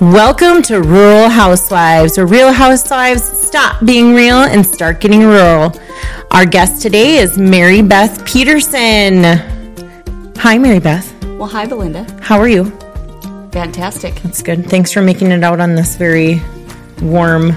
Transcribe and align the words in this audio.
Welcome 0.00 0.62
to 0.62 0.80
Rural 0.80 1.28
Housewives, 1.28 2.16
where 2.16 2.26
real 2.26 2.52
housewives 2.52 3.22
stop 3.22 3.84
being 3.84 4.14
real 4.14 4.38
and 4.38 4.64
start 4.64 4.98
getting 4.98 5.20
rural. 5.20 5.74
Our 6.30 6.46
guest 6.46 6.80
today 6.80 7.18
is 7.18 7.36
Mary 7.36 7.82
Beth 7.82 8.24
Peterson. 8.24 9.24
Hi, 10.38 10.56
Mary 10.56 10.78
Beth. 10.78 11.12
Well, 11.24 11.48
hi, 11.48 11.66
Belinda. 11.66 12.06
How 12.22 12.38
are 12.38 12.48
you? 12.48 12.70
Fantastic. 13.52 14.14
That's 14.22 14.40
good. 14.40 14.64
Thanks 14.70 14.90
for 14.90 15.02
making 15.02 15.32
it 15.32 15.44
out 15.44 15.60
on 15.60 15.74
this 15.74 15.96
very 15.96 16.40
warm 17.02 17.52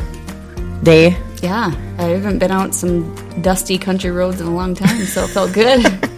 day. 0.84 1.16
Yeah, 1.42 1.74
I 1.98 2.04
haven't 2.04 2.40
been 2.40 2.52
out 2.52 2.76
some 2.76 3.16
dusty 3.42 3.78
country 3.78 4.12
roads 4.12 4.42
in 4.42 4.48
a 4.48 4.54
long 4.54 4.76
time, 4.76 5.06
so 5.06 5.24
it 5.24 5.30
felt 5.30 5.54
good. 5.54 6.10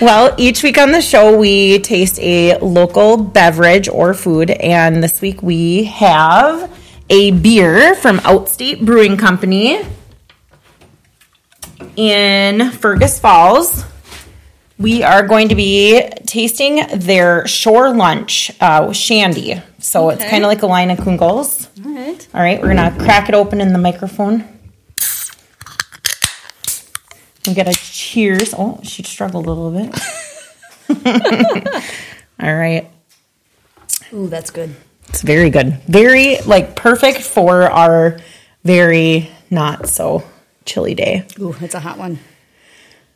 Well, 0.00 0.34
each 0.36 0.62
week 0.62 0.76
on 0.78 0.92
the 0.92 1.00
show, 1.00 1.36
we 1.38 1.78
taste 1.78 2.18
a 2.20 2.58
local 2.58 3.16
beverage 3.16 3.88
or 3.88 4.12
food, 4.12 4.50
and 4.50 5.02
this 5.02 5.22
week 5.22 5.42
we 5.42 5.84
have 5.84 6.70
a 7.08 7.30
beer 7.30 7.94
from 7.94 8.18
Outstate 8.18 8.84
Brewing 8.84 9.16
Company 9.16 9.80
in 11.96 12.70
Fergus 12.72 13.18
Falls. 13.18 13.84
We 14.78 15.02
are 15.02 15.26
going 15.26 15.48
to 15.48 15.54
be 15.54 16.02
tasting 16.26 16.82
their 16.98 17.46
shore 17.46 17.94
lunch 17.94 18.50
uh, 18.60 18.92
shandy. 18.92 19.62
So 19.78 20.10
it's 20.10 20.24
kind 20.24 20.44
of 20.44 20.48
like 20.48 20.62
a 20.62 20.66
Leinenkugel's. 20.66 21.68
All 21.86 21.92
right. 21.94 22.28
All 22.34 22.40
right, 22.42 22.60
we're 22.60 22.74
gonna 22.74 22.94
crack 22.98 23.30
it 23.30 23.34
open 23.34 23.62
in 23.62 23.72
the 23.72 23.78
microphone. 23.78 24.44
We 27.46 27.54
get 27.54 27.68
a 27.68 27.72
cheers. 27.72 28.54
Oh, 28.56 28.80
she 28.82 29.02
struggled 29.02 29.46
a 29.46 29.52
little 29.52 29.70
bit. 29.70 29.94
All 32.40 32.54
right, 32.54 32.88
Ooh, 34.12 34.28
that's 34.28 34.50
good. 34.50 34.74
it's 35.08 35.22
very 35.22 35.50
good. 35.50 35.80
Very 35.88 36.38
like 36.42 36.76
perfect 36.76 37.22
for 37.22 37.62
our 37.62 38.18
very 38.64 39.30
not 39.50 39.88
so 39.88 40.22
chilly 40.64 40.94
day. 40.94 41.26
Ooh, 41.40 41.54
it's 41.60 41.74
a 41.74 41.80
hot 41.80 41.98
one. 41.98 42.18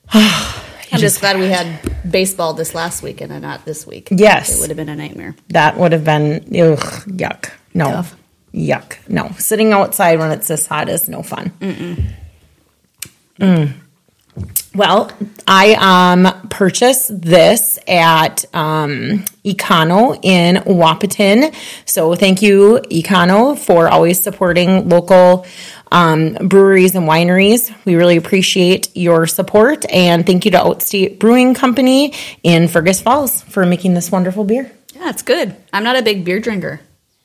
I'm 0.12 0.98
just 0.98 1.20
glad 1.20 1.38
we 1.38 1.46
had 1.48 1.78
baseball 2.10 2.54
this 2.54 2.74
last 2.74 3.02
weekend 3.02 3.30
and 3.32 3.42
not 3.42 3.64
this 3.64 3.86
week. 3.86 4.08
Yes. 4.10 4.56
It 4.56 4.60
would 4.60 4.70
have 4.70 4.76
been 4.76 4.88
a 4.88 4.96
nightmare. 4.96 5.36
That 5.48 5.76
would 5.76 5.92
have 5.92 6.04
been 6.04 6.36
ugh, 6.48 6.78
yuck. 7.06 7.50
No, 7.74 7.84
Tough. 7.84 8.16
yuck. 8.52 8.96
No, 9.08 9.30
sitting 9.38 9.72
outside 9.72 10.18
when 10.18 10.32
it's 10.32 10.48
this 10.48 10.66
hot 10.66 10.88
is 10.88 11.08
no 11.08 11.22
fun. 11.22 11.52
Mm. 13.38 13.72
Well, 14.74 15.10
I 15.48 15.74
um 15.74 16.48
purchased 16.48 17.20
this 17.20 17.78
at 17.88 18.44
um 18.54 19.24
Econo 19.44 20.18
in 20.22 20.56
Wahpeton. 20.56 21.54
So 21.86 22.14
thank 22.14 22.40
you, 22.40 22.80
Econo, 22.90 23.58
for 23.58 23.88
always 23.88 24.20
supporting 24.20 24.88
local 24.88 25.46
um, 25.92 26.34
breweries 26.34 26.94
and 26.94 27.08
wineries. 27.08 27.74
We 27.84 27.96
really 27.96 28.16
appreciate 28.16 28.96
your 28.96 29.26
support, 29.26 29.84
and 29.90 30.24
thank 30.24 30.44
you 30.44 30.50
to 30.52 30.58
Outstate 30.58 31.18
Brewing 31.18 31.54
Company 31.54 32.14
in 32.42 32.68
Fergus 32.68 33.00
Falls 33.00 33.42
for 33.42 33.66
making 33.66 33.94
this 33.94 34.12
wonderful 34.12 34.44
beer. 34.44 34.70
Yeah, 34.94 35.10
it's 35.10 35.22
good. 35.22 35.56
I'm 35.72 35.82
not 35.82 35.96
a 35.96 36.02
big 36.02 36.24
beer 36.24 36.40
drinker. 36.40 36.80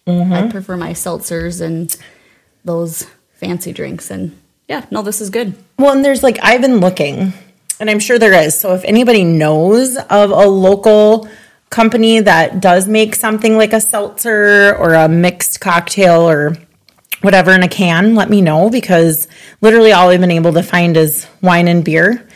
I 0.07 0.47
prefer 0.49 0.77
my 0.77 0.91
seltzers 0.91 1.61
and 1.61 1.95
those 2.63 3.07
fancy 3.33 3.73
drinks. 3.73 4.11
And 4.11 4.39
yeah, 4.67 4.85
no, 4.91 5.01
this 5.01 5.21
is 5.21 5.29
good. 5.29 5.55
Well, 5.77 5.93
and 5.93 6.03
there's 6.03 6.23
like 6.23 6.39
I've 6.41 6.61
been 6.61 6.79
looking, 6.79 7.33
and 7.79 7.89
I'm 7.89 7.99
sure 7.99 8.17
there 8.17 8.33
is. 8.33 8.57
So 8.59 8.73
if 8.73 8.83
anybody 8.83 9.23
knows 9.23 9.97
of 9.97 10.31
a 10.31 10.47
local 10.47 11.27
company 11.69 12.19
that 12.21 12.61
does 12.61 12.87
make 12.87 13.15
something 13.15 13.57
like 13.57 13.73
a 13.73 13.81
seltzer 13.81 14.75
or 14.77 14.93
a 14.93 15.09
mixed 15.09 15.59
cocktail 15.59 16.21
or 16.21 16.55
whatever 17.21 17.51
in 17.51 17.63
a 17.63 17.67
can, 17.67 18.15
let 18.15 18.29
me 18.29 18.41
know 18.41 18.69
because 18.69 19.27
literally 19.61 19.91
all 19.91 20.09
I've 20.09 20.19
been 20.21 20.31
able 20.31 20.53
to 20.53 20.63
find 20.63 20.95
is 20.95 21.27
wine 21.41 21.67
and 21.67 21.83
beer. 21.83 22.27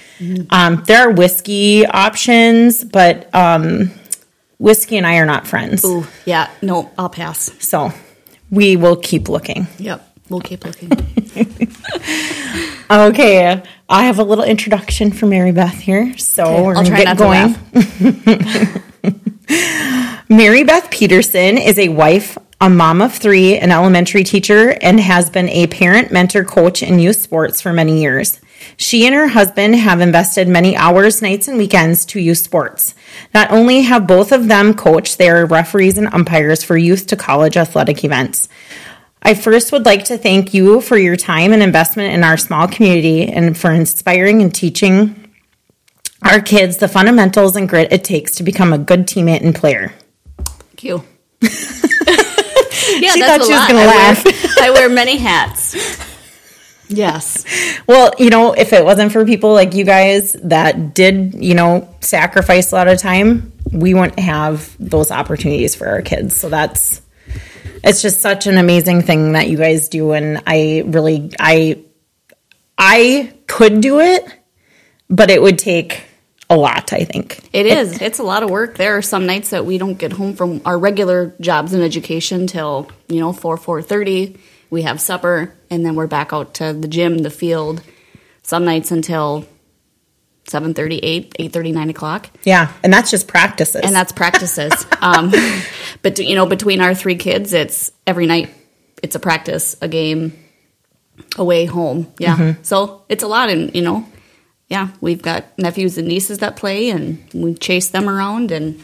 Um, 0.49 0.83
there 0.85 1.07
are 1.07 1.11
whiskey 1.11 1.85
options, 1.85 2.83
but 2.83 3.33
um, 3.33 3.91
whiskey 4.57 4.97
and 4.97 5.07
I 5.07 5.17
are 5.19 5.25
not 5.25 5.47
friends. 5.47 5.85
Ooh, 5.85 6.05
yeah, 6.25 6.49
no, 6.61 6.91
I'll 6.97 7.09
pass. 7.09 7.51
So 7.65 7.93
we 8.51 8.75
will 8.75 8.97
keep 8.97 9.29
looking. 9.29 9.67
Yep, 9.77 10.15
we'll 10.29 10.41
keep 10.41 10.65
looking. 10.65 10.89
Okay, 12.91 13.61
I 13.87 14.05
have 14.05 14.17
a 14.17 14.23
little 14.23 14.43
introduction 14.43 15.11
for 15.11 15.27
Mary 15.27 15.51
Beth 15.51 15.79
here, 15.79 16.17
so 16.17 16.43
Okay, 16.43 16.61
we're 16.63 16.75
I'll 16.75 16.83
gonna 16.83 16.89
try 16.89 17.03
get 17.03 17.17
going. 17.17 17.55
Mary 20.29 20.63
Beth 20.63 20.89
Peterson 20.89 21.57
is 21.57 21.77
a 21.77 21.89
wife, 21.89 22.37
a 22.59 22.69
mom 22.69 23.01
of 23.01 23.13
three, 23.13 23.57
an 23.57 23.71
elementary 23.71 24.23
teacher, 24.23 24.75
and 24.81 24.99
has 24.99 25.29
been 25.29 25.49
a 25.49 25.67
parent, 25.67 26.11
mentor, 26.11 26.43
coach 26.43 26.81
in 26.81 26.99
youth 26.99 27.17
sports 27.17 27.61
for 27.61 27.73
many 27.73 28.01
years. 28.01 28.39
She 28.75 29.05
and 29.05 29.15
her 29.15 29.27
husband 29.27 29.75
have 29.75 30.01
invested 30.01 30.47
many 30.47 30.75
hours, 30.75 31.21
nights, 31.21 31.47
and 31.47 31.57
weekends 31.57 32.05
to 32.07 32.19
youth 32.19 32.39
sports. 32.39 32.95
Not 33.33 33.51
only 33.51 33.81
have 33.81 34.07
both 34.07 34.31
of 34.31 34.47
them 34.47 34.73
coached, 34.73 35.17
they 35.17 35.29
are 35.29 35.45
referees 35.45 35.97
and 35.97 36.07
umpires 36.13 36.63
for 36.63 36.77
youth 36.77 37.07
to 37.07 37.15
college 37.15 37.55
athletic 37.55 38.03
events. 38.03 38.49
I 39.21 39.33
first 39.33 39.71
would 39.71 39.85
like 39.85 40.05
to 40.05 40.17
thank 40.17 40.53
you 40.53 40.79
for 40.81 40.97
your 40.97 41.15
time 41.15 41.51
and 41.51 41.61
investment 41.61 42.13
in 42.13 42.23
our 42.23 42.37
small 42.37 42.67
community 42.67 43.27
and 43.27 43.57
for 43.57 43.71
inspiring 43.71 44.41
and 44.41 44.53
teaching 44.53 45.27
our 46.23 46.41
kids 46.41 46.77
the 46.77 46.87
fundamentals 46.87 47.55
and 47.55 47.67
grit 47.67 47.91
it 47.91 48.03
takes 48.03 48.35
to 48.35 48.43
become 48.43 48.73
a 48.73 48.77
good 48.77 49.07
teammate 49.07 49.41
and 49.41 49.55
player. 49.55 49.93
Thank 50.37 50.83
you. 50.83 51.03
yeah, 51.41 51.49
She 51.49 53.19
that's 53.19 53.27
thought 53.27 53.41
a 53.41 53.45
she 53.45 53.51
was 53.51 53.67
gonna 53.67 53.85
laugh. 53.85 54.25
Wear, 54.25 54.33
I 54.61 54.71
wear 54.71 54.89
many 54.89 55.17
hats. 55.17 55.75
Yes. 56.87 57.45
Well, 57.87 58.13
you 58.17 58.29
know, 58.29 58.53
if 58.53 58.73
it 58.73 58.83
wasn't 58.83 59.11
for 59.11 59.23
people 59.25 59.53
like 59.53 59.75
you 59.75 59.85
guys 59.85 60.33
that 60.43 60.95
did, 60.95 61.35
you 61.35 61.53
know, 61.53 61.93
sacrifice 61.99 62.71
a 62.71 62.75
lot 62.75 62.87
of 62.87 62.97
time, 62.97 63.53
we 63.71 63.93
wouldn't 63.93 64.19
have 64.19 64.75
those 64.79 65.11
opportunities 65.11 65.75
for 65.75 65.87
our 65.87 66.01
kids. 66.01 66.35
So 66.35 66.49
that's 66.49 67.01
it's 67.83 68.01
just 68.01 68.21
such 68.21 68.47
an 68.47 68.57
amazing 68.57 69.01
thing 69.01 69.33
that 69.33 69.49
you 69.49 69.57
guys 69.57 69.89
do 69.89 70.11
and 70.11 70.41
I 70.45 70.83
really 70.85 71.33
I 71.39 71.83
I 72.77 73.33
could 73.45 73.81
do 73.81 73.99
it, 73.99 74.25
but 75.09 75.29
it 75.29 75.41
would 75.41 75.59
take 75.59 76.03
a 76.49 76.57
lot, 76.57 76.93
I 76.93 77.03
think. 77.03 77.47
It 77.53 77.65
is. 77.65 78.01
It's 78.01 78.19
a 78.19 78.23
lot 78.23 78.41
of 78.41 78.49
work. 78.49 78.77
There 78.77 78.97
are 78.97 79.01
some 79.01 79.25
nights 79.25 79.51
that 79.51 79.65
we 79.65 79.77
don't 79.77 79.99
get 79.99 80.13
home 80.13 80.33
from 80.33 80.61
our 80.65 80.79
regular 80.79 81.35
jobs 81.41 81.73
in 81.73 81.81
education 81.81 82.47
till 82.47 82.89
you 83.07 83.19
know 83.19 83.33
four 83.33 83.57
four 83.57 83.81
thirty. 83.81 84.39
We 84.71 84.83
have 84.83 85.01
supper, 85.01 85.53
and 85.69 85.85
then 85.85 85.95
we're 85.95 86.07
back 86.07 86.31
out 86.31 86.55
to 86.55 86.73
the 86.73 86.87
gym, 86.87 87.19
the 87.19 87.29
field. 87.29 87.83
Some 88.43 88.65
nights 88.65 88.91
until 88.91 89.45
7.30, 90.49 90.99
8, 91.01 91.33
8.30, 91.39 91.73
9 91.73 91.89
o'clock. 91.89 92.29
Yeah, 92.43 92.71
and 92.83 92.91
that's 92.91 93.11
just 93.11 93.27
practices. 93.27 93.81
And 93.83 93.93
that's 93.93 94.11
practices. 94.11 94.73
um, 95.01 95.31
but, 96.01 96.17
you 96.19 96.35
know, 96.35 96.45
between 96.45 96.81
our 96.81 96.95
three 96.95 97.15
kids, 97.15 97.53
it's 97.53 97.91
every 98.07 98.25
night 98.25 98.49
it's 99.03 99.15
a 99.15 99.19
practice, 99.19 99.75
a 99.81 99.87
game, 99.87 100.37
away, 101.37 101.65
home. 101.65 102.11
Yeah. 102.17 102.55
So 102.63 103.03
it's 103.09 103.23
a 103.23 103.27
lot. 103.27 103.49
And, 103.49 103.73
you 103.75 103.81
know, 103.81 104.05
yeah, 104.67 104.89
we've 105.01 105.21
got 105.21 105.57
nephews 105.57 105.97
and 105.97 106.07
nieces 106.07 106.39
that 106.39 106.55
play, 106.55 106.89
and 106.89 107.23
we 107.33 107.53
chase 107.55 107.89
them 107.89 108.09
around. 108.09 108.51
And, 108.51 108.81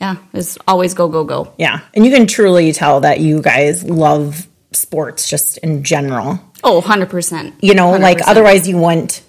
yeah, 0.00 0.16
it's 0.32 0.58
always 0.66 0.94
go, 0.94 1.08
go, 1.08 1.24
go. 1.24 1.52
yeah, 1.58 1.80
and 1.94 2.04
you 2.04 2.10
can 2.10 2.26
truly 2.26 2.72
tell 2.72 3.00
that 3.00 3.20
you 3.20 3.40
guys 3.40 3.84
love 3.84 4.46
sports 4.72 5.28
just 5.28 5.58
in 5.58 5.84
general. 5.84 6.40
Oh, 6.62 6.80
100%. 6.80 7.52
you 7.60 7.74
know 7.74 7.90
like 7.92 8.18
100%. 8.18 8.22
otherwise 8.26 8.66
you 8.66 8.78
wouldn't 8.78 9.22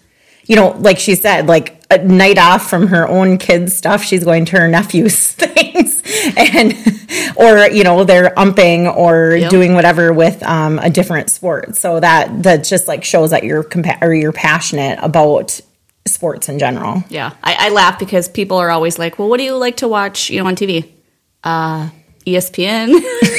you 0.45 0.55
know 0.55 0.69
like 0.79 0.99
she 0.99 1.15
said 1.15 1.47
like 1.47 1.81
a 1.91 1.97
night 1.99 2.37
off 2.37 2.69
from 2.69 2.87
her 2.87 3.07
own 3.07 3.37
kids 3.37 3.75
stuff 3.75 4.03
she's 4.03 4.23
going 4.23 4.45
to 4.45 4.57
her 4.59 4.67
nephew's 4.67 5.31
things 5.31 6.01
and 6.35 6.73
or 7.37 7.69
you 7.69 7.83
know 7.83 8.03
they're 8.03 8.33
umping 8.37 8.87
or 8.87 9.35
Yep. 9.35 9.49
doing 9.51 9.73
whatever 9.73 10.11
with 10.13 10.41
um, 10.43 10.79
a 10.79 10.89
different 10.89 11.29
sport 11.29 11.75
so 11.75 11.99
that 11.99 12.43
that 12.43 12.63
just 12.63 12.87
like 12.87 13.03
shows 13.03 13.29
that 13.31 13.43
you're 13.43 13.63
compa- 13.63 14.01
or 14.01 14.13
you're 14.13 14.31
passionate 14.31 14.97
about 15.01 15.59
sports 16.07 16.49
in 16.49 16.59
general 16.59 17.03
Yeah, 17.09 17.31
I, 17.43 17.67
I 17.67 17.69
laugh 17.69 17.97
because 17.99 18.27
people 18.29 18.57
are 18.57 18.69
always 18.69 18.99
like, 18.99 19.17
"Well, 19.17 19.27
what 19.27 19.37
do 19.37 19.43
you 19.43 19.55
like 19.57 19.77
to 19.77 19.87
watch? 19.87 20.29
You 20.29 20.39
know, 20.41 20.47
on 20.47 20.55
TV? 20.55 20.91
Uh, 21.43 21.89
ESPN. 22.27 22.87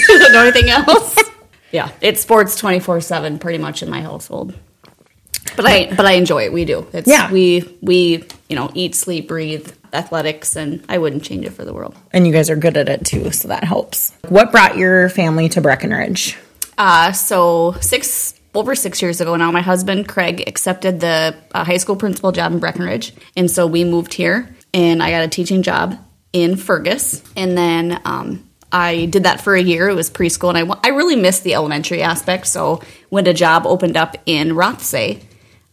Don't 0.08 0.32
know 0.32 0.42
anything 0.42 0.68
else." 0.70 1.16
yeah, 1.72 1.90
it's 2.00 2.20
sports 2.20 2.56
twenty 2.56 2.80
four 2.80 3.00
seven, 3.00 3.38
pretty 3.38 3.58
much 3.58 3.82
in 3.84 3.88
my 3.90 4.02
household. 4.02 4.58
But 5.54 5.66
I, 5.66 5.94
but 5.94 6.04
I 6.06 6.12
enjoy 6.12 6.44
it. 6.44 6.52
We 6.52 6.64
do. 6.64 6.86
It's, 6.92 7.06
Yeah. 7.08 7.30
we 7.30 7.78
we 7.80 8.24
you 8.48 8.56
know 8.56 8.70
eat, 8.74 8.94
sleep, 8.94 9.28
breathe 9.28 9.70
athletics, 9.92 10.56
and 10.56 10.84
I 10.88 10.98
wouldn't 10.98 11.22
change 11.22 11.46
it 11.46 11.50
for 11.52 11.64
the 11.64 11.72
world. 11.72 11.94
and 12.12 12.26
you 12.26 12.32
guys 12.32 12.50
are 12.50 12.56
good 12.56 12.76
at 12.76 12.88
it 12.88 13.04
too 13.06 13.30
so 13.30 13.48
that 13.48 13.64
helps 13.64 14.12
what 14.28 14.50
brought 14.52 14.76
your 14.76 15.08
family 15.08 15.48
to 15.50 15.60
breckenridge 15.60 16.36
Uh, 16.76 17.12
so 17.12 17.74
six 17.80 18.34
over 18.54 18.74
six 18.74 19.00
years 19.02 19.20
ago 19.20 19.36
now, 19.36 19.50
my 19.50 19.60
husband 19.62 20.08
Craig 20.08 20.44
accepted 20.46 21.00
the 21.00 21.34
uh, 21.54 21.64
high 21.64 21.76
school 21.78 21.96
principal 21.96 22.32
job 22.32 22.52
in 22.52 22.58
Breckenridge, 22.58 23.12
and 23.36 23.50
so 23.50 23.66
we 23.66 23.84
moved 23.84 24.12
here, 24.14 24.48
and 24.74 25.02
I 25.02 25.10
got 25.10 25.22
a 25.24 25.28
teaching 25.28 25.62
job 25.62 25.96
in 26.32 26.56
Fergus, 26.56 27.22
and 27.36 27.56
then 27.56 28.00
um, 28.04 28.48
I 28.72 29.06
did 29.06 29.24
that 29.24 29.40
for 29.42 29.54
a 29.54 29.60
year. 29.62 29.88
It 29.88 29.94
was 29.94 30.10
preschool, 30.10 30.48
and 30.54 30.58
I, 30.72 30.76
I 30.84 30.88
really 30.88 31.16
missed 31.16 31.44
the 31.44 31.54
elementary 31.54 32.02
aspect. 32.02 32.46
So 32.46 32.80
when 33.10 33.26
a 33.26 33.34
job 33.34 33.66
opened 33.66 33.96
up 33.96 34.16
in 34.26 34.50
Rothsay, 34.52 35.22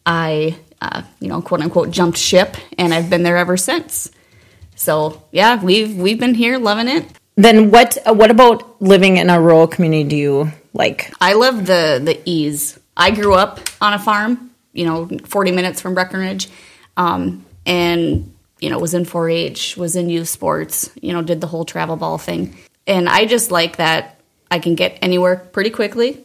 I, 0.05 0.57
uh, 0.81 1.03
you 1.19 1.27
know, 1.27 1.41
quote 1.41 1.61
unquote, 1.61 1.91
jumped 1.91 2.17
ship, 2.17 2.55
and 2.77 2.93
I've 2.93 3.09
been 3.09 3.23
there 3.23 3.37
ever 3.37 3.57
since. 3.57 4.11
So 4.75 5.23
yeah, 5.31 5.63
we've 5.63 5.95
we've 5.95 6.19
been 6.19 6.33
here, 6.33 6.57
loving 6.57 6.87
it. 6.87 7.05
Then 7.35 7.71
what? 7.71 7.97
Uh, 8.05 8.13
what 8.13 8.31
about 8.31 8.81
living 8.81 9.17
in 9.17 9.29
a 9.29 9.41
rural 9.41 9.67
community? 9.67 10.03
Do 10.09 10.15
you 10.15 10.51
like? 10.73 11.13
I 11.21 11.33
love 11.33 11.65
the 11.65 12.01
the 12.03 12.21
ease. 12.25 12.79
I 12.95 13.11
grew 13.11 13.33
up 13.33 13.59
on 13.81 13.93
a 13.93 13.99
farm, 13.99 14.51
you 14.71 14.85
know, 14.85 15.09
40 15.25 15.51
minutes 15.51 15.81
from 15.81 15.95
Breckenridge, 15.95 16.47
um, 16.95 17.43
and 17.65 18.29
you 18.59 18.69
know, 18.69 18.79
was 18.79 18.93
in 18.93 19.03
4-H, 19.03 19.75
was 19.75 19.95
in 19.95 20.09
youth 20.09 20.29
sports, 20.29 20.89
you 21.01 21.11
know, 21.11 21.21
did 21.21 21.41
the 21.41 21.47
whole 21.47 21.65
travel 21.65 21.97
ball 21.97 22.17
thing, 22.17 22.55
and 22.87 23.09
I 23.09 23.25
just 23.25 23.51
like 23.51 23.77
that 23.77 24.19
I 24.49 24.59
can 24.59 24.75
get 24.75 24.99
anywhere 25.01 25.35
pretty 25.37 25.71
quickly. 25.71 26.23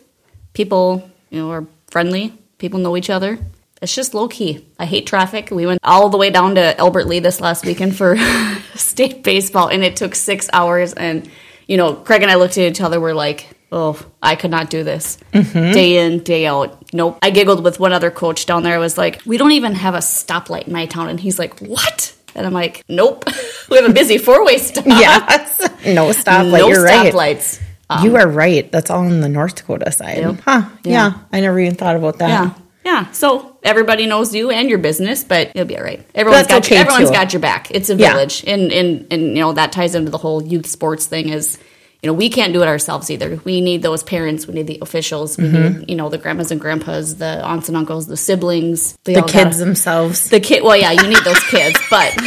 People, 0.52 1.10
you 1.30 1.40
know, 1.40 1.50
are 1.50 1.66
friendly. 1.86 2.34
People 2.58 2.78
know 2.78 2.96
each 2.96 3.10
other. 3.10 3.38
It's 3.80 3.94
just 3.94 4.14
low 4.14 4.28
key. 4.28 4.66
I 4.78 4.86
hate 4.86 5.06
traffic. 5.06 5.50
We 5.50 5.66
went 5.66 5.80
all 5.84 6.08
the 6.08 6.18
way 6.18 6.30
down 6.30 6.56
to 6.56 6.78
Albert 6.78 7.06
Lea 7.06 7.20
this 7.20 7.40
last 7.40 7.64
weekend 7.64 7.96
for 7.96 8.16
state 8.74 9.22
baseball, 9.22 9.68
and 9.68 9.84
it 9.84 9.96
took 9.96 10.14
six 10.14 10.48
hours. 10.52 10.92
And 10.92 11.30
you 11.66 11.76
know, 11.76 11.94
Craig 11.94 12.22
and 12.22 12.30
I 12.30 12.36
looked 12.36 12.58
at 12.58 12.64
each 12.70 12.80
other. 12.80 13.00
We're 13.00 13.14
like, 13.14 13.48
"Oh, 13.70 14.00
I 14.22 14.34
could 14.34 14.50
not 14.50 14.70
do 14.70 14.82
this 14.82 15.18
mm-hmm. 15.32 15.72
day 15.72 16.04
in, 16.04 16.22
day 16.24 16.46
out." 16.46 16.92
Nope. 16.92 17.18
I 17.22 17.30
giggled 17.30 17.62
with 17.62 17.78
one 17.78 17.92
other 17.92 18.10
coach 18.10 18.46
down 18.46 18.62
there. 18.64 18.74
I 18.74 18.78
was 18.78 18.98
like, 18.98 19.22
"We 19.24 19.36
don't 19.36 19.52
even 19.52 19.74
have 19.74 19.94
a 19.94 19.98
stoplight 19.98 20.66
in 20.66 20.72
my 20.72 20.86
town," 20.86 21.08
and 21.08 21.20
he's 21.20 21.38
like, 21.38 21.60
"What?" 21.60 22.14
And 22.34 22.46
I'm 22.46 22.52
like, 22.52 22.82
"Nope, 22.88 23.24
we 23.70 23.76
have 23.76 23.88
a 23.88 23.92
busy 23.92 24.18
four 24.18 24.44
way 24.44 24.58
stop. 24.58 24.86
Yes. 24.86 25.60
no 25.86 26.10
stoplight. 26.10 26.58
no 26.58 26.68
You're 26.68 26.84
right. 26.84 27.12
stoplights." 27.12 27.62
you 28.02 28.16
um, 28.16 28.16
are 28.16 28.28
right. 28.28 28.70
That's 28.70 28.90
all 28.90 29.00
on 29.00 29.20
the 29.20 29.28
North 29.28 29.54
Dakota 29.54 29.90
side. 29.92 30.18
Yep. 30.18 30.40
Huh. 30.44 30.68
Yeah. 30.84 30.92
Yeah. 30.92 31.18
I 31.32 31.40
never 31.40 31.58
even 31.58 31.74
thought 31.74 31.96
about 31.96 32.18
that. 32.18 32.28
Yeah. 32.28 32.54
Yeah. 32.84 33.10
So 33.12 33.58
everybody 33.62 34.06
knows 34.06 34.34
you 34.34 34.50
and 34.50 34.68
your 34.70 34.78
business, 34.78 35.22
but 35.24 35.54
you'll 35.54 35.66
be 35.66 35.76
all 35.76 35.84
right. 35.84 36.04
Everyone's 36.14 36.46
That's 36.46 36.54
got 36.54 36.66
okay, 36.66 36.76
your, 36.76 36.84
everyone's 36.84 37.10
too. 37.10 37.14
got 37.14 37.32
your 37.32 37.40
back. 37.40 37.70
It's 37.70 37.90
a 37.90 37.94
Yeah. 37.94 38.12
village. 38.12 38.44
And, 38.46 38.72
and 38.72 39.06
and 39.10 39.22
you 39.36 39.42
know, 39.42 39.52
that 39.52 39.72
ties 39.72 39.94
into 39.94 40.10
the 40.10 40.18
whole 40.18 40.42
youth 40.42 40.66
sports 40.66 41.04
thing 41.06 41.28
is 41.28 41.58
you 42.00 42.06
know, 42.06 42.14
we 42.14 42.30
can't 42.30 42.52
do 42.52 42.62
it 42.62 42.68
ourselves 42.68 43.10
either. 43.10 43.40
We 43.44 43.60
need 43.60 43.82
those 43.82 44.04
parents, 44.04 44.46
we 44.46 44.54
need 44.54 44.68
the 44.68 44.78
officials, 44.80 45.36
we 45.36 45.44
Mm-hmm. 45.44 45.78
need, 45.80 45.90
you 45.90 45.96
know, 45.96 46.08
the 46.08 46.16
grandmas 46.16 46.52
and 46.52 46.60
grandpas, 46.60 47.16
the 47.16 47.42
aunts 47.44 47.66
and 47.68 47.76
uncles, 47.76 48.06
the 48.06 48.16
siblings, 48.16 48.96
The 49.02 49.14
kids 49.22 49.32
gotta- 49.32 49.56
themselves. 49.56 50.30
the 50.30 50.38
kid 50.38 50.62
well, 50.62 50.76
yeah, 50.76 50.92
you 50.92 51.02
need 51.08 51.24
those 51.24 51.40
kids, 51.50 51.76
but 51.90 52.14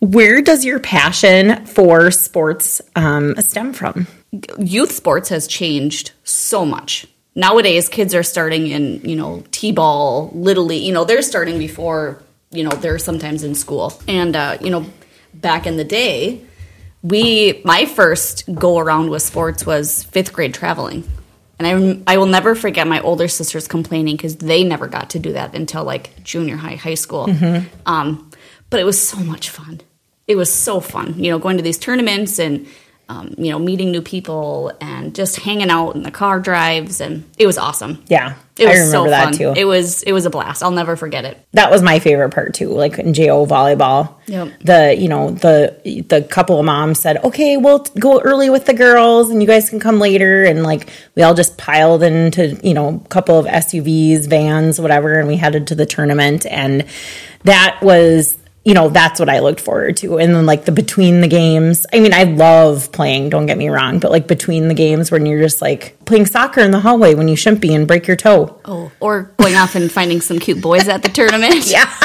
Where 0.00 0.42
does 0.42 0.64
your 0.66 0.80
passion 0.80 1.64
for 1.66 2.10
sports 2.10 2.80
um, 2.94 3.34
stem 3.36 3.72
from? 3.72 4.06
youth 4.58 4.90
sports 4.92 5.28
has 5.30 5.46
changed 5.46 6.12
so 6.24 6.66
much. 6.66 7.06
Nowadays, 7.34 7.88
kids 7.88 8.14
are 8.14 8.22
starting 8.22 8.68
in, 8.68 9.00
you 9.02 9.16
know, 9.16 9.42
t-ball, 9.50 10.30
little 10.34 10.64
league. 10.64 10.84
You 10.84 10.92
know, 10.92 11.04
they're 11.04 11.22
starting 11.22 11.58
before, 11.58 12.22
you 12.50 12.62
know, 12.62 12.70
they're 12.70 12.98
sometimes 12.98 13.42
in 13.42 13.54
school. 13.54 13.92
And 14.06 14.36
uh, 14.36 14.58
you 14.60 14.70
know, 14.70 14.86
back 15.34 15.66
in 15.66 15.76
the 15.76 15.84
day, 15.84 16.42
we 17.02 17.60
my 17.64 17.86
first 17.86 18.44
go 18.54 18.78
around 18.78 19.10
with 19.10 19.22
sports 19.22 19.66
was 19.66 20.04
fifth 20.04 20.32
grade 20.32 20.54
traveling, 20.54 21.04
and 21.58 22.02
I 22.06 22.14
I 22.14 22.16
will 22.18 22.26
never 22.26 22.54
forget 22.54 22.86
my 22.86 23.00
older 23.00 23.28
sisters 23.28 23.68
complaining 23.68 24.16
because 24.16 24.36
they 24.36 24.64
never 24.64 24.86
got 24.86 25.10
to 25.10 25.18
do 25.18 25.32
that 25.32 25.54
until 25.54 25.84
like 25.84 26.22
junior 26.22 26.56
high, 26.56 26.76
high 26.76 26.94
school. 26.94 27.28
Um, 27.84 28.30
but 28.70 28.80
it 28.80 28.84
was 28.84 29.00
so 29.00 29.18
much 29.18 29.50
fun. 29.50 29.80
It 30.26 30.36
was 30.36 30.50
so 30.50 30.80
fun, 30.80 31.22
you 31.22 31.30
know, 31.30 31.38
going 31.38 31.58
to 31.58 31.62
these 31.62 31.78
tournaments 31.78 32.38
and 32.38 32.66
um, 33.08 33.34
you 33.36 33.50
know 33.50 33.58
meeting 33.58 33.90
new 33.90 34.02
people 34.02 34.72
and 34.80 35.14
just 35.14 35.36
hanging 35.36 35.70
out 35.70 35.94
in 35.94 36.02
the 36.02 36.10
car 36.10 36.40
drives, 36.40 37.00
and 37.00 37.24
it 37.38 37.46
was 37.46 37.58
awesome. 37.58 38.02
Yeah. 38.08 38.34
It 38.56 38.66
was 38.68 38.76
I 38.76 38.78
remember 38.84 38.90
so 38.92 39.10
that 39.10 39.24
fun. 39.24 39.32
too. 39.32 39.52
It 39.56 39.64
was 39.64 40.02
it 40.04 40.12
was 40.12 40.26
a 40.26 40.30
blast. 40.30 40.62
I'll 40.62 40.70
never 40.70 40.94
forget 40.94 41.24
it. 41.24 41.44
that 41.54 41.72
was 41.72 41.82
my 41.82 41.98
favorite 41.98 42.30
part 42.30 42.54
too. 42.54 42.68
Like 42.68 42.98
in 43.00 43.12
JO 43.12 43.46
volleyball, 43.46 44.14
Yep. 44.26 44.52
the 44.60 44.94
you 44.96 45.08
know 45.08 45.30
the 45.30 46.04
the 46.08 46.22
couple 46.22 46.60
of 46.60 46.64
moms 46.64 47.00
said, 47.00 47.16
"Okay, 47.24 47.56
we'll 47.56 47.80
go 47.98 48.20
early 48.20 48.50
with 48.50 48.66
the 48.66 48.72
girls, 48.74 49.30
and 49.30 49.42
you 49.42 49.48
guys 49.48 49.68
can 49.68 49.80
come 49.80 49.98
later." 49.98 50.44
And 50.44 50.62
like 50.62 50.88
we 51.16 51.22
all 51.24 51.34
just 51.34 51.58
piled 51.58 52.04
into 52.04 52.58
you 52.62 52.74
know 52.74 53.02
a 53.04 53.08
couple 53.08 53.38
of 53.40 53.46
SUVs, 53.46 54.28
vans, 54.28 54.80
whatever, 54.80 55.18
and 55.18 55.26
we 55.26 55.36
headed 55.36 55.66
to 55.66 55.74
the 55.74 55.84
tournament. 55.86 56.46
And 56.46 56.84
that 57.42 57.80
was 57.82 58.36
you 58.64 58.72
know 58.72 58.88
that's 58.88 59.20
what 59.20 59.28
I 59.28 59.40
looked 59.40 59.60
forward 59.60 59.98
to. 59.98 60.18
And 60.18 60.34
then 60.34 60.46
like 60.46 60.64
the 60.64 60.72
between 60.72 61.20
the 61.20 61.28
games. 61.28 61.86
I 61.92 62.00
mean, 62.00 62.14
I 62.14 62.24
love 62.24 62.90
playing. 62.92 63.28
Don't 63.28 63.46
get 63.46 63.58
me 63.58 63.68
wrong, 63.68 63.98
but 63.98 64.10
like 64.10 64.26
between 64.26 64.68
the 64.68 64.74
games 64.74 65.10
when 65.10 65.26
you're 65.26 65.40
just 65.40 65.60
like 65.60 66.02
playing 66.06 66.26
soccer 66.26 66.60
in 66.60 66.70
the 66.70 66.80
hallway 66.80 67.14
when 67.14 67.28
you 67.28 67.36
shouldn't 67.36 67.60
be 67.60 67.74
and 67.74 67.86
break 67.86 68.06
your 68.06 68.16
toe. 68.16 68.58
Oh, 68.64 68.90
or 69.00 69.34
going 69.36 69.54
off 69.54 69.74
and 69.74 69.92
finding 69.92 70.22
some 70.22 70.38
cute 70.38 70.62
boys 70.62 70.88
at 70.88 71.02
the 71.02 71.10
tournament. 71.10 71.70
Yeah. 71.70 71.92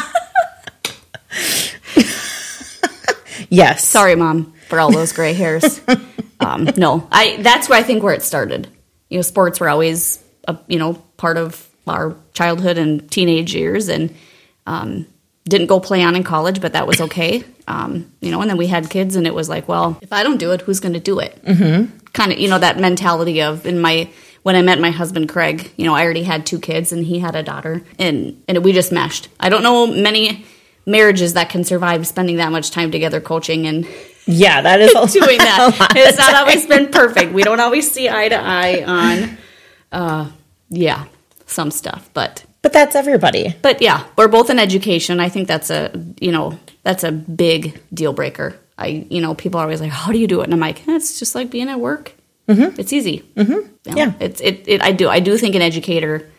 yes. 3.50 3.88
Sorry, 3.88 4.16
mom, 4.16 4.54
for 4.68 4.82
all 4.82 4.92
those 4.92 5.14
gray 5.14 5.34
hairs. 5.34 5.80
um, 6.42 6.70
no, 6.76 7.08
I. 7.10 7.38
That's 7.42 7.70
where 7.70 7.80
I 7.80 7.84
think 7.84 8.04
where 8.04 8.14
it 8.14 8.24
started. 8.24 8.68
You 9.08 9.20
know, 9.20 9.22
sports 9.22 9.62
were 9.62 9.70
always 9.70 10.22
a 10.46 10.58
you 10.68 10.78
know 10.78 10.96
part 11.16 11.38
of 11.38 11.70
our 11.88 12.18
childhood 12.34 12.78
and 12.78 13.10
teenage 13.10 13.56
years, 13.56 13.88
and 13.88 14.14
um, 14.68 15.08
didn't 15.50 15.68
go 15.68 15.80
play 15.80 16.04
on 16.04 16.16
in 16.16 16.24
college, 16.24 16.62
but 16.62 16.74
that 16.74 16.88
was 16.88 17.01
okay. 17.01 17.44
Um, 17.69 18.12
you 18.19 18.31
know, 18.31 18.42
and 18.42 18.50
then 18.50 18.57
we 18.57 18.66
had 18.66 18.90
kids, 18.90 19.16
and 19.16 19.28
it 19.28 19.36
was 19.36 19.48
like, 19.48 19.68
well, 19.68 20.00
if 20.01 20.12
I 20.12 20.24
don't 20.24 20.40
do 20.40 20.54
it, 20.54 20.62
who's 20.62 20.80
going 20.80 20.96
to 20.96 21.00
do 21.00 21.19
it? 21.19 21.40
Mm-hmm. 21.46 21.98
Kind 22.13 22.31
of, 22.31 22.40
you 22.40 22.50
know, 22.50 22.57
that 22.57 22.80
mentality 22.80 23.44
of 23.44 23.63
in 23.68 23.80
my 23.80 24.10
when 24.42 24.56
I 24.56 24.63
met 24.63 24.80
my 24.80 24.90
husband 24.90 25.30
Craig, 25.30 25.72
you 25.78 25.86
know, 25.86 25.94
I 25.94 26.04
already 26.04 26.24
had 26.24 26.48
two 26.48 26.57
kids, 26.57 26.92
and 26.92 27.06
he 27.06 27.19
had 27.19 27.36
a 27.36 27.44
daughter, 27.44 27.84
and 28.00 28.42
and 28.48 28.63
we 28.66 28.74
just 28.74 28.92
meshed. 28.92 29.30
I 29.40 29.50
don't 29.50 29.62
know 29.62 29.86
many 29.86 30.46
marriages 30.90 31.36
that 31.36 31.50
can 31.50 31.63
survive 31.63 32.07
spending 32.07 32.38
that 32.38 32.51
much 32.51 32.72
time 32.72 32.90
together 32.92 33.22
coaching 33.22 33.68
and 33.68 33.88
Yeah, 34.25 34.62
that 34.62 34.81
is 34.81 34.92
doing 35.13 35.38
that. 35.38 35.92
It's 35.96 36.18
not 36.18 36.34
always 36.34 36.66
been 36.66 36.90
perfect. 36.90 37.34
We 37.34 37.44
don't 37.44 37.60
always 37.60 37.90
see 37.92 38.10
eye 38.10 38.30
to 38.30 38.36
eye 38.36 38.84
on, 38.84 39.38
uh, 39.92 40.31
yeah, 40.69 41.06
some 41.46 41.69
stuff. 41.69 42.10
But 42.13 42.44
But 42.62 42.74
that's 42.74 42.96
everybody. 42.96 43.56
but 43.62 43.82
yeah, 43.82 44.06
we're 44.18 44.28
both 44.28 44.50
in 44.50 44.60
education. 44.60 45.20
I 45.20 45.30
think 45.30 45.48
that's 45.48 45.70
a 45.70 45.92
you 46.20 46.32
know 46.32 46.60
that's 46.84 47.04
a 47.04 47.12
big 47.12 47.80
deal 47.94 48.14
breaker. 48.14 48.56
I 48.78 49.06
you 49.10 49.22
know 49.22 49.34
people 49.34 49.60
are 49.60 49.64
always 49.64 49.82
like, 49.82 49.92
how 49.92 50.12
do 50.12 50.18
you 50.18 50.28
do 50.28 50.42
it? 50.42 50.46
And 50.46 50.54
I'm 50.54 50.60
like, 50.60 50.88
eh, 50.88 50.96
it's 50.96 51.20
just 51.20 51.36
like 51.36 51.50
being 51.50 51.70
at 51.70 51.80
work. 51.80 52.13
Mm-hmm. 52.48 52.80
It's 52.80 52.92
easy. 52.92 53.24
Mm-hmm. 53.36 53.98
Yeah. 53.98 54.13
it's 54.20 54.42
it, 54.42 54.63
it. 54.68 54.82
I 54.82 54.92
do. 54.92 55.08
I 55.08 55.20
do 55.20 55.38
think 55.38 55.56
an 55.56 55.62
educator 55.62 56.30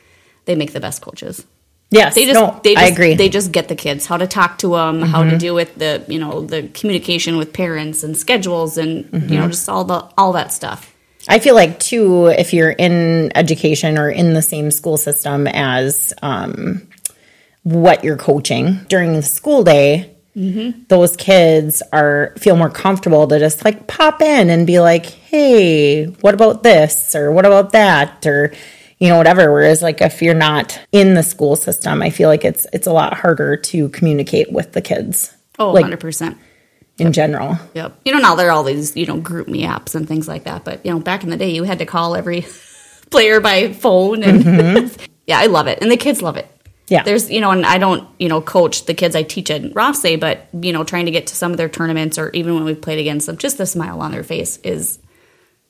they 0.44 0.56
make 0.56 0.72
the 0.72 0.80
best 0.80 1.02
coaches. 1.02 1.46
Yes. 1.90 2.14
They 2.14 2.24
just, 2.24 2.34
no, 2.34 2.60
they 2.62 2.74
just, 2.74 2.84
I 2.84 2.88
agree. 2.88 3.14
They 3.14 3.28
just 3.28 3.50
get 3.50 3.68
the 3.68 3.74
kids 3.74 4.06
how 4.06 4.16
to 4.16 4.26
talk 4.26 4.58
to 4.58 4.68
them, 4.70 5.02
how 5.02 5.24
to 5.24 5.36
deal 5.36 5.56
with 5.56 5.74
the, 5.74 6.04
you 6.06 6.20
know, 6.20 6.40
the 6.40 6.68
communication 6.68 7.36
with 7.36 7.52
parents 7.52 8.04
and 8.04 8.16
schedules, 8.16 8.78
and 8.78 9.08
you 9.28 9.38
know, 9.38 9.48
just 9.48 9.68
all 9.68 9.84
the 9.84 10.08
all 10.16 10.32
that 10.34 10.52
stuff. 10.52 10.89
I 11.30 11.38
feel 11.38 11.54
like 11.54 11.78
too, 11.78 12.26
if 12.26 12.52
you're 12.52 12.70
in 12.70 13.30
education 13.36 13.96
or 13.98 14.10
in 14.10 14.34
the 14.34 14.42
same 14.42 14.70
school 14.70 14.96
system 14.96 15.46
as 15.46 16.12
um, 16.22 16.88
what 17.62 18.02
you're 18.04 18.16
coaching 18.16 18.80
during 18.88 19.14
the 19.14 19.22
school 19.22 19.62
day, 19.62 20.16
those 20.88 21.16
kids 21.16 21.82
are 21.92 22.32
feel 22.38 22.56
more 22.56 22.70
comfortable 22.70 23.26
to 23.28 23.38
just 23.38 23.64
like 23.64 23.86
pop 23.86 24.22
in 24.22 24.48
and 24.48 24.66
be 24.66 24.80
like, 24.80 25.04
"Hey, 25.06 26.06
what 26.06 26.34
about 26.34 26.62
this?" 26.62 27.14
or 27.14 27.30
"What 27.30 27.44
about 27.44 27.72
that?" 27.72 28.24
or 28.26 28.52
you 28.98 29.08
know 29.08 29.18
whatever. 29.18 29.52
Whereas 29.52 29.82
like 29.82 30.00
if 30.00 30.22
you're 30.22 30.34
not 30.34 30.80
in 30.92 31.12
the 31.14 31.22
school 31.22 31.56
system, 31.56 32.00
I 32.00 32.08
feel 32.10 32.28
like 32.28 32.44
it's 32.44 32.66
it's 32.72 32.86
a 32.86 32.92
lot 32.92 33.12
harder 33.18 33.56
to 33.56 33.88
communicate 33.90 34.50
with 34.50 34.72
the 34.72 34.80
kids 34.80 35.34
Oh, 35.58 35.72
Like- 35.72 35.84
100%. 35.84 36.36
In 37.00 37.12
general. 37.12 37.56
Yep. 37.74 38.00
You 38.04 38.12
know, 38.12 38.18
now 38.18 38.34
there 38.34 38.48
are 38.48 38.52
all 38.52 38.64
these, 38.64 38.96
you 38.96 39.06
know, 39.06 39.20
GroupMe 39.20 39.66
apps 39.66 39.94
and 39.94 40.06
things 40.06 40.28
like 40.28 40.44
that. 40.44 40.64
But, 40.64 40.84
you 40.84 40.92
know, 40.92 40.98
back 40.98 41.24
in 41.24 41.30
the 41.30 41.36
day, 41.36 41.50
you 41.50 41.64
had 41.64 41.78
to 41.78 41.86
call 41.86 42.14
every 42.14 42.46
player 43.10 43.40
by 43.40 43.72
phone. 43.72 44.22
And 44.22 44.42
mm-hmm. 44.42 45.02
yeah, 45.26 45.38
I 45.38 45.46
love 45.46 45.66
it. 45.66 45.78
And 45.82 45.90
the 45.90 45.96
kids 45.96 46.22
love 46.22 46.36
it. 46.36 46.48
Yeah. 46.88 47.04
There's, 47.04 47.30
you 47.30 47.40
know, 47.40 47.52
and 47.52 47.64
I 47.64 47.78
don't, 47.78 48.08
you 48.18 48.28
know, 48.28 48.40
coach 48.40 48.86
the 48.86 48.94
kids 48.94 49.14
I 49.14 49.22
teach 49.22 49.50
at 49.50 49.62
Rothsay, 49.62 50.18
but, 50.18 50.48
you 50.52 50.72
know, 50.72 50.82
trying 50.82 51.06
to 51.06 51.12
get 51.12 51.28
to 51.28 51.36
some 51.36 51.52
of 51.52 51.56
their 51.56 51.68
tournaments 51.68 52.18
or 52.18 52.30
even 52.30 52.54
when 52.54 52.64
we've 52.64 52.80
played 52.80 52.98
against 52.98 53.26
them, 53.26 53.36
just 53.36 53.58
the 53.58 53.66
smile 53.66 54.00
on 54.00 54.10
their 54.10 54.24
face 54.24 54.56
is 54.58 54.98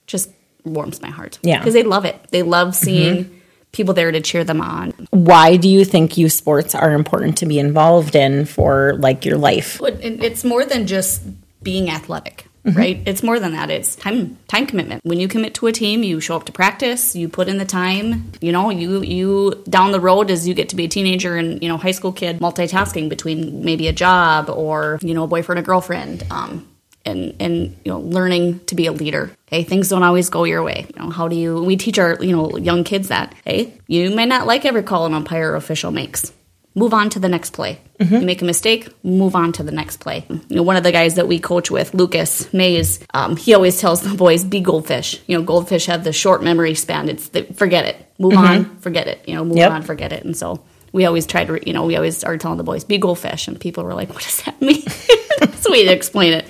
just 0.06 0.30
warms 0.64 1.02
my 1.02 1.10
heart. 1.10 1.38
Yeah. 1.42 1.58
Because 1.58 1.74
they 1.74 1.82
love 1.82 2.06
it. 2.06 2.18
They 2.30 2.42
love 2.42 2.74
seeing 2.74 3.24
mm-hmm. 3.24 3.39
People 3.72 3.94
there 3.94 4.10
to 4.10 4.20
cheer 4.20 4.44
them 4.44 4.60
on. 4.60 4.92
Why 5.10 5.56
do 5.56 5.68
you 5.68 5.84
think 5.84 6.16
youth 6.16 6.32
sports 6.32 6.74
are 6.74 6.92
important 6.92 7.38
to 7.38 7.46
be 7.46 7.58
involved 7.58 8.14
in 8.14 8.44
for 8.44 8.94
like 8.98 9.24
your 9.24 9.38
life? 9.38 9.80
It's 9.82 10.44
more 10.44 10.64
than 10.64 10.86
just 10.86 11.22
being 11.62 11.90
athletic, 11.90 12.46
right? 12.64 13.00
It's 13.06 13.22
more 13.22 13.38
than 13.38 13.52
that. 13.52 13.70
It's 13.70 13.96
time 13.96 14.38
time 14.48 14.66
commitment. 14.66 15.04
When 15.04 15.20
you 15.20 15.28
commit 15.28 15.54
to 15.54 15.66
a 15.66 15.72
team, 15.72 16.02
you 16.02 16.20
show 16.20 16.36
up 16.36 16.44
to 16.46 16.52
practice, 16.52 17.14
you 17.14 17.28
put 17.28 17.48
in 17.48 17.58
the 17.58 17.64
time. 17.64 18.32
You 18.40 18.52
know, 18.52 18.70
you 18.70 19.02
you 19.02 19.62
down 19.68 19.92
the 19.92 20.00
road 20.00 20.30
as 20.30 20.48
you 20.48 20.54
get 20.54 20.68
to 20.70 20.76
be 20.76 20.84
a 20.84 20.88
teenager 20.88 21.36
and 21.36 21.62
you 21.62 21.68
know 21.68 21.76
high 21.76 21.90
school 21.92 22.12
kid, 22.12 22.38
multitasking 22.40 23.08
between 23.08 23.64
maybe 23.64 23.88
a 23.88 23.92
job 23.92 24.48
or 24.48 24.98
you 25.02 25.14
know 25.14 25.24
a 25.24 25.28
boyfriend 25.28 25.58
or 25.58 25.62
girlfriend. 25.62 26.24
Um, 26.30 26.66
and 27.04 27.34
and 27.40 27.76
you 27.84 27.90
know 27.92 28.00
learning 28.00 28.60
to 28.66 28.74
be 28.74 28.86
a 28.86 28.92
leader. 28.92 29.30
Hey, 29.46 29.62
things 29.64 29.88
don't 29.88 30.02
always 30.02 30.28
go 30.30 30.44
your 30.44 30.62
way. 30.62 30.86
You 30.94 31.02
know, 31.04 31.10
how 31.10 31.28
do 31.28 31.36
you? 31.36 31.62
We 31.62 31.76
teach 31.76 31.98
our 31.98 32.16
you 32.22 32.32
know 32.36 32.56
young 32.56 32.84
kids 32.84 33.08
that. 33.08 33.34
Hey, 33.44 33.74
you 33.86 34.10
may 34.10 34.26
not 34.26 34.46
like 34.46 34.64
every 34.64 34.82
call 34.82 35.06
an 35.06 35.14
umpire 35.14 35.54
official 35.54 35.90
makes. 35.90 36.32
Move 36.76 36.94
on 36.94 37.10
to 37.10 37.18
the 37.18 37.28
next 37.28 37.50
play. 37.50 37.80
You 37.98 38.20
make 38.20 38.40
a 38.40 38.44
mistake, 38.44 38.88
move 39.04 39.34
on 39.34 39.50
to 39.54 39.64
the 39.64 39.72
next 39.72 39.96
play. 39.98 40.24
You 40.28 40.56
know, 40.56 40.62
one 40.62 40.76
of 40.76 40.84
the 40.84 40.92
guys 40.92 41.16
that 41.16 41.26
we 41.26 41.40
coach 41.40 41.68
with, 41.68 41.92
Lucas 41.94 42.50
Mays, 42.54 43.00
um, 43.12 43.36
he 43.36 43.54
always 43.54 43.80
tells 43.80 44.02
the 44.02 44.14
boys, 44.16 44.44
"Be 44.44 44.60
goldfish." 44.60 45.20
You 45.26 45.36
know, 45.36 45.42
goldfish 45.44 45.86
have 45.86 46.04
the 46.04 46.12
short 46.12 46.44
memory 46.44 46.74
span. 46.76 47.08
It's 47.08 47.28
the, 47.30 47.42
forget 47.54 47.86
it, 47.86 47.96
move 48.20 48.34
on, 48.34 48.76
forget 48.78 49.08
it. 49.08 49.20
You 49.26 49.34
know, 49.34 49.44
move 49.44 49.56
Yep. 49.58 49.72
on, 49.72 49.82
forget 49.82 50.12
it. 50.12 50.24
And 50.24 50.36
so 50.36 50.62
we 50.92 51.04
always 51.06 51.26
try 51.26 51.44
to, 51.44 51.58
you 51.66 51.72
know, 51.72 51.84
we 51.84 51.96
always 51.96 52.22
are 52.22 52.38
telling 52.38 52.56
the 52.58 52.64
boys, 52.64 52.84
"Be 52.84 52.98
goldfish," 52.98 53.48
and 53.48 53.58
people 53.58 53.82
were 53.82 53.94
like, 53.94 54.08
"What 54.14 54.22
does 54.22 54.40
that 54.44 54.62
mean?" 54.62 54.82
That's 55.40 55.64
the 55.64 55.70
way 55.72 55.84
to 55.84 55.92
explain 55.92 56.32
it. 56.34 56.46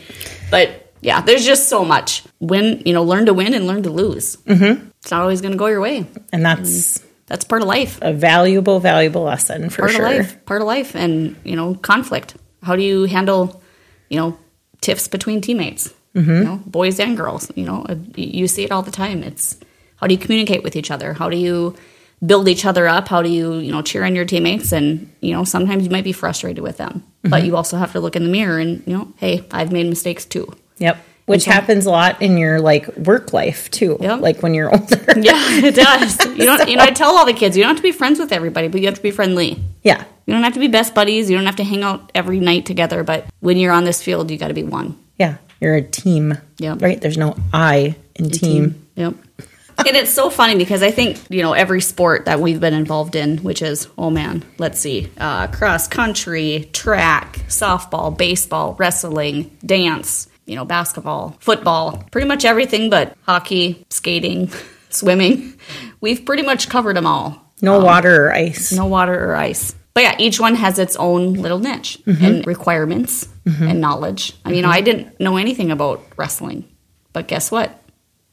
But 0.50 0.92
yeah, 1.00 1.20
there's 1.20 1.44
just 1.46 1.68
so 1.68 1.84
much. 1.84 2.24
Win, 2.40 2.82
you 2.84 2.92
know, 2.92 3.02
learn 3.02 3.26
to 3.26 3.34
win 3.34 3.54
and 3.54 3.66
learn 3.66 3.82
to 3.84 3.90
lose. 3.90 4.36
Mm-hmm. 4.36 4.88
It's 4.98 5.10
not 5.10 5.22
always 5.22 5.40
going 5.40 5.52
to 5.52 5.58
go 5.58 5.66
your 5.66 5.80
way. 5.80 6.06
And 6.32 6.44
that's 6.44 7.00
That's 7.26 7.44
part 7.44 7.62
of 7.62 7.68
life. 7.68 7.98
a 8.02 8.12
valuable, 8.12 8.80
valuable 8.80 9.22
lesson 9.22 9.70
for 9.70 9.82
Part 9.82 9.92
sure. 9.92 10.06
of 10.06 10.12
life. 10.18 10.44
Part 10.44 10.60
of 10.62 10.66
life, 10.66 10.94
and 10.94 11.36
you 11.44 11.56
know, 11.56 11.74
conflict. 11.76 12.34
How 12.62 12.76
do 12.76 12.82
you 12.82 13.04
handle, 13.04 13.62
you 14.10 14.18
know, 14.18 14.38
tiffs 14.80 15.08
between 15.08 15.40
teammates? 15.40 15.94
Mm-hmm. 16.14 16.30
You 16.30 16.44
know, 16.44 16.60
boys 16.66 16.98
and 17.00 17.16
girls. 17.16 17.50
You 17.54 17.64
know, 17.64 17.86
you 18.16 18.48
see 18.48 18.64
it 18.64 18.72
all 18.72 18.82
the 18.82 18.90
time. 18.90 19.22
It's 19.22 19.56
how 19.96 20.06
do 20.08 20.14
you 20.14 20.18
communicate 20.20 20.62
with 20.64 20.74
each 20.76 20.90
other? 20.90 21.12
How 21.14 21.30
do 21.30 21.36
you 21.36 21.76
build 22.24 22.48
each 22.48 22.64
other 22.64 22.86
up? 22.86 23.08
How 23.08 23.22
do 23.22 23.28
you, 23.30 23.54
you 23.54 23.72
know, 23.72 23.82
cheer 23.82 24.04
on 24.04 24.14
your 24.14 24.24
teammates? 24.24 24.72
And 24.72 25.12
you 25.20 25.32
know, 25.32 25.44
sometimes 25.44 25.84
you 25.84 25.90
might 25.90 26.04
be 26.04 26.12
frustrated 26.12 26.62
with 26.62 26.76
them, 26.76 27.02
Mm-hmm. 27.22 27.30
but 27.30 27.44
you 27.44 27.54
also 27.56 27.76
have 27.76 27.92
to 27.92 28.00
look 28.00 28.16
in 28.16 28.24
the 28.24 28.30
mirror 28.30 28.58
and 28.58 28.82
you 28.86 28.96
know, 28.96 29.12
hey, 29.16 29.44
I've 29.50 29.72
made 29.72 29.86
mistakes 29.86 30.24
too. 30.24 30.50
Yep. 30.78 30.96
Which 31.26 31.42
so- 31.42 31.50
happens 31.50 31.84
a 31.86 31.90
lot 31.90 32.20
in 32.22 32.38
your 32.38 32.60
like 32.60 32.88
work 32.96 33.32
life 33.34 33.70
too. 33.70 33.98
Yep. 34.00 34.20
Like 34.20 34.42
when 34.42 34.54
you're 34.54 34.70
older. 34.70 34.96
Yeah, 35.20 35.34
it 35.66 35.74
does. 35.74 36.18
You 36.38 36.46
don't. 36.46 36.66
You 36.68 36.76
know, 36.76 36.82
I 36.82 36.90
tell 36.90 37.16
all 37.16 37.26
the 37.26 37.34
kids, 37.34 37.56
you 37.56 37.62
don't 37.62 37.68
have 37.70 37.76
to 37.76 37.82
be 37.82 37.92
friends 37.92 38.18
with 38.18 38.32
everybody, 38.32 38.68
but 38.68 38.80
you 38.80 38.86
have 38.86 38.96
to 38.96 39.02
be 39.02 39.10
friendly. 39.10 39.62
yeah. 39.82 40.04
You 40.26 40.34
don't 40.34 40.44
have 40.44 40.54
to 40.54 40.60
be 40.60 40.68
best 40.68 40.94
buddies. 40.94 41.28
You 41.28 41.36
don't 41.36 41.46
have 41.46 41.56
to 41.56 41.64
hang 41.64 41.82
out 41.82 42.12
every 42.14 42.38
night 42.38 42.64
together. 42.64 43.02
But 43.02 43.26
when 43.40 43.56
you're 43.56 43.72
on 43.72 43.82
this 43.84 44.00
field, 44.00 44.30
you 44.30 44.38
got 44.38 44.48
to 44.48 44.54
be 44.54 44.62
one. 44.62 44.96
Yeah. 45.18 45.38
You're 45.60 45.74
a 45.74 45.82
team. 45.82 46.38
Yep. 46.58 46.80
Right? 46.82 47.00
There's 47.00 47.18
no 47.18 47.34
I 47.52 47.96
in 48.14 48.30
team. 48.30 48.86
Yep. 48.94 49.14
And 49.86 49.96
it's 49.96 50.10
so 50.10 50.30
funny 50.30 50.56
because 50.56 50.82
I 50.82 50.90
think 50.90 51.18
you 51.28 51.42
know 51.42 51.52
every 51.52 51.80
sport 51.80 52.26
that 52.26 52.40
we've 52.40 52.60
been 52.60 52.74
involved 52.74 53.16
in, 53.16 53.38
which 53.38 53.62
is 53.62 53.88
oh 53.98 54.10
man, 54.10 54.44
let's 54.58 54.80
see, 54.80 55.10
uh, 55.18 55.46
cross 55.48 55.88
country, 55.88 56.68
track, 56.72 57.40
softball, 57.48 58.16
baseball, 58.16 58.74
wrestling, 58.78 59.56
dance, 59.64 60.28
you 60.46 60.56
know, 60.56 60.64
basketball, 60.64 61.36
football, 61.40 62.04
pretty 62.10 62.26
much 62.26 62.44
everything 62.44 62.90
but 62.90 63.16
hockey, 63.22 63.84
skating, 63.90 64.50
swimming. 64.90 65.54
We've 66.00 66.24
pretty 66.24 66.42
much 66.42 66.68
covered 66.68 66.96
them 66.96 67.06
all. 67.06 67.52
No 67.62 67.78
um, 67.78 67.84
water 67.84 68.26
or 68.26 68.32
ice. 68.32 68.72
no 68.72 68.86
water 68.86 69.14
or 69.14 69.36
ice. 69.36 69.74
But 69.92 70.02
yeah, 70.02 70.16
each 70.18 70.38
one 70.38 70.54
has 70.54 70.78
its 70.78 70.96
own 70.96 71.34
little 71.34 71.58
niche 71.58 71.98
mm-hmm. 72.06 72.24
and 72.24 72.46
requirements 72.46 73.28
mm-hmm. 73.44 73.66
and 73.66 73.80
knowledge. 73.80 74.34
I 74.44 74.48
mean, 74.50 74.56
you 74.56 74.62
know, 74.62 74.68
I 74.68 74.80
didn't 74.80 75.18
know 75.18 75.36
anything 75.36 75.70
about 75.70 76.04
wrestling, 76.16 76.68
but 77.12 77.26
guess 77.26 77.50
what? 77.50 77.82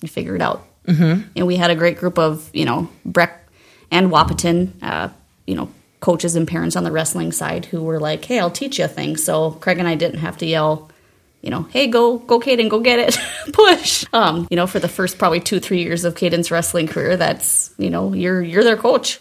You 0.02 0.08
figure 0.08 0.36
it 0.36 0.42
out. 0.42 0.67
Mm-hmm. 0.88 1.30
And 1.36 1.48
we 1.48 1.58
had 1.58 1.70
a 1.70 1.76
great 1.76 1.98
group 1.98 2.18
of, 2.18 2.50
you 2.54 2.66
know, 2.66 2.90
Breck 3.06 3.48
and 3.92 4.12
Wahpeton, 4.12 4.72
uh, 4.82 5.10
you 5.46 5.56
know, 5.56 5.70
coaches 6.00 6.36
and 6.36 6.48
parents 6.48 6.76
on 6.76 6.84
the 6.84 6.92
wrestling 6.92 7.32
side 7.32 7.66
who 7.66 7.84
were 7.84 8.00
like, 8.00 8.24
hey, 8.26 8.40
I'll 8.40 8.52
teach 8.52 8.80
you 8.80 8.86
a 8.86 8.88
thing. 8.88 9.18
So 9.18 9.52
Craig 9.52 9.80
and 9.80 9.88
I 9.88 9.96
didn't 9.96 10.20
have 10.20 10.38
to 10.38 10.46
yell, 10.46 10.90
you 11.42 11.50
know, 11.50 11.64
hey, 11.64 11.88
go, 11.88 12.20
go, 12.20 12.40
Caden, 12.40 12.70
go 12.70 12.80
get 12.80 13.00
it, 13.00 13.18
push. 13.54 14.06
Um, 14.14 14.48
you 14.50 14.56
know, 14.56 14.68
for 14.68 14.80
the 14.80 14.88
first 14.88 15.18
probably 15.18 15.40
two, 15.40 15.60
three 15.60 15.82
years 15.82 16.06
of 16.06 16.16
Caden's 16.16 16.52
wrestling 16.52 16.88
career, 16.88 17.18
that's, 17.18 17.74
you 17.78 17.90
know, 17.90 18.14
you're, 18.14 18.42
you're 18.42 18.64
their 18.64 18.78
coach. 18.78 19.20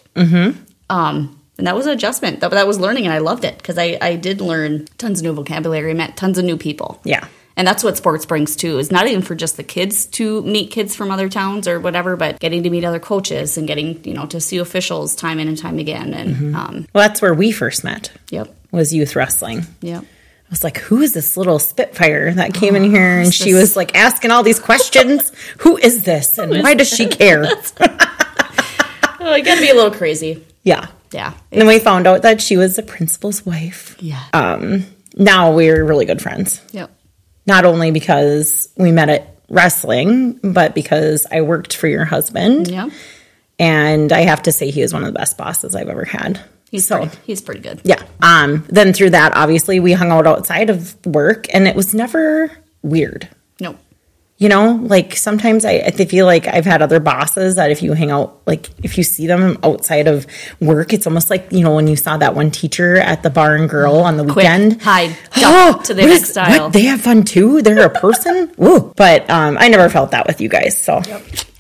Um, 0.88 1.40
and 1.58 1.66
that 1.66 1.74
was 1.74 1.86
an 1.86 1.92
adjustment. 1.92 2.40
That, 2.40 2.50
that 2.50 2.66
was 2.66 2.78
learning, 2.78 3.06
and 3.06 3.14
I 3.14 3.18
loved 3.18 3.44
it 3.44 3.56
because 3.56 3.78
I, 3.78 3.96
I 4.00 4.16
did 4.16 4.40
learn 4.40 4.86
tons 4.98 5.20
of 5.20 5.24
new 5.24 5.32
vocabulary, 5.32 5.94
met 5.94 6.16
tons 6.16 6.36
of 6.36 6.44
new 6.44 6.58
people. 6.58 7.00
Yeah. 7.02 7.26
And 7.58 7.66
that's 7.66 7.82
what 7.82 7.96
sports 7.96 8.26
brings 8.26 8.54
too, 8.54 8.78
is 8.78 8.90
not 8.90 9.06
even 9.06 9.22
for 9.22 9.34
just 9.34 9.56
the 9.56 9.62
kids 9.64 10.04
to 10.06 10.42
meet 10.42 10.70
kids 10.70 10.94
from 10.94 11.10
other 11.10 11.28
towns 11.30 11.66
or 11.66 11.80
whatever, 11.80 12.14
but 12.16 12.38
getting 12.38 12.62
to 12.64 12.70
meet 12.70 12.84
other 12.84 12.98
coaches 13.00 13.56
and 13.56 13.66
getting, 13.66 14.04
you 14.04 14.12
know, 14.12 14.26
to 14.26 14.40
see 14.40 14.58
officials 14.58 15.14
time 15.16 15.38
in 15.38 15.48
and 15.48 15.56
time 15.56 15.78
again. 15.78 16.12
And, 16.12 16.54
um, 16.54 16.86
Well, 16.94 17.08
that's 17.08 17.22
where 17.22 17.32
we 17.32 17.52
first 17.52 17.82
met. 17.82 18.10
yep, 18.30 18.54
Was 18.72 18.92
youth 18.92 19.16
wrestling. 19.16 19.66
yep. 19.80 20.02
I 20.04 20.48
was 20.50 20.62
like, 20.62 20.76
who 20.78 21.00
is 21.00 21.12
this 21.14 21.36
little 21.36 21.58
Spitfire 21.58 22.32
that 22.34 22.52
came 22.54 22.76
in 22.76 22.84
here? 22.90 23.18
And 23.20 23.34
she 23.34 23.52
this- 23.52 23.60
was 23.62 23.76
like 23.76 23.96
asking 23.96 24.30
all 24.30 24.42
these 24.42 24.60
questions. 24.60 25.32
who 25.58 25.76
is 25.78 26.02
this? 26.04 26.38
And 26.38 26.62
why 26.62 26.74
does 26.74 26.88
she 26.90 27.06
care? 27.08 27.46
Oh, 29.18 29.34
you 29.34 29.42
gotta 29.42 29.60
be 29.60 29.70
a 29.70 29.74
little 29.74 29.90
crazy. 29.90 30.44
yeah. 30.62 30.86
Yeah. 31.12 31.32
And 31.50 31.60
then 31.62 31.66
we 31.68 31.78
found 31.78 32.06
out 32.06 32.22
that 32.22 32.40
she 32.40 32.56
was 32.56 32.76
the 32.76 32.82
principal's 32.82 33.44
wife. 33.46 33.96
Yeah. 34.00 34.22
Um, 34.32 34.84
now 35.16 35.52
we're 35.52 35.84
really 35.84 36.04
good 36.04 36.20
friends. 36.22 36.60
yep. 36.72 36.90
Not 37.46 37.64
only 37.64 37.90
because 37.90 38.68
we 38.76 38.92
met 38.92 39.08
at 39.08 39.36
wrestling, 39.48 40.40
but 40.42 40.74
because 40.74 41.26
I 41.30 41.42
worked 41.42 41.76
for 41.76 41.86
your 41.86 42.04
husband. 42.04 42.68
Yep. 42.68 42.90
And 43.58 44.12
I 44.12 44.22
have 44.22 44.42
to 44.42 44.52
say, 44.52 44.70
he 44.70 44.82
was 44.82 44.92
one 44.92 45.02
of 45.02 45.12
the 45.12 45.18
best 45.18 45.38
bosses 45.38 45.74
I've 45.74 45.88
ever 45.88 46.04
had. 46.04 46.40
He's 46.70 46.86
so. 46.86 46.98
pretty, 46.98 47.16
he's 47.24 47.40
pretty 47.40 47.60
good. 47.60 47.80
Yeah. 47.84 48.02
Um, 48.20 48.66
then 48.68 48.92
through 48.92 49.10
that, 49.10 49.32
obviously, 49.34 49.80
we 49.80 49.92
hung 49.92 50.10
out 50.10 50.26
outside 50.26 50.68
of 50.68 50.96
work 51.06 51.46
and 51.54 51.66
it 51.66 51.76
was 51.76 51.94
never 51.94 52.50
weird. 52.82 53.28
Nope. 53.60 53.78
You 54.38 54.50
know, 54.50 54.78
like 54.82 55.16
sometimes 55.16 55.64
I, 55.64 55.76
I 55.86 55.90
feel 55.92 56.26
like 56.26 56.46
I've 56.46 56.66
had 56.66 56.82
other 56.82 57.00
bosses 57.00 57.54
that 57.56 57.70
if 57.70 57.82
you 57.82 57.94
hang 57.94 58.10
out, 58.10 58.42
like 58.46 58.68
if 58.82 58.98
you 58.98 59.02
see 59.04 59.26
them 59.26 59.56
outside 59.62 60.08
of 60.08 60.26
work, 60.60 60.92
it's 60.92 61.06
almost 61.06 61.30
like, 61.30 61.50
you 61.52 61.64
know, 61.64 61.74
when 61.74 61.86
you 61.88 61.96
saw 61.96 62.18
that 62.18 62.34
one 62.34 62.50
teacher 62.50 62.96
at 62.96 63.22
the 63.22 63.30
bar 63.30 63.56
and 63.56 63.66
girl 63.66 63.94
on 64.00 64.18
the 64.18 64.24
Quick, 64.24 64.36
weekend. 64.36 64.82
hide, 64.82 65.16
Oh, 65.38 65.80
to 65.86 65.94
the 65.94 66.02
next 66.02 66.30
is- 66.30 66.36
aisle. 66.36 66.64
what? 66.64 66.72
They 66.74 66.82
have 66.82 67.00
fun 67.00 67.22
too? 67.22 67.62
They're 67.62 67.86
a 67.86 67.88
person? 67.88 68.52
Woo. 68.58 68.92
But 68.94 69.28
um, 69.30 69.56
I 69.58 69.68
never 69.68 69.88
felt 69.88 70.10
that 70.10 70.26
with 70.26 70.38
you 70.42 70.50
guys. 70.50 70.78
So, 70.78 71.00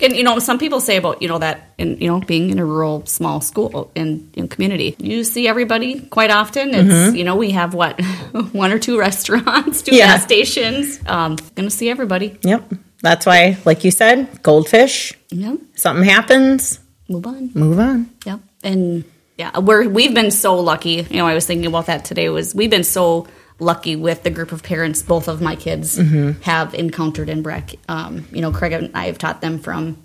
And 0.00 0.14
you 0.14 0.22
know, 0.24 0.38
some 0.38 0.58
people 0.58 0.80
say 0.80 0.96
about 0.98 1.22
you 1.22 1.28
know 1.28 1.38
that 1.38 1.70
in 1.78 1.96
you 1.98 2.08
know 2.08 2.20
being 2.20 2.50
in 2.50 2.58
a 2.58 2.64
rural 2.66 3.04
small 3.06 3.40
school 3.40 3.90
in, 3.94 4.30
in 4.34 4.46
community, 4.48 4.94
you 4.98 5.24
see 5.24 5.48
everybody 5.48 6.00
quite 6.00 6.30
often. 6.30 6.70
It's 6.74 7.16
you 7.16 7.24
know 7.24 7.36
we 7.36 7.52
have 7.52 7.72
what 7.74 7.98
one 8.52 8.72
or 8.72 8.78
two 8.78 8.98
restaurants, 8.98 9.82
two 9.82 9.96
Yeah. 9.96 10.06
gas 10.16 10.24
stations. 10.24 11.00
Um, 11.06 11.36
gonna 11.54 11.70
see 11.70 11.88
everybody. 11.88 12.38
yep. 12.42 12.62
That's 13.02 13.26
why, 13.26 13.56
like 13.64 13.84
you 13.84 13.90
said, 13.90 14.42
goldfish, 14.42 15.12
Yep. 15.30 15.58
something 15.76 16.04
happens, 16.04 16.80
Move 17.08 17.26
on. 17.26 17.50
move 17.54 17.78
on. 17.78 18.10
Yep. 18.26 18.40
And 18.64 19.04
yeah, 19.38 19.58
we're 19.58 19.88
we've 19.88 20.12
been 20.14 20.30
so 20.30 20.58
lucky. 20.60 21.06
You 21.10 21.18
know, 21.18 21.26
I 21.26 21.34
was 21.34 21.46
thinking 21.46 21.66
about 21.66 21.86
that 21.86 22.04
today. 22.04 22.28
Was 22.28 22.54
we've 22.54 22.70
been 22.70 22.84
so 22.84 23.26
lucky 23.58 23.96
with 23.96 24.22
the 24.22 24.30
group 24.30 24.52
of 24.52 24.62
parents 24.62 25.02
both 25.02 25.28
of 25.28 25.40
my 25.40 25.56
kids 25.56 25.96
have 26.42 26.74
encountered 26.74 27.28
in 27.28 27.42
Breck. 27.42 27.74
Um, 27.88 28.26
you 28.30 28.40
know, 28.40 28.52
Craig 28.52 28.72
and 28.72 28.90
I 28.94 29.06
have 29.06 29.18
taught 29.18 29.40
them 29.40 29.58
from 29.58 29.96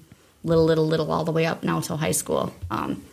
little, 0.43 0.65
little, 0.65 0.87
little 0.87 1.11
all 1.11 1.23
the 1.23 1.31
way 1.31 1.45
up 1.45 1.63
now 1.63 1.79
till 1.81 1.97
high 1.97 2.11
school. 2.11 2.53
Um, 2.69 3.03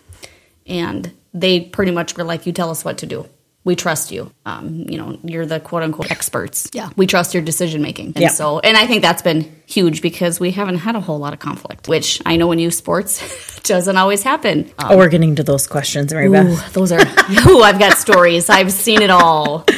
and 0.67 1.13
they 1.35 1.61
pretty 1.61 1.93
much 1.93 2.17
were 2.17 2.25
like, 2.25 2.47
"You 2.47 2.53
tell 2.53 2.71
us 2.71 2.85
what 2.85 2.99
to 2.99 3.07
do. 3.07 3.27
We 3.69 3.77
trust 3.77 4.11
you. 4.11 4.31
Um, 4.47 4.87
you 4.89 4.97
know, 4.97 5.19
you're 5.23 5.45
the 5.45 5.61
quote 5.61 5.83
unquote 5.83 6.11
experts. 6.11 6.71
Yeah, 6.73 6.89
we 6.97 7.07
trust 7.07 7.35
your 7.35 7.43
decision 7.43 7.83
making." 7.83 8.07
And 8.17 8.23
Yeah. 8.25 8.29
so, 8.41 8.61
and 8.61 8.77
I 8.83 8.87
think 8.87 9.03
that's 9.03 9.21
been 9.21 9.41
huge 9.67 10.01
because 10.01 10.41
we 10.41 10.51
haven't 10.53 10.79
had 10.87 10.97
a 10.97 11.01
whole 11.01 11.19
lot 11.19 11.33
of 11.35 11.39
conflict, 11.39 11.87
which 11.87 12.23
I 12.25 12.37
know 12.37 12.51
in 12.53 12.59
youth 12.59 12.73
sports 12.75 13.13
doesn't 13.75 13.99
always 14.03 14.23
happen. 14.23 14.57
Um, 14.79 14.93
Oh, 14.93 14.97
we're 14.97 15.11
getting 15.11 15.35
to 15.37 15.43
those 15.43 15.67
questions, 15.67 16.15
Mary 16.15 16.31
Beth. 16.31 16.47
Ooh, 16.49 16.73
those 16.73 16.93
are. 16.93 17.01
Ooh, 17.51 17.61
I've 17.63 17.79
got 17.79 17.99
stories. 17.99 18.49
I've 18.49 18.73
seen 18.73 19.03
it 19.03 19.11
all. 19.11 19.65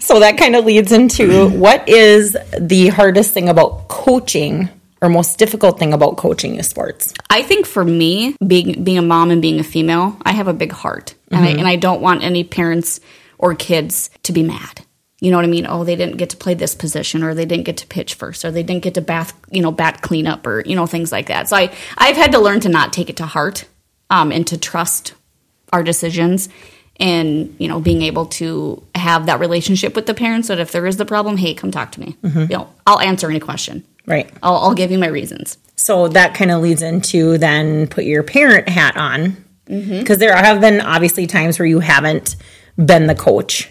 So 0.00 0.20
that 0.20 0.36
kind 0.36 0.54
of 0.54 0.66
leads 0.66 0.92
into 0.92 1.48
what 1.48 1.88
is 1.88 2.36
the 2.60 2.88
hardest 2.88 3.32
thing 3.32 3.48
about 3.48 3.88
coaching 3.88 4.68
or 5.00 5.08
most 5.08 5.38
difficult 5.38 5.78
thing 5.78 5.92
about 5.94 6.16
coaching 6.18 6.54
youth 6.56 6.66
sports? 6.66 7.14
I 7.30 7.42
think 7.42 7.64
for 7.66 7.84
me, 7.84 8.36
being 8.46 8.84
being 8.84 8.98
a 8.98 9.02
mom 9.02 9.30
and 9.30 9.40
being 9.40 9.60
a 9.60 9.64
female, 9.64 10.16
I 10.22 10.32
have 10.32 10.46
a 10.48 10.52
big 10.52 10.72
heart, 10.72 11.14
and 11.34 11.44
I 11.44 11.48
and 11.50 11.66
I 11.66 11.76
don't 11.76 12.00
want 12.00 12.22
any 12.22 12.44
parents 12.44 13.00
or 13.38 13.54
kids 13.54 14.10
to 14.24 14.32
be 14.32 14.42
mad. 14.42 14.84
You 15.20 15.30
know 15.30 15.38
what 15.38 15.44
I 15.44 15.48
mean? 15.48 15.66
Oh, 15.66 15.84
they 15.84 15.96
didn't 15.96 16.18
get 16.18 16.30
to 16.30 16.36
play 16.36 16.54
this 16.54 16.74
position, 16.74 17.22
or 17.22 17.34
they 17.34 17.46
didn't 17.46 17.64
get 17.64 17.78
to 17.78 17.86
pitch 17.86 18.14
first, 18.14 18.44
or 18.44 18.50
they 18.50 18.62
didn't 18.62 18.82
get 18.82 18.94
to 18.94 19.00
bath, 19.00 19.32
you 19.50 19.62
know, 19.62 19.72
bat 19.72 20.02
cleanup, 20.02 20.46
or 20.46 20.62
you 20.66 20.76
know 20.76 20.86
things 20.86 21.12
like 21.12 21.28
that. 21.28 21.48
So 21.48 21.56
I 21.56 21.72
I've 21.96 22.16
had 22.16 22.32
to 22.32 22.38
learn 22.38 22.60
to 22.60 22.68
not 22.68 22.92
take 22.92 23.08
it 23.08 23.16
to 23.18 23.26
heart, 23.26 23.64
um, 24.10 24.32
and 24.32 24.46
to 24.48 24.58
trust 24.58 25.14
our 25.72 25.82
decisions, 25.82 26.48
and 26.98 27.54
you 27.58 27.68
know 27.68 27.80
being 27.80 28.02
able 28.02 28.26
to 28.26 28.82
have 28.94 29.26
that 29.26 29.40
relationship 29.40 29.96
with 29.96 30.06
the 30.06 30.14
parents. 30.14 30.48
That 30.48 30.58
if 30.58 30.72
there 30.72 30.86
is 30.86 30.98
the 30.98 31.06
problem, 31.06 31.36
hey, 31.38 31.54
come 31.54 31.70
talk 31.70 31.92
to 31.92 32.00
me. 32.00 32.16
You 32.50 32.58
know, 32.58 32.72
I'll 32.86 33.00
answer 33.00 33.30
any 33.30 33.40
question. 33.40 33.84
Right. 34.06 34.30
I'll, 34.42 34.56
I'll 34.56 34.74
give 34.74 34.90
you 34.90 34.98
my 34.98 35.06
reasons. 35.06 35.56
So 35.76 36.08
that 36.08 36.34
kind 36.34 36.50
of 36.50 36.62
leads 36.62 36.82
into 36.82 37.38
then 37.38 37.86
put 37.86 38.04
your 38.04 38.22
parent 38.22 38.68
hat 38.68 38.96
on. 38.96 39.43
Because 39.66 40.18
there 40.18 40.36
have 40.36 40.60
been 40.60 40.80
obviously 40.80 41.26
times 41.26 41.58
where 41.58 41.66
you 41.66 41.80
haven't 41.80 42.36
been 42.76 43.06
the 43.06 43.14
coach 43.14 43.70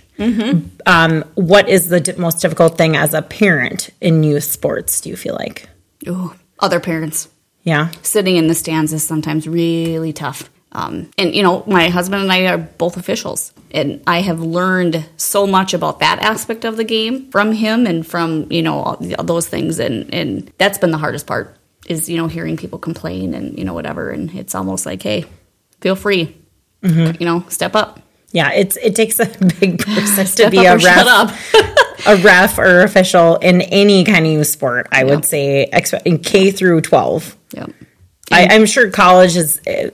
Um, 0.85 1.23
what 1.35 1.69
is 1.69 1.89
the 1.89 2.00
di- 2.00 2.13
most 2.13 2.41
difficult 2.41 2.77
thing 2.77 2.95
as 2.95 3.13
a 3.13 3.21
parent 3.21 3.89
in 4.01 4.23
youth 4.23 4.43
sports? 4.43 5.01
Do 5.01 5.09
you 5.09 5.15
feel 5.15 5.35
like? 5.35 5.69
Ooh, 6.07 6.33
other 6.59 6.79
parents. 6.79 7.29
Yeah. 7.63 7.91
Sitting 8.01 8.35
in 8.35 8.47
the 8.47 8.55
stands 8.55 8.93
is 8.93 9.03
sometimes 9.03 9.47
really 9.47 10.13
tough. 10.13 10.50
Um, 10.73 11.12
and, 11.17 11.35
you 11.35 11.43
know, 11.43 11.63
my 11.67 11.89
husband 11.89 12.23
and 12.23 12.31
I 12.31 12.47
are 12.47 12.57
both 12.57 12.97
officials. 12.97 13.53
And 13.71 14.01
I 14.07 14.21
have 14.21 14.39
learned 14.39 15.05
so 15.17 15.47
much 15.47 15.73
about 15.73 16.00
that 16.00 16.19
aspect 16.19 16.65
of 16.65 16.77
the 16.77 16.83
game 16.83 17.29
from 17.31 17.51
him 17.51 17.85
and 17.85 18.05
from, 18.05 18.51
you 18.51 18.62
know, 18.62 18.79
all 18.79 18.97
those 18.97 19.47
things. 19.47 19.79
And, 19.79 20.12
and 20.13 20.51
that's 20.57 20.77
been 20.77 20.91
the 20.91 20.97
hardest 20.97 21.27
part 21.27 21.55
is, 21.88 22.09
you 22.09 22.17
know, 22.17 22.27
hearing 22.27 22.57
people 22.57 22.79
complain 22.79 23.33
and, 23.33 23.57
you 23.57 23.65
know, 23.65 23.73
whatever. 23.73 24.09
And 24.09 24.33
it's 24.33 24.55
almost 24.55 24.85
like, 24.85 25.01
hey, 25.01 25.25
feel 25.83 25.95
free. 25.95 26.35
You 26.81 27.13
know, 27.21 27.45
step 27.49 27.75
up. 27.75 27.99
Yeah, 28.31 28.51
it's 28.51 28.77
it 28.77 28.95
takes 28.95 29.19
a 29.19 29.25
big 29.59 29.79
person 29.79 30.25
to 30.37 30.49
be 30.49 30.65
a 30.65 30.75
ref, 30.77 31.53
a 32.07 32.15
ref 32.17 32.57
or 32.57 32.81
official 32.81 33.35
in 33.37 33.61
any 33.61 34.03
kind 34.03 34.25
of 34.25 34.31
youth 34.31 34.47
sport. 34.47 34.87
I 34.91 35.03
would 35.03 35.23
say, 35.23 35.69
in 36.05 36.17
K 36.19 36.49
through 36.51 36.81
twelve. 36.81 37.37
Yeah. 37.53 37.67
I, 38.31 38.47
I'm 38.49 38.65
sure 38.65 38.89
college 38.89 39.35
is 39.35 39.59
uh, 39.67 39.89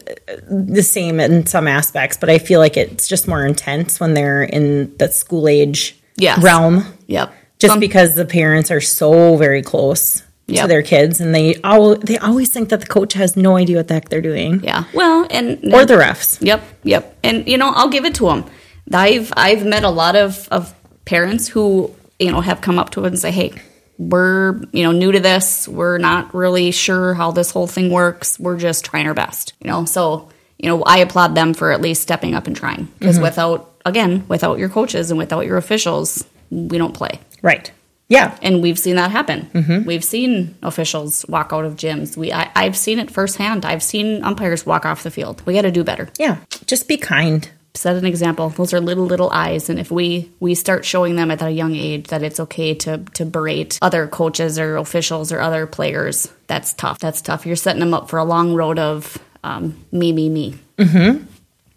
the 0.49 0.81
same 0.83 1.19
in 1.19 1.45
some 1.45 1.67
aspects, 1.67 2.15
but 2.17 2.29
I 2.29 2.37
feel 2.37 2.59
like 2.61 2.77
it's 2.77 3.07
just 3.07 3.27
more 3.27 3.45
intense 3.45 3.99
when 3.99 4.13
they're 4.13 4.43
in 4.43 4.95
the 4.97 5.11
school 5.11 5.47
age 5.49 5.97
Yes. 6.15 6.41
realm. 6.41 6.85
Yep. 7.07 7.33
Just 7.59 7.73
Some- 7.73 7.79
because 7.81 8.15
the 8.15 8.25
parents 8.25 8.71
are 8.71 8.81
so 8.81 9.35
very 9.35 9.61
close 9.61 10.23
to 10.55 10.67
their 10.67 10.83
kids, 10.83 11.21
and 11.21 11.33
they 11.33 11.55
all 11.63 11.95
they 11.95 12.17
always 12.17 12.49
think 12.49 12.69
that 12.69 12.81
the 12.81 12.87
coach 12.87 13.13
has 13.13 13.35
no 13.37 13.57
idea 13.57 13.77
what 13.77 13.87
the 13.87 13.93
heck 13.95 14.09
they're 14.09 14.21
doing, 14.21 14.63
Yeah. 14.63 14.83
Well, 14.93 15.27
and 15.29 15.73
or 15.73 15.85
the 15.85 15.95
refs. 15.95 16.37
Yep, 16.41 16.63
yep. 16.83 17.17
And 17.23 17.47
you 17.47 17.57
know, 17.57 17.71
I'll 17.73 17.89
give 17.89 18.05
it 18.05 18.15
to 18.15 18.25
them. 18.25 18.45
I've 18.91 19.31
I've 19.35 19.65
met 19.65 19.83
a 19.83 19.89
lot 19.89 20.15
of 20.15 20.47
of 20.49 20.73
parents 21.05 21.47
who 21.47 21.93
you 22.19 22.31
know 22.31 22.41
have 22.41 22.61
come 22.61 22.79
up 22.79 22.91
to 22.91 23.01
us 23.01 23.07
and 23.07 23.19
say, 23.19 23.31
"Hey, 23.31 23.53
we're 23.97 24.61
you 24.71 24.83
know 24.83 24.91
new 24.91 25.11
to 25.11 25.19
this. 25.19 25.67
We're 25.67 25.97
not 25.97 26.33
really 26.33 26.71
sure 26.71 27.13
how 27.13 27.31
this 27.31 27.51
whole 27.51 27.67
thing 27.67 27.91
works. 27.91 28.39
We're 28.39 28.57
just 28.57 28.85
trying 28.85 29.07
our 29.07 29.13
best." 29.13 29.53
You 29.59 29.69
know, 29.69 29.85
so 29.85 30.29
you 30.57 30.67
know, 30.67 30.83
I 30.83 30.97
applaud 30.97 31.35
them 31.35 31.53
for 31.53 31.71
at 31.71 31.81
least 31.81 32.01
stepping 32.01 32.35
up 32.35 32.45
and 32.45 32.55
trying 32.55 32.89
because 32.99 33.15
mm-hmm. 33.15 33.23
without 33.23 33.71
again, 33.85 34.25
without 34.27 34.59
your 34.59 34.69
coaches 34.69 35.09
and 35.09 35.17
without 35.17 35.45
your 35.45 35.57
officials, 35.57 36.25
we 36.49 36.77
don't 36.77 36.93
play. 36.93 37.19
Right? 37.41 37.71
Yeah. 38.09 38.37
And 38.41 38.61
we've 38.61 38.77
seen 38.79 38.95
that 38.95 39.11
happen. 39.11 39.85
We've 39.85 40.03
seen 40.03 40.55
officials 40.63 41.25
walk 41.29 41.53
out 41.53 41.63
of 41.63 41.75
gyms. 41.75 42.17
We 42.17 42.33
I, 42.33 42.51
I've 42.55 42.75
seen 42.75 42.99
it 42.99 43.09
firsthand. 43.11 43.65
I've 43.65 43.83
seen 43.83 44.23
umpires 44.23 44.65
walk 44.65 44.85
off 44.85 45.03
the 45.03 45.11
field. 45.11 45.41
We 45.45 45.53
got 45.53 45.61
to 45.61 45.71
do 45.71 45.83
better 45.83 46.09
Yeah. 46.17 46.37
Just 46.65 46.87
be 46.87 46.97
kind. 46.97 47.47
set 47.75 47.95
an 47.95 48.05
example. 48.05 48.49
Those 48.49 48.73
are 48.73 48.81
little 48.81 49.05
little 49.05 49.29
eyes, 49.31 49.69
and 49.69 49.79
if 49.79 49.91
we 49.91 50.31
we 50.39 50.55
start 50.55 50.85
showing 50.85 51.15
them 51.15 51.29
at 51.31 51.41
a 51.41 51.51
young 51.51 51.75
age 51.75 52.07
that 52.07 52.23
it's 52.23 52.39
okay 52.39 52.73
to 52.83 52.97
to 53.13 53.25
berate 53.25 53.77
other 53.81 54.07
coaches 54.07 54.57
or 54.57 54.77
officials 54.77 55.31
or 55.31 55.39
other 55.39 55.67
players, 55.67 56.27
that's 56.47 56.73
tough. 56.73 56.97
That's 56.99 57.21
tough. 57.21 57.45
You're 57.45 57.55
setting 57.55 57.79
them 57.79 57.93
up 57.93 58.09
for 58.09 58.17
a 58.17 58.25
long 58.25 58.55
road 58.55 58.79
of 58.79 59.17
um, 59.43 59.85
me, 59.91 60.11
me, 60.11 60.29
me. 60.29 60.55
Mm-hmm. 60.79 61.25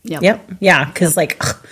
Yep. 0.05 0.23
Yep. 0.23 0.51
Yeah. 0.61 0.85
Because, 0.87 1.17
like, 1.17 1.37
ugh, 1.41 1.67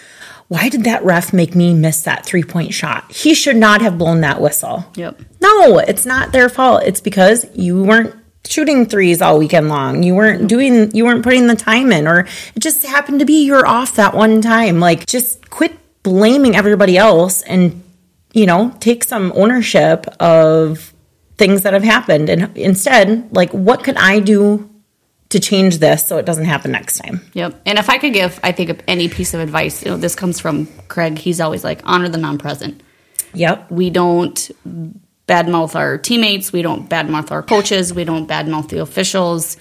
why 0.50 0.68
did 0.68 0.82
that 0.82 1.04
ref 1.04 1.32
make 1.32 1.54
me 1.54 1.72
miss 1.72 2.02
that 2.02 2.26
three 2.26 2.42
point 2.42 2.74
shot? 2.74 3.12
He 3.12 3.34
should 3.34 3.54
not 3.54 3.82
have 3.82 3.96
blown 3.96 4.20
that 4.22 4.40
whistle. 4.40 4.84
Yep. 4.96 5.22
No, 5.40 5.78
it's 5.78 6.04
not 6.04 6.32
their 6.32 6.48
fault. 6.48 6.82
It's 6.84 7.00
because 7.00 7.46
you 7.54 7.84
weren't 7.84 8.16
shooting 8.44 8.84
threes 8.84 9.22
all 9.22 9.38
weekend 9.38 9.68
long. 9.68 10.02
You 10.02 10.16
weren't 10.16 10.48
doing, 10.48 10.90
you 10.90 11.04
weren't 11.04 11.22
putting 11.22 11.46
the 11.46 11.54
time 11.54 11.92
in, 11.92 12.08
or 12.08 12.26
it 12.56 12.58
just 12.58 12.84
happened 12.84 13.20
to 13.20 13.26
be 13.26 13.44
you're 13.44 13.64
off 13.64 13.94
that 13.94 14.12
one 14.12 14.40
time. 14.40 14.80
Like, 14.80 15.06
just 15.06 15.50
quit 15.50 15.78
blaming 16.02 16.56
everybody 16.56 16.98
else 16.98 17.42
and, 17.42 17.84
you 18.32 18.46
know, 18.46 18.74
take 18.80 19.04
some 19.04 19.32
ownership 19.36 20.04
of 20.18 20.92
things 21.38 21.62
that 21.62 21.74
have 21.74 21.84
happened. 21.84 22.28
And 22.28 22.56
instead, 22.56 23.32
like, 23.32 23.52
what 23.52 23.84
could 23.84 23.96
I 23.96 24.18
do 24.18 24.69
to 25.30 25.40
change 25.40 25.78
this 25.78 26.06
so 26.06 26.18
it 26.18 26.26
doesn't 26.26 26.44
happen 26.44 26.72
next 26.72 26.98
time? 26.98 27.20
Yep. 27.32 27.62
And 27.66 27.78
if 27.78 27.88
I 27.88 27.98
could 27.98 28.12
give, 28.12 28.38
I 28.42 28.52
think, 28.52 28.82
any 28.86 29.08
piece 29.08 29.34
of 29.34 29.40
advice, 29.40 29.84
you 29.84 29.90
know, 29.90 29.96
this 29.96 30.14
comes 30.14 30.38
from 30.38 30.66
Craig. 30.88 31.18
He's 31.18 31.40
always 31.40 31.64
like, 31.64 31.80
honor 31.84 32.08
the 32.08 32.18
non 32.18 32.38
present. 32.38 32.82
Yep. 33.34 33.70
We 33.70 33.90
don't 33.90 34.36
badmouth 35.26 35.76
our 35.76 35.98
teammates. 35.98 36.52
We 36.52 36.62
don't 36.62 36.88
badmouth 36.88 37.30
our 37.30 37.42
coaches. 37.42 37.94
We 37.94 38.04
don't 38.04 38.28
badmouth 38.28 38.68
the 38.68 38.80
officials. 38.80 39.56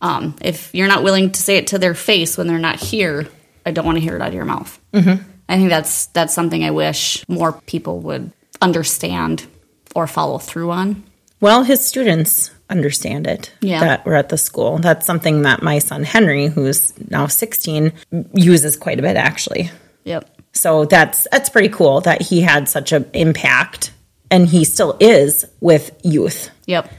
Um, 0.00 0.34
if 0.40 0.74
you're 0.74 0.88
not 0.88 1.02
willing 1.02 1.30
to 1.30 1.42
say 1.42 1.58
it 1.58 1.68
to 1.68 1.78
their 1.78 1.94
face 1.94 2.38
when 2.38 2.46
they're 2.46 2.58
not 2.58 2.80
here, 2.80 3.28
I 3.66 3.70
don't 3.70 3.84
want 3.84 3.96
to 3.96 4.00
hear 4.00 4.16
it 4.16 4.22
out 4.22 4.28
of 4.28 4.34
your 4.34 4.46
mouth. 4.46 4.80
Mm-hmm. 4.94 5.22
I 5.48 5.56
think 5.56 5.68
that's 5.68 6.06
that's 6.06 6.32
something 6.32 6.64
I 6.64 6.70
wish 6.70 7.28
more 7.28 7.60
people 7.66 8.00
would 8.00 8.32
understand 8.62 9.46
or 9.94 10.06
follow 10.06 10.38
through 10.38 10.70
on. 10.70 11.04
Well, 11.40 11.64
his 11.64 11.84
students 11.84 12.50
understand 12.70 13.26
it 13.26 13.52
Yeah. 13.60 13.80
that 13.80 14.06
we're 14.06 14.14
at 14.14 14.28
the 14.28 14.38
school. 14.38 14.78
That's 14.78 15.04
something 15.06 15.42
that 15.42 15.62
my 15.62 15.78
son 15.80 16.02
Henry, 16.04 16.46
who's 16.48 16.92
now 17.10 17.26
16, 17.26 17.92
uses 18.34 18.76
quite 18.76 18.98
a 18.98 19.02
bit 19.02 19.16
actually. 19.16 19.70
Yep. 20.04 20.28
So 20.52 20.84
that's 20.84 21.26
that's 21.30 21.48
pretty 21.50 21.68
cool 21.68 22.00
that 22.02 22.22
he 22.22 22.40
had 22.40 22.68
such 22.68 22.92
an 22.92 23.08
impact 23.12 23.92
and 24.30 24.48
he 24.48 24.64
still 24.64 24.96
is 25.00 25.44
with 25.60 25.90
youth 26.02 26.50
Yep. 26.66 26.90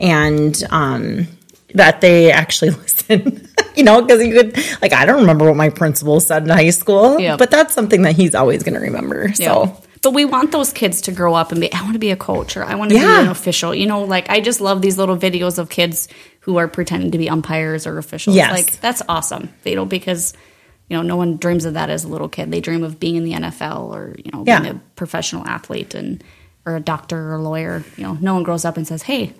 and 0.00 0.62
um 0.70 1.28
that 1.74 2.00
they 2.00 2.32
actually 2.32 2.70
listen. 2.82 3.46
you 3.76 3.84
know, 3.84 4.00
because 4.02 4.24
you 4.24 4.32
could 4.32 4.56
like 4.82 4.92
I 4.92 5.04
don't 5.06 5.20
remember 5.20 5.44
what 5.46 5.56
my 5.56 5.68
principal 5.70 6.20
said 6.20 6.42
in 6.44 6.48
high 6.48 6.70
school, 6.70 7.20
Yep. 7.20 7.38
but 7.38 7.50
that's 7.50 7.74
something 7.74 8.02
that 8.02 8.16
he's 8.16 8.34
always 8.34 8.62
going 8.62 8.74
to 8.74 8.80
remember. 8.80 9.32
So 9.34 9.42
Yeah. 9.64 9.76
But 10.02 10.12
we 10.12 10.24
want 10.24 10.52
those 10.52 10.72
kids 10.72 11.00
to 11.02 11.12
grow 11.12 11.34
up 11.34 11.50
and 11.52 11.60
be, 11.60 11.72
I 11.72 11.80
want 11.82 11.94
to 11.94 11.98
be 11.98 12.10
a 12.10 12.16
coach 12.16 12.56
or 12.56 12.64
I 12.64 12.74
want 12.76 12.90
to 12.90 12.96
Yeah. 12.96 13.18
be 13.20 13.24
an 13.24 13.28
official. 13.30 13.74
You 13.74 13.86
know, 13.86 14.04
like 14.04 14.30
I 14.30 14.40
just 14.40 14.60
love 14.60 14.80
these 14.82 14.96
little 14.98 15.16
videos 15.16 15.58
of 15.58 15.68
kids 15.68 16.08
who 16.40 16.56
are 16.58 16.68
pretending 16.68 17.10
to 17.12 17.18
be 17.18 17.28
umpires 17.28 17.86
or 17.86 17.98
officials. 17.98 18.36
Yes. 18.36 18.50
Like 18.52 18.80
that's 18.80 19.02
awesome. 19.08 19.50
They 19.64 19.74
don't 19.74 19.88
because, 19.88 20.34
you 20.88 20.96
know, 20.96 21.02
no 21.02 21.16
one 21.16 21.36
dreams 21.36 21.64
of 21.64 21.74
that 21.74 21.90
as 21.90 22.04
a 22.04 22.08
little 22.08 22.28
kid. 22.28 22.50
They 22.50 22.60
dream 22.60 22.84
of 22.84 23.00
being 23.00 23.16
in 23.16 23.24
the 23.24 23.32
NFL 23.32 23.92
or, 23.92 24.14
you 24.24 24.30
know, 24.32 24.44
being 24.44 24.64
Yeah. 24.64 24.70
a 24.70 24.74
professional 24.96 25.46
athlete 25.46 25.94
and, 25.94 26.22
or 26.64 26.76
a 26.76 26.80
doctor 26.80 27.18
or 27.30 27.34
a 27.34 27.42
lawyer. 27.42 27.82
You 27.96 28.04
know, 28.04 28.18
no 28.20 28.34
one 28.34 28.44
grows 28.44 28.64
up 28.64 28.76
and 28.76 28.86
says, 28.86 29.02
hey, 29.02 29.32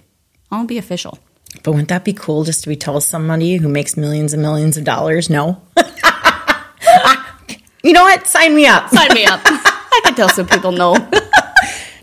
I 0.51 0.57
want 0.57 0.69
to 0.69 0.73
be 0.75 0.79
official. 0.79 1.19
But 1.63 1.71
wouldn't 1.73 1.89
that 1.89 2.05
be 2.05 2.13
cool 2.13 2.45
just 2.45 2.63
to 2.65 2.69
be 2.69 2.77
told 2.77 3.03
somebody 3.05 3.57
who 3.57 3.69
makes 3.69 3.97
millions 3.97 4.33
and 4.35 4.43
millions 4.43 4.77
of 4.77 4.85
dollars 4.85 5.31
no? 5.31 5.63
you 7.83 7.93
know 7.93 8.03
what? 8.03 8.27
Sign 8.27 8.55
me 8.55 8.67
up. 8.67 8.89
Sign 8.91 9.15
me 9.15 9.25
up. 9.25 9.41
I 9.99 10.01
can 10.05 10.15
tell 10.15 10.29
some 10.29 10.47
people 10.47 10.73
no. 10.73 10.97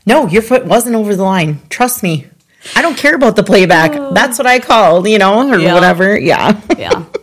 No, 0.07 0.27
your 0.27 0.43
foot 0.43 0.65
wasn't 0.67 0.95
over 0.95 1.15
the 1.15 1.23
line. 1.23 1.59
Trust 1.69 2.03
me. 2.03 2.27
I 2.75 2.83
don't 2.83 2.95
care 2.95 3.15
about 3.15 3.35
the 3.35 3.41
playback. 3.43 3.91
That's 4.13 4.37
what 4.37 4.45
I 4.45 4.59
called, 4.59 5.07
you 5.07 5.17
know, 5.17 5.49
or 5.51 5.57
Yeah. 5.57 5.73
whatever. 5.73 6.17
Yeah. 6.19 6.61
yeah. 6.77 7.05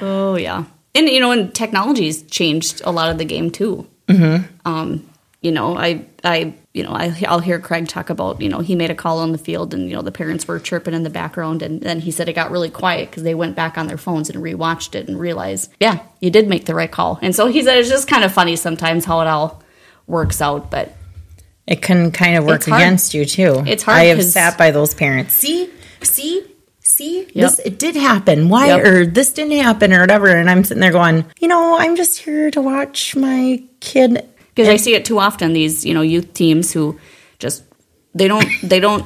Oh 0.00 0.36
yeah. 0.36 0.64
And 0.94 1.08
you 1.08 1.20
know, 1.20 1.30
and 1.30 1.54
technology's 1.54 2.22
changed 2.22 2.82
a 2.84 2.90
lot 2.90 3.10
of 3.10 3.18
the 3.18 3.24
game 3.24 3.50
too. 3.50 3.86
Mm-hmm. 4.08 4.44
Um, 4.66 5.08
you 5.40 5.52
know, 5.52 5.76
I, 5.76 6.04
I, 6.24 6.54
you 6.74 6.82
know, 6.82 6.90
I, 6.90 7.14
I'll 7.28 7.38
hear 7.40 7.58
Craig 7.60 7.86
talk 7.88 8.10
about, 8.10 8.40
you 8.42 8.48
know, 8.48 8.60
he 8.60 8.74
made 8.74 8.90
a 8.90 8.94
call 8.94 9.20
on 9.20 9.32
the 9.32 9.38
field, 9.38 9.72
and 9.74 9.88
you 9.88 9.94
know, 9.94 10.02
the 10.02 10.12
parents 10.12 10.46
were 10.48 10.58
chirping 10.58 10.92
in 10.94 11.02
the 11.02 11.10
background, 11.10 11.62
and 11.62 11.80
then 11.80 12.00
he 12.00 12.10
said 12.10 12.28
it 12.28 12.32
got 12.34 12.50
really 12.50 12.68
quiet 12.70 13.08
because 13.10 13.22
they 13.22 13.34
went 13.34 13.54
back 13.56 13.78
on 13.78 13.86
their 13.86 13.96
phones 13.98 14.28
and 14.28 14.42
rewatched 14.42 14.94
it 14.94 15.06
and 15.08 15.18
realized, 15.18 15.70
yeah, 15.80 16.00
you 16.20 16.30
did 16.30 16.48
make 16.48 16.64
the 16.66 16.74
right 16.74 16.90
call. 16.90 17.18
And 17.22 17.34
so 17.34 17.46
he 17.46 17.62
said 17.62 17.78
it's 17.78 17.88
just 17.88 18.08
kind 18.08 18.24
of 18.24 18.32
funny 18.32 18.56
sometimes 18.56 19.04
how 19.04 19.20
it 19.20 19.26
all 19.28 19.62
works 20.06 20.40
out, 20.40 20.70
but 20.70 20.92
It 21.66 21.82
can 21.82 22.12
kind 22.12 22.36
of 22.36 22.44
work 22.44 22.66
against 22.66 23.12
you 23.14 23.24
too. 23.24 23.62
It's 23.66 23.82
hard 23.82 23.98
I 23.98 24.04
have 24.04 24.22
sat 24.24 24.56
by 24.56 24.70
those 24.70 24.94
parents. 24.94 25.34
See, 25.34 25.68
see, 26.02 26.44
see. 26.80 27.20
Yep. 27.22 27.30
This 27.34 27.58
it 27.60 27.78
did 27.78 27.96
happen. 27.96 28.48
Why 28.48 28.68
Yep. 28.68 28.84
or 28.86 29.06
this 29.06 29.32
didn't 29.32 29.58
happen 29.60 29.92
or 29.92 30.00
whatever. 30.00 30.28
And 30.28 30.48
I'm 30.48 30.62
sitting 30.64 30.80
there 30.80 30.92
going, 30.92 31.24
you 31.40 31.48
know, 31.48 31.76
I'm 31.76 31.96
just 31.96 32.18
here 32.18 32.50
to 32.52 32.60
watch 32.60 33.16
my 33.16 33.62
kid. 33.80 34.24
because 34.54 34.68
I 34.68 34.76
see 34.76 34.94
it 34.94 35.04
too 35.04 35.18
often. 35.18 35.52
These 35.52 35.84
you 35.84 35.92
know 35.92 36.02
youth 36.02 36.32
teams 36.34 36.72
who 36.72 36.98
just 37.40 37.64
they 38.14 38.28
don't 38.28 38.46
they 38.62 38.78
don't 38.80 39.04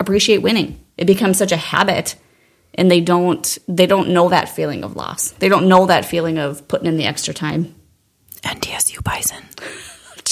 appreciate 0.00 0.38
winning. 0.38 0.78
It 0.96 1.04
becomes 1.06 1.36
such 1.38 1.52
a 1.52 1.56
habit, 1.56 2.16
and 2.74 2.90
they 2.90 3.00
don't 3.00 3.58
they 3.68 3.86
don't 3.86 4.08
know 4.10 4.28
that 4.30 4.48
feeling 4.48 4.82
of 4.82 4.96
loss. 4.96 5.32
They 5.32 5.48
don't 5.48 5.68
know 5.68 5.86
that 5.86 6.04
feeling 6.06 6.38
of 6.38 6.66
putting 6.68 6.86
in 6.88 6.96
the 6.96 7.04
extra 7.04 7.34
time. 7.34 7.74
NDSU 8.44 9.04
Bison. 9.04 9.44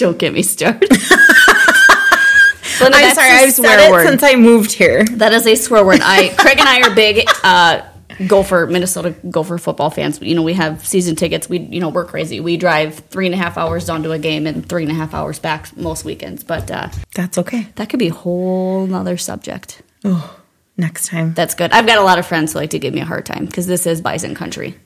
Don't 0.01 0.17
get 0.19 0.33
me 0.33 0.41
started. 0.43 0.91
Linda, 2.81 2.97
I'm 2.97 3.15
sorry, 3.15 3.31
I've 3.33 3.53
swear 3.53 3.79
said 3.79 3.89
it 3.89 3.93
word. 3.93 4.07
since 4.07 4.23
I 4.23 4.35
moved 4.37 4.73
here. 4.73 5.05
That 5.05 5.35
is 5.35 5.47
a 5.47 5.55
swear 5.57 5.85
word. 5.85 6.01
I 6.03 6.29
Craig 6.39 6.59
and 6.59 6.67
I 6.67 6.81
are 6.89 6.95
big 6.95 7.29
uh, 7.45 7.83
Gopher 8.27 8.67
Minnesota 8.67 9.11
Gopher 9.29 9.59
football 9.59 9.91
fans. 9.91 10.19
You 10.23 10.35
know, 10.35 10.43
we 10.43 10.55
have 10.55 10.87
season 10.87 11.17
tickets. 11.17 11.51
We 11.51 11.59
you 11.59 11.81
know 11.81 11.91
we're 11.91 12.07
crazy. 12.07 12.41
We 12.41 12.57
drive 12.57 12.95
three 13.11 13.27
and 13.27 13.35
a 13.35 13.39
half 13.39 13.59
hours 13.59 13.85
down 13.85 14.03
to 14.05 14.13
a 14.13 14.19
game 14.19 14.47
and 14.47 14.67
three 14.67 14.85
and 14.85 14.91
a 14.91 14.95
half 14.95 15.13
hours 15.13 15.39
back 15.39 15.77
most 15.77 16.07
weekends. 16.07 16.43
But 16.43 16.71
uh, 16.71 16.89
That's 17.15 17.37
okay. 17.37 17.67
that 17.75 17.91
could 17.91 17.99
be 17.99 18.09
a 18.09 18.15
whole 18.15 18.87
nother 18.87 19.19
subject. 19.19 19.83
Oh, 20.07 20.39
Next 20.79 21.09
time. 21.09 21.35
That's 21.35 21.55
good. 21.55 21.73
I've 21.73 21.87
got 21.87 21.99
a 21.99 22.03
lot 22.03 22.19
of 22.19 22.27
friends 22.27 22.55
who 22.55 22.61
like 22.61 22.71
to 22.71 22.79
give 22.79 22.95
me 22.95 23.03
a 23.03 23.05
hard 23.05 23.27
time 23.27 23.45
because 23.45 23.67
this 23.67 23.87
is 23.87 24.01
bison 24.01 24.35
country. 24.35 24.77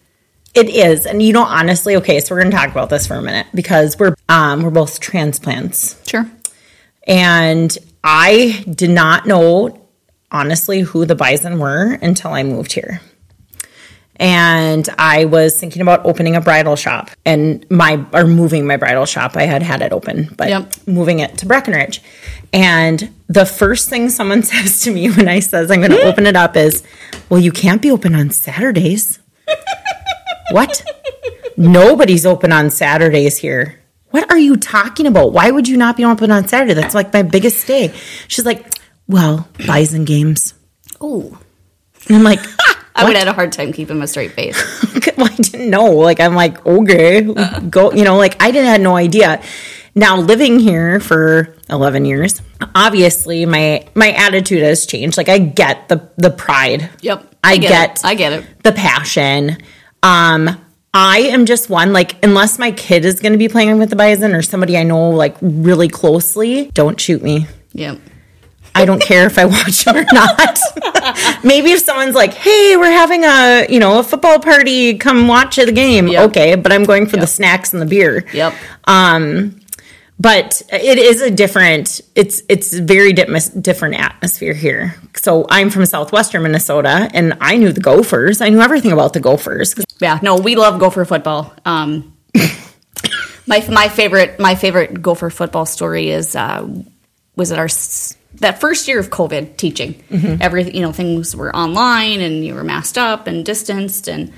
It 0.55 0.69
is, 0.71 1.05
and 1.07 1.21
you 1.23 1.33
know, 1.33 1.43
honestly, 1.45 1.97
okay. 1.97 2.21
So 2.21 2.35
we're 2.35 2.43
going 2.43 2.51
to 2.53 2.57
talk 2.57 2.71
about 2.71 2.89
this 2.91 3.07
for 3.07 3.15
a 3.15 3.23
minute 3.23 3.47
because 3.55 3.99
we're 3.99 4.15
um, 4.29 4.63
we're 4.63 4.71
both 4.71 5.01
transplants, 5.01 6.01
Sure. 6.09 6.31
and 7.07 7.77
I 8.05 8.65
did 8.71 8.91
not 8.91 9.27
know 9.27 9.81
honestly 10.31 10.81
who 10.81 11.05
the 11.05 11.15
Bison 11.17 11.59
were 11.59 11.99
until 12.03 12.33
I 12.33 12.43
moved 12.45 12.73
here. 12.73 13.01
And 14.17 14.89
I 14.97 15.25
was 15.25 15.59
thinking 15.59 15.83
about 15.83 16.07
opening 16.07 16.37
a 16.37 16.41
bridal 16.41 16.77
shop 16.77 17.11
and 17.27 17.69
my 17.69 18.05
or 18.13 18.25
moving 18.25 18.65
my 18.65 18.77
bridal 18.77 19.07
shop. 19.07 19.37
I 19.37 19.43
had 19.43 19.61
had 19.63 19.83
it 19.83 19.93
open, 19.93 20.33
but 20.37 20.51
Yep. 20.51 20.73
moving 20.87 21.19
it 21.19 21.37
to 21.39 21.47
Breckenridge. 21.47 22.01
And 22.53 23.13
the 23.27 23.45
first 23.45 23.89
thing 23.91 24.09
someone 24.11 24.43
says 24.53 24.83
to 24.83 24.93
me 24.93 25.11
when 25.11 25.27
I 25.27 25.41
says 25.41 25.69
I'm 25.71 25.81
going 25.81 25.91
to 26.01 26.03
open 26.05 26.27
it 26.27 26.37
up 26.37 26.57
is, 26.57 26.85
"Well, 27.29 27.41
you 27.41 27.51
can't 27.51 27.83
be 27.83 27.91
open 27.91 28.15
on 28.15 28.31
Saturdays." 28.31 29.19
What? 30.51 30.85
Nobody's 31.57 32.27
open 32.27 32.53
on 32.53 32.71
Saturdays 32.71 33.39
here. 33.39 33.81
What 34.11 34.31
are 34.31 34.39
you 34.39 34.57
talking 34.57 35.07
about? 35.07 35.33
Why 35.33 35.51
would 35.51 35.69
you 35.69 35.77
not 35.77 35.97
be 35.97 36.05
open 36.05 36.31
on 36.31 36.47
Saturday? 36.47 36.75
That's 36.75 36.95
like 36.95 37.13
my 37.13 37.23
biggest 37.23 37.67
day. 37.67 37.93
She's 38.29 38.47
like, 38.47 38.65
"Well, 39.09 39.49
Bison 39.67 40.05
games." 40.05 40.55
Oh, 41.01 41.39
And 42.07 42.17
I'm 42.17 42.23
like, 42.23 42.41
I 42.95 43.05
would 43.05 43.15
have 43.17 43.27
had 43.27 43.29
a 43.29 43.33
hard 43.33 43.53
time 43.53 43.73
keeping 43.73 44.01
a 44.01 44.07
straight 44.07 44.33
face. 44.33 44.57
well, 45.17 45.27
I 45.31 45.35
didn't 45.37 45.69
know. 45.69 45.91
Like, 45.93 46.21
I'm 46.21 46.35
like, 46.35 46.65
okay, 46.65 47.23
go, 47.69 47.93
you 47.93 48.05
know, 48.05 48.17
like 48.17 48.41
I 48.41 48.53
didn't 48.53 48.69
had 48.69 48.81
no 48.81 48.97
idea. 48.97 49.43
Now 49.97 50.17
living 50.17 50.59
here 50.59 50.99
for 51.01 51.57
11 51.71 52.05
years, 52.05 52.41
obviously 52.75 53.47
my 53.47 53.87
my 53.95 54.11
attitude 54.13 54.63
has 54.63 54.87
changed. 54.87 55.17
Like 55.17 55.29
I 55.29 55.39
get 55.39 55.89
the 55.89 56.11
the 56.17 56.31
pride. 56.31 56.91
Yep. 57.01 57.35
I, 57.45 57.59
get, 57.59 57.69
get, 57.69 57.91
it. 57.99 58.05
I 58.05 58.15
get 58.15 58.33
it. 58.33 58.63
the 58.63 58.73
passion. 58.73 59.59
Um 60.05 60.61
I 60.97 61.19
am 61.19 61.45
just 61.45 61.69
one 61.69 61.93
like 61.93 62.25
unless 62.25 62.57
my 62.59 62.71
kid 62.71 63.05
is 63.05 63.19
going 63.19 63.33
to 63.33 63.39
be 63.39 63.49
playing 63.49 63.79
with 63.79 63.91
the 63.91 63.97
bison 63.97 64.33
or 64.33 64.43
somebody 64.43 64.77
I 64.77 64.85
know 64.85 65.11
like 65.11 65.37
really 65.43 65.89
closely, 65.89 66.71
don't 66.73 67.01
shoot 67.01 67.21
me. 67.21 67.49
Yep. 67.73 67.99
I 68.77 68.85
don't 68.85 69.03
care 69.03 69.27
if 69.27 69.39
I 69.39 69.45
watch 69.45 69.85
them 69.85 69.97
or 69.97 70.07
not. 70.13 70.59
Maybe 71.45 71.73
if 71.73 71.81
someone's 71.81 72.15
like, 72.15 72.35
"Hey, 72.35 72.77
we're 72.77 72.91
having 72.91 73.25
a 73.25 73.67
you 73.69 73.81
know 73.81 73.99
a 73.99 74.03
football 74.03 74.39
party, 74.39 74.99
come 74.99 75.29
watch 75.29 75.57
the 75.57 75.73
game." 75.73 76.09
Yep. 76.09 76.31
Okay, 76.31 76.55
but 76.57 76.73
I'm 76.73 76.85
going 76.85 77.07
for 77.07 77.17
the 77.17 77.27
snacks 77.27 77.73
and 77.73 77.81
the 77.81 77.87
beer. 77.87 78.25
Yep. 78.33 78.55
Um, 78.85 79.61
but 80.19 80.63
it 80.73 80.99
is 80.99 81.23
a 81.23 81.31
different. 81.31 82.01
It's 82.15 82.43
it's 82.49 82.73
very 82.73 83.13
di- 83.13 83.27
different 83.61 83.97
atmosphere 83.97 84.55
here. 84.55 84.97
So 85.17 85.47
I'm 85.51 85.71
from 85.71 85.87
southwestern 85.87 86.43
Minnesota, 86.43 87.09
and 87.13 87.37
I 87.41 87.57
knew 87.57 87.73
the 87.73 87.81
Gophers. 87.81 88.41
I 88.41 88.49
knew 88.49 88.61
everything 88.61 88.93
about 88.93 89.13
the 89.13 89.21
Gophers. 89.21 89.75
Yeah, 90.05 90.19
no, 90.21 90.37
we 90.37 90.55
love 90.55 90.79
Gopher 90.79 91.07
football. 91.07 91.55
Um, 91.65 92.15
my 93.47 93.67
my 93.71 93.89
favorite 93.89 94.39
my 94.39 94.55
favorite 94.55 95.01
Gopher 95.01 95.31
football 95.31 95.65
story 95.65 96.11
is 96.11 96.37
uh, 96.37 96.69
was 97.37 97.51
it 97.51 97.59
our 97.59 97.69
that 98.41 98.61
first 98.61 98.87
year 98.87 99.01
of 99.01 99.09
COVID 99.09 99.57
teaching. 99.57 100.05
Everything 100.43 100.75
you 100.75 100.83
know 100.83 100.93
things 100.93 101.35
were 101.35 101.57
online 101.57 102.21
and 102.21 102.45
you 102.45 102.55
were 102.55 102.65
masked 102.65 102.99
up 102.99 103.27
and 103.27 103.47
distanced 103.47 104.07
and 104.07 104.31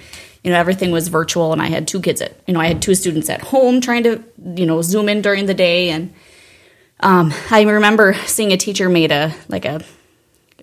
you 0.44 0.52
know 0.52 0.56
everything 0.56 0.92
was 0.92 1.08
virtual 1.08 1.52
and 1.52 1.60
I 1.60 1.66
had 1.66 1.88
two 1.88 2.00
kids 2.00 2.22
at 2.22 2.36
you 2.46 2.54
know 2.54 2.60
I 2.60 2.68
had 2.68 2.80
two 2.80 2.94
students 2.94 3.28
at 3.28 3.40
home 3.40 3.80
trying 3.80 4.04
to 4.04 4.22
you 4.54 4.66
know 4.66 4.82
zoom 4.82 5.08
in 5.08 5.20
during 5.20 5.46
the 5.46 5.54
day 5.54 5.90
and 5.90 6.14
um, 7.00 7.34
I 7.50 7.62
remember 7.62 8.14
seeing 8.26 8.52
a 8.52 8.56
teacher 8.56 8.88
made 8.88 9.10
a 9.10 9.34
like 9.48 9.64
a, 9.64 9.82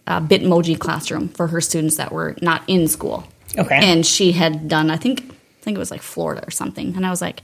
a 0.07 0.21
Bitmoji 0.21 0.79
classroom 0.79 1.27
for 1.27 1.47
her 1.47 1.59
students 1.59 1.97
that 1.97 2.13
were 2.13 2.37
not 2.41 2.63
in 2.69 2.87
school. 2.87 3.27
Okay. 3.57 3.79
And 3.81 4.05
she 4.05 4.31
had 4.31 4.67
done, 4.67 4.89
I 4.89 4.97
think, 4.97 5.21
I 5.21 5.63
think 5.63 5.75
it 5.75 5.79
was 5.79 5.91
like 5.91 6.01
Florida 6.01 6.43
or 6.45 6.51
something. 6.51 6.95
And 6.95 7.05
I 7.05 7.09
was 7.09 7.21
like, 7.21 7.41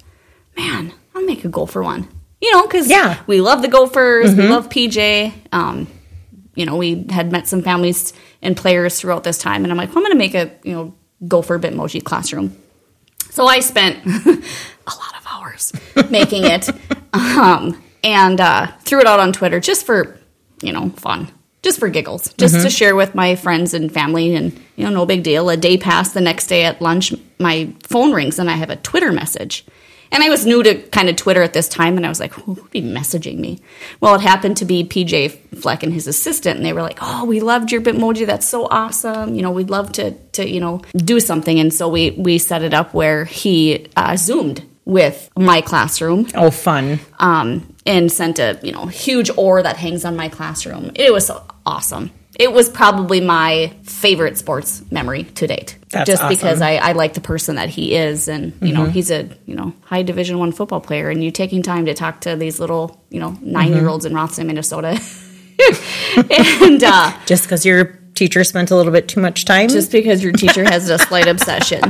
man, 0.57 0.93
I'll 1.15 1.25
make 1.25 1.45
a 1.45 1.49
Gopher 1.49 1.81
one. 1.83 2.07
You 2.41 2.51
know, 2.53 2.63
because 2.63 2.89
Yeah. 2.89 3.21
we 3.27 3.41
love 3.41 3.61
the 3.61 3.67
Gophers, 3.67 4.33
we 4.35 4.47
love 4.47 4.69
PJ. 4.69 5.33
Um, 5.51 5.87
you 6.55 6.65
know, 6.65 6.75
we 6.77 7.05
had 7.09 7.31
met 7.31 7.47
some 7.47 7.61
families 7.61 8.13
and 8.41 8.55
players 8.57 8.99
throughout 8.99 9.23
this 9.23 9.37
time, 9.37 9.63
and 9.63 9.71
I'm 9.71 9.77
like, 9.77 9.89
well, 9.89 9.99
I'm 9.99 10.03
going 10.03 10.13
to 10.13 10.17
make 10.17 10.35
a 10.35 10.51
you 10.67 10.73
know 10.73 10.93
Gopher 11.27 11.59
Bitmoji 11.59 12.03
classroom. 12.03 12.57
So 13.31 13.45
I 13.45 13.59
spent 13.59 14.03
a 14.05 14.09
lot 14.29 15.15
of 15.19 15.25
hours 15.29 15.71
making 16.09 16.45
it, 16.45 16.69
um, 17.13 17.81
and 18.03 18.39
uh, 18.41 18.67
threw 18.81 18.99
it 19.01 19.05
out 19.05 19.19
on 19.19 19.31
Twitter 19.33 19.59
just 19.59 19.85
for 19.85 20.17
you 20.61 20.71
know 20.73 20.89
fun, 20.91 21.29
just 21.61 21.79
for 21.79 21.89
giggles, 21.89 22.33
just 22.33 22.61
to 22.61 22.69
share 22.69 22.95
with 22.95 23.15
my 23.15 23.35
friends 23.35 23.73
and 23.73 23.91
family, 23.91 24.33
and 24.35 24.53
you 24.75 24.85
know 24.85 24.91
no 24.91 25.05
big 25.05 25.23
deal. 25.23 25.49
A 25.49 25.57
day 25.57 25.77
passed. 25.77 26.13
The 26.13 26.21
next 26.21 26.47
day 26.47 26.63
at 26.63 26.81
lunch, 26.81 27.13
my 27.39 27.73
phone 27.83 28.13
rings 28.13 28.39
and 28.39 28.49
I 28.49 28.55
have 28.55 28.69
a 28.69 28.75
Twitter 28.77 29.11
message. 29.11 29.65
And 30.11 30.23
I 30.23 30.29
was 30.29 30.43
new 30.43 30.63
to 30.63 30.75
kind 30.89 31.07
of 31.07 31.15
Twitter 31.17 31.43
at 31.43 31.53
this 31.53 31.69
time, 31.69 31.95
and 31.95 32.05
I 32.05 32.09
was 32.09 32.19
like, 32.19 32.33
who 32.33 32.53
would 32.53 32.71
be 32.71 32.81
messaging 32.81 33.37
me? 33.37 33.59
Well, 34.01 34.15
it 34.15 34.21
happened 34.21 34.57
to 34.57 34.65
be 34.65 34.83
PJ 34.83 35.59
Fleck 35.59 35.83
and 35.83 35.93
his 35.93 36.07
assistant, 36.07 36.57
and 36.57 36.65
they 36.65 36.73
were 36.73 36.81
like, 36.81 36.97
oh, 37.01 37.25
we 37.25 37.39
loved 37.39 37.71
your 37.71 37.81
Bitmoji. 37.81 38.25
That's 38.25 38.47
so 38.47 38.67
awesome. 38.71 39.35
You 39.35 39.43
know, 39.43 39.51
we'd 39.51 39.69
love 39.69 39.91
to, 39.93 40.11
to 40.11 40.49
you 40.49 40.59
know, 40.59 40.81
do 40.95 41.19
something. 41.19 41.59
And 41.59 41.71
so 41.71 41.87
we, 41.87 42.11
we 42.11 42.39
set 42.39 42.63
it 42.63 42.73
up 42.73 42.95
where 42.95 43.25
he 43.25 43.85
uh, 43.95 44.17
Zoomed 44.17 44.65
with 44.89 45.29
my 45.37 45.61
classroom 45.61 46.27
Oh, 46.33 46.49
fun! 46.51 46.99
um, 47.19 47.75
and 47.85 48.11
sent 48.11 48.39
a 48.39 48.59
you 48.63 48.71
know 48.71 48.87
huge 48.87 49.29
oar 49.37 49.61
that 49.63 49.77
hangs 49.77 50.03
on 50.05 50.15
my 50.15 50.29
classroom. 50.29 50.91
It 50.95 51.13
was 51.13 51.29
awesome. 51.65 52.11
It 52.39 52.53
was 52.53 52.69
probably 52.69 53.19
my 53.19 53.73
favorite 53.83 54.37
sports 54.37 54.81
memory 54.91 55.23
to 55.25 55.45
date. 55.45 55.77
That's 55.89 56.07
just 56.09 56.21
awesome. 56.23 56.29
because 56.35 56.61
I, 56.61 56.75
I 56.75 56.91
like 56.93 57.13
the 57.13 57.21
person 57.21 57.55
that 57.57 57.67
he 57.69 57.93
is, 57.95 58.27
and 58.29 58.53
you 58.61 58.73
know 58.73 58.85
he's 58.85 59.11
a 59.11 59.29
you 59.45 59.55
know 59.55 59.73
high 59.83 60.03
Division 60.03 60.39
one 60.39 60.51
football 60.53 60.79
player, 60.81 61.09
and 61.09 61.23
you 61.23 61.31
taking 61.31 61.61
time 61.63 61.85
to 61.85 61.93
talk 61.93 62.21
to 62.21 62.35
these 62.35 62.59
little 62.59 63.03
you 63.09 63.19
know 63.19 63.37
9 63.41 63.73
year 63.73 63.87
olds 63.89 64.05
in 64.05 64.13
Rothsay, 64.13 64.45
Minnesota, 64.45 64.99
and 66.31 66.83
uh, 66.83 67.11
Just 67.25 67.43
because 67.43 67.65
your 67.65 67.99
teacher 68.15 68.43
spent 68.43 68.71
a 68.71 68.75
little 68.75 68.91
bit 68.91 69.07
too 69.07 69.19
much 69.19 69.45
time. 69.45 69.67
just 69.69 69.91
because 69.91 70.23
your 70.23 70.31
teacher 70.33 70.63
has 70.63 70.89
a 70.89 70.97
slight 70.97 71.27
obsession. 71.27 71.81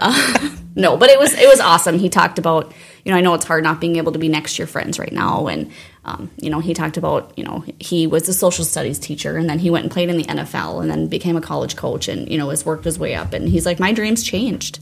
Uh, 0.00 0.56
no, 0.80 0.96
but 0.96 1.10
it 1.10 1.18
was 1.18 1.32
it 1.34 1.48
was 1.48 1.60
awesome. 1.60 1.98
He 1.98 2.08
talked 2.08 2.38
about 2.38 2.72
you 3.04 3.12
know 3.12 3.18
I 3.18 3.20
know 3.20 3.34
it's 3.34 3.44
hard 3.44 3.62
not 3.64 3.80
being 3.80 3.96
able 3.96 4.12
to 4.12 4.18
be 4.18 4.28
next 4.28 4.56
to 4.56 4.58
your 4.58 4.66
friends 4.66 4.98
right 4.98 5.12
now, 5.12 5.46
and 5.46 5.70
um, 6.04 6.30
you 6.38 6.50
know 6.50 6.60
he 6.60 6.74
talked 6.74 6.96
about 6.96 7.32
you 7.36 7.44
know 7.44 7.64
he 7.78 8.06
was 8.06 8.28
a 8.28 8.32
social 8.32 8.64
studies 8.64 8.98
teacher, 8.98 9.36
and 9.36 9.48
then 9.48 9.58
he 9.58 9.70
went 9.70 9.84
and 9.84 9.92
played 9.92 10.08
in 10.08 10.16
the 10.16 10.24
NFL, 10.24 10.80
and 10.80 10.90
then 10.90 11.06
became 11.06 11.36
a 11.36 11.40
college 11.40 11.76
coach, 11.76 12.08
and 12.08 12.30
you 12.30 12.38
know 12.38 12.50
has 12.50 12.64
worked 12.64 12.84
his 12.84 12.98
way 12.98 13.14
up, 13.14 13.32
and 13.32 13.48
he's 13.48 13.66
like 13.66 13.78
my 13.78 13.92
dreams 13.92 14.22
changed. 14.22 14.80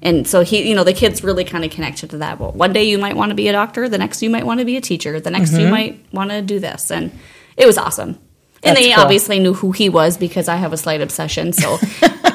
And 0.00 0.28
so 0.28 0.42
he, 0.42 0.68
you 0.68 0.74
know, 0.74 0.84
the 0.84 0.92
kids 0.92 1.24
really 1.24 1.44
kind 1.44 1.64
of 1.64 1.70
connected 1.70 2.10
to 2.10 2.18
that. 2.18 2.38
Well, 2.38 2.52
one 2.52 2.74
day 2.74 2.84
you 2.84 2.98
might 2.98 3.16
want 3.16 3.30
to 3.30 3.34
be 3.34 3.48
a 3.48 3.52
doctor, 3.52 3.88
the 3.88 3.96
next 3.96 4.22
you 4.22 4.28
might 4.28 4.44
want 4.44 4.60
to 4.60 4.66
be 4.66 4.76
a 4.76 4.80
teacher, 4.82 5.18
the 5.18 5.30
next 5.30 5.54
you 5.54 5.66
might 5.66 6.04
want 6.12 6.30
to 6.30 6.42
do 6.42 6.60
this, 6.60 6.90
and 6.90 7.10
it 7.56 7.66
was 7.66 7.78
awesome. 7.78 8.18
And 8.64 8.76
That's 8.76 8.86
they 8.86 8.92
cool. 8.94 9.02
obviously 9.02 9.38
knew 9.40 9.52
who 9.52 9.72
he 9.72 9.88
was 9.90 10.16
because 10.16 10.48
I 10.48 10.56
have 10.56 10.72
a 10.72 10.76
slight 10.78 11.00
obsession. 11.02 11.52
So, 11.52 11.78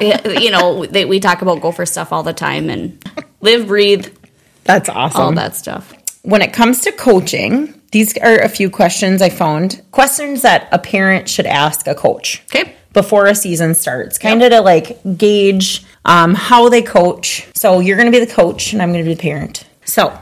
you 0.00 0.50
know, 0.52 0.86
they, 0.86 1.04
we 1.04 1.18
talk 1.18 1.42
about 1.42 1.60
gopher 1.60 1.86
stuff 1.86 2.12
all 2.12 2.22
the 2.22 2.32
time 2.32 2.70
and 2.70 3.02
live, 3.40 3.66
breathe, 3.66 4.06
That's 4.64 4.88
awesome. 4.88 5.20
all 5.20 5.32
that 5.32 5.56
stuff. 5.56 5.92
when 6.22 6.40
it 6.40 6.52
comes 6.52 6.82
to 6.82 6.92
coaching, 6.92 7.74
these 7.90 8.16
are 8.18 8.38
a 8.38 8.48
few 8.48 8.70
questions 8.70 9.20
I 9.22 9.28
found. 9.30 9.82
Questions 9.90 10.42
that 10.42 10.68
a 10.70 10.78
parent 10.78 11.28
should 11.28 11.46
ask 11.46 11.88
a 11.88 11.94
coach. 11.94 12.42
Okay. 12.44 12.76
Before 12.92 13.26
a 13.26 13.34
season 13.34 13.74
starts, 13.74 14.18
kind 14.18 14.42
of 14.42 14.50
to 14.50 14.60
like 14.60 15.00
gauge 15.16 15.84
um, 16.04 16.34
how 16.34 16.68
they 16.68 16.82
coach. 16.82 17.46
So 17.54 17.80
you're 17.80 17.96
going 17.96 18.10
to 18.10 18.16
be 18.16 18.24
the 18.24 18.32
coach, 18.32 18.72
and 18.72 18.80
I'm 18.82 18.92
going 18.92 19.04
to 19.04 19.08
be 19.08 19.14
the 19.14 19.20
parent. 19.22 19.64
So, 19.84 20.16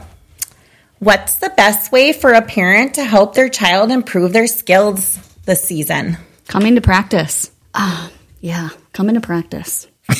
what's 0.99 1.35
the 1.37 1.51
best 1.55 1.91
way 1.91 2.13
for 2.13 2.33
a 2.33 2.41
parent 2.41 2.95
to 2.95 3.03
help 3.03 3.33
their 3.35 3.49
child 3.49 3.91
improve 3.91 4.33
their 4.33 4.47
skills 4.47 5.17
this 5.49 5.63
season? 5.63 6.15
Coming 6.47 6.75
to 6.75 6.81
practice. 6.81 7.51
Ah, 7.73 8.11
yeah, 8.39 8.69
coming 8.93 9.15
to 9.15 9.21
practice. 9.21 9.87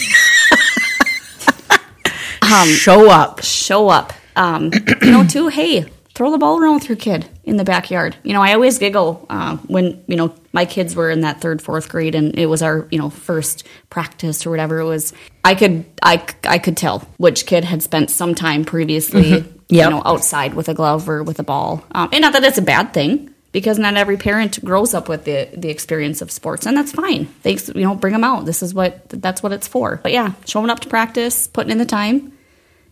Show 2.66 3.12
up. 3.12 3.44
Show 3.44 3.90
up. 3.90 4.12
Um, 4.36 4.72
you 5.04 5.12
know, 5.12 5.24
too, 5.24 5.50
hey, 5.50 5.82
throw 6.16 6.32
the 6.32 6.40
ball 6.40 6.60
around 6.60 6.74
with 6.76 6.90
your 6.90 6.96
kid 6.96 7.30
in 7.44 7.58
the 7.58 7.64
backyard. 7.64 8.16
You 8.24 8.34
know, 8.34 8.42
I 8.42 8.54
always 8.56 8.80
giggle 8.80 9.24
uh, 9.30 9.58
when, 9.68 10.04
you 10.08 10.16
know, 10.16 10.34
my 10.52 10.66
kids 10.66 10.96
were 10.96 11.12
in 11.12 11.22
that 11.22 11.42
third, 11.42 11.62
fourth 11.62 11.90
grade 11.90 12.16
and 12.16 12.36
it 12.40 12.48
was 12.48 12.64
our, 12.64 12.88
you 12.90 12.98
know, 12.98 13.12
first 13.12 13.68
practice 13.92 14.48
or 14.48 14.50
whatever 14.50 14.80
it 14.80 14.86
was. 14.86 15.14
I 15.44 15.54
could, 15.54 15.86
I, 16.02 16.26
I 16.44 16.58
could 16.58 16.76
tell 16.76 17.00
which 17.18 17.46
kid 17.46 17.66
had 17.66 17.84
spent 17.84 18.10
some 18.10 18.34
time 18.34 18.66
previously, 18.66 19.30
Yep. 19.30 19.46
you 19.70 19.90
know, 19.92 20.02
outside 20.04 20.56
with 20.56 20.70
a 20.70 20.74
glove 20.74 21.08
or 21.08 21.22
with 21.22 21.38
a 21.38 21.44
ball. 21.44 21.86
Um, 21.92 22.10
and 22.12 22.24
not 22.24 22.34
that 22.34 22.44
it's 22.44 22.58
a 22.58 22.64
bad 22.64 22.96
thing 22.96 23.32
because 23.52 23.80
not 23.80 23.96
every 23.96 24.18
parent 24.18 24.64
grows 24.64 24.94
up 24.94 25.10
with 25.10 25.26
the, 25.26 25.50
the 25.56 25.70
experience 25.70 26.22
of 26.22 26.32
sports 26.32 26.66
and 26.66 26.78
that's 26.78 26.92
fine. 26.92 27.34
They, 27.44 27.54
you 27.54 27.82
know, 27.82 27.96
bring 27.96 28.14
them 28.14 28.24
out. 28.24 28.46
This 28.46 28.62
is 28.62 28.74
what, 28.74 29.10
that's 29.10 29.42
what 29.42 29.52
it's 29.52 29.68
for. 29.68 30.00
But 30.04 30.12
yeah, 30.12 30.34
showing 30.46 30.70
up 30.70 30.82
to 30.82 30.90
practice, 30.90 31.48
putting 31.48 31.72
in 31.72 31.78
the 31.78 31.86
time. 31.86 32.34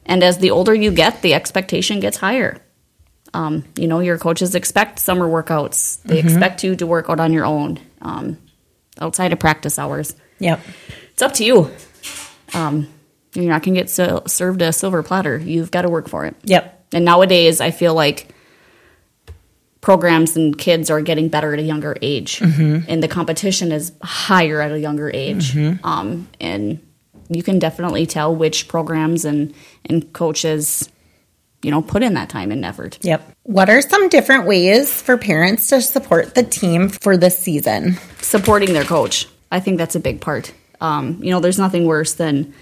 And 0.06 0.24
as 0.24 0.38
the 0.40 0.52
older 0.52 0.74
you 0.74 0.92
get, 0.92 1.22
the 1.22 1.34
expectation 1.34 2.00
gets 2.00 2.18
higher. 2.18 2.62
Um, 3.34 3.66
you 3.76 3.88
know, 3.88 4.00
your 4.00 4.18
coaches 4.18 4.56
expect 4.56 5.00
summer 5.00 5.28
workouts. 5.28 6.02
They 6.04 6.20
expect 6.20 6.64
you 6.64 6.76
to 6.78 6.88
work 6.88 7.10
out 7.10 7.20
on 7.20 7.34
your 7.34 7.46
own 7.46 7.80
um, 8.02 8.38
outside 9.00 9.34
of 9.34 9.40
practice 9.40 9.78
hours. 9.78 10.16
Yep. 10.40 10.62
It's 11.12 11.22
up 11.22 11.34
to 11.34 11.44
you. 11.44 11.72
Um, 12.54 12.88
You're 13.34 13.46
not 13.46 13.64
going 13.64 13.76
to 13.76 13.82
get 13.82 13.90
so, 13.90 14.24
served 14.26 14.62
a 14.62 14.72
silver 14.72 15.04
platter. 15.04 15.38
You've 15.38 15.72
got 15.72 15.82
to 15.82 15.90
work 15.90 16.08
for 16.08 16.26
it. 16.26 16.36
Yep. 16.44 16.86
And 16.94 17.04
nowadays, 17.04 17.60
I 17.60 17.72
feel 17.72 17.94
like 17.94 18.34
programs 19.88 20.36
and 20.36 20.58
kids 20.58 20.90
are 20.90 21.00
getting 21.00 21.30
better 21.30 21.54
at 21.54 21.60
a 21.60 21.64
younger 21.64 21.96
age, 22.02 22.42
and 22.42 23.02
the 23.02 23.08
competition 23.08 23.72
is 23.72 23.94
higher 24.04 24.60
at 24.60 24.70
a 24.70 24.78
younger 24.78 25.10
age. 25.14 25.56
Um, 25.82 26.28
and 26.42 26.86
you 27.30 27.42
can 27.42 27.58
definitely 27.58 28.06
tell 28.06 28.36
which 28.36 28.68
programs 28.68 29.24
and 29.24 29.54
and 29.86 30.12
coaches, 30.12 30.90
you 31.64 31.72
know, 31.72 31.82
put 31.82 32.04
in 32.04 32.16
that 32.16 32.28
time 32.28 32.52
and 32.52 32.66
effort. 32.66 33.00
Yep. 33.02 33.32
What 33.44 33.70
are 33.70 33.82
some 33.82 34.10
different 34.10 34.46
ways 34.46 35.02
for 35.02 35.18
parents 35.18 35.70
to 35.70 35.82
support 35.82 36.36
the 36.36 36.44
team 36.44 36.90
for 36.90 37.16
this 37.16 37.40
season? 37.40 37.96
Supporting 38.20 38.74
their 38.74 38.84
coach, 38.84 39.26
I 39.54 39.62
think 39.62 39.78
that's 39.78 39.96
a 39.96 40.02
big 40.02 40.20
part. 40.20 40.54
Um, 40.82 41.24
you 41.24 41.32
know, 41.32 41.40
there's 41.40 41.60
nothing 41.60 41.86
worse 41.86 42.14
than 42.16 42.54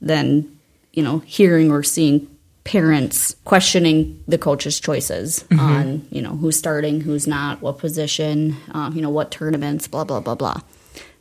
than 0.00 0.58
you 0.94 1.02
know 1.02 1.18
hearing 1.26 1.70
or 1.70 1.82
seeing 1.82 2.26
parents 2.70 3.34
questioning 3.44 4.22
the 4.28 4.38
coach's 4.38 4.78
choices 4.78 5.44
on 5.50 6.06
you 6.12 6.22
know 6.22 6.30
who's 6.36 6.56
starting, 6.56 7.00
who's 7.00 7.26
not, 7.26 7.60
what 7.60 7.78
position, 7.78 8.56
um, 8.70 8.94
you 8.94 9.02
know, 9.02 9.10
what 9.10 9.32
tournaments, 9.32 9.88
blah 9.88 10.04
blah 10.04 10.20
blah 10.20 10.36
blah, 10.36 10.56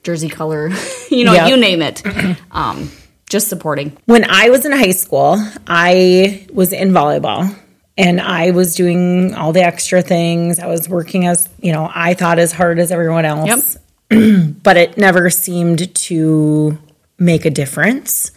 jersey 0.03 0.29
color, 0.29 0.69
you 1.09 1.23
know, 1.25 1.33
Yep. 1.33 1.49
you 1.49 1.57
name 1.57 1.81
it. 1.81 2.03
um, 2.51 2.91
just 3.29 3.47
supporting. 3.47 3.97
When 4.05 4.25
I 4.29 4.49
was 4.51 4.63
in 4.65 4.71
high 4.71 4.91
school, 4.91 5.37
I 5.65 6.47
was 6.53 6.71
in 6.71 6.89
volleyball 6.91 7.55
and 7.97 8.21
I 8.21 8.51
was 8.51 8.75
doing 8.75 9.33
all 9.33 9.51
the 9.51 9.63
extra 9.63 10.03
things. 10.03 10.59
I 10.59 10.67
was 10.67 10.87
working 10.87 11.25
as, 11.25 11.49
you 11.61 11.71
know, 11.71 11.89
I 11.93 12.13
thought 12.13 12.37
as 12.37 12.51
hard 12.51 12.77
as 12.79 12.91
everyone 12.91 13.25
else. 13.25 13.77
but 14.09 14.77
it 14.77 14.97
never 14.97 15.29
seemed 15.31 15.93
to 15.95 16.77
make 17.19 17.45
a 17.45 17.51
difference. 17.51 18.31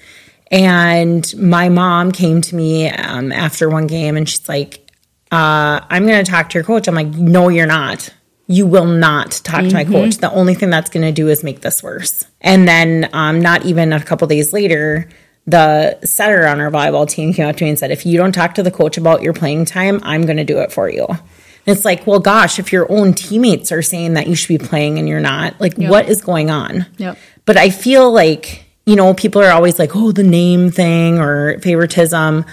And 0.53 1.35
my 1.37 1.71
mom 1.71 2.13
came 2.13 2.43
to 2.43 2.55
me 2.55 2.89
um, 2.91 3.33
after 3.33 3.69
one 3.71 3.87
game 3.87 4.17
and 4.17 4.29
she's 4.29 4.49
like, 4.49 4.91
uh, 5.33 5.81
I'm 5.89 6.07
going 6.07 6.23
to 6.23 6.31
talk 6.31 6.51
to 6.51 6.59
your 6.59 6.65
coach. 6.65 6.87
I'm 6.87 6.95
like, 6.95 7.09
no, 7.09 7.49
you're 7.49 7.67
not. 7.67 8.11
You 8.49 8.67
will 8.67 8.85
not 8.85 9.31
talk 9.45 9.63
to 9.63 9.73
my 9.73 9.85
coach. 9.85 10.19
The 10.19 10.31
only 10.31 10.53
thing 10.55 10.69
that's 10.69 10.91
going 10.91 11.07
to 11.07 11.13
do 11.13 11.29
is 11.29 11.43
make 11.43 11.63
this 11.63 11.83
worse. 11.83 12.27
And 12.43 12.69
then, 12.69 13.09
um, 13.15 13.41
not 13.41 13.65
even 13.65 13.95
a 13.95 14.05
couple 14.05 14.29
days 14.29 14.53
later, 14.53 15.09
the 15.47 15.99
setter 16.05 16.47
on 16.47 16.61
our 16.61 16.71
volleyball 16.71 17.09
team 17.09 17.33
came 17.33 17.49
up 17.49 17.57
to 17.57 17.65
me 17.65 17.71
and 17.71 17.79
said, 17.79 17.91
if 17.91 18.05
you 18.05 18.19
don't 18.19 18.33
talk 18.33 18.55
to 18.57 18.63
the 18.63 18.71
coach 18.71 18.99
about 18.99 19.23
your 19.23 19.33
playing 19.33 19.65
time, 19.65 20.01
I'm 20.03 20.27
going 20.27 20.37
to 20.37 20.45
do 20.45 20.59
it 20.59 20.71
for 20.71 20.91
you. 20.91 21.07
And 21.09 21.77
it's 21.77 21.85
like, 21.85 22.07
well, 22.07 22.21
gosh, 22.21 22.59
if 22.59 22.73
your 22.73 22.91
own 22.93 23.15
teammates 23.15 23.73
are 23.73 23.81
saying 23.81 24.15
that 24.15 24.27
you 24.27 24.35
should 24.35 24.49
be 24.49 24.59
playing 24.59 24.99
and 24.99 25.09
you're 25.09 25.21
not, 25.21 25.59
like, 25.61 25.79
what 25.79 26.11
is 26.11 26.21
going 26.21 26.51
on? 26.51 26.85
Yep. 26.99 27.17
But 27.47 27.57
I 27.57 27.71
feel 27.71 28.13
like, 28.13 28.67
you 28.87 28.97
know, 28.97 29.15
people 29.15 29.43
are 29.43 29.53
always 29.53 29.79
like, 29.79 29.95
oh, 29.95 30.13
the 30.13 30.23
name 30.23 30.71
thing 30.71 31.19
or 31.19 31.59
favoritism. 31.61 32.45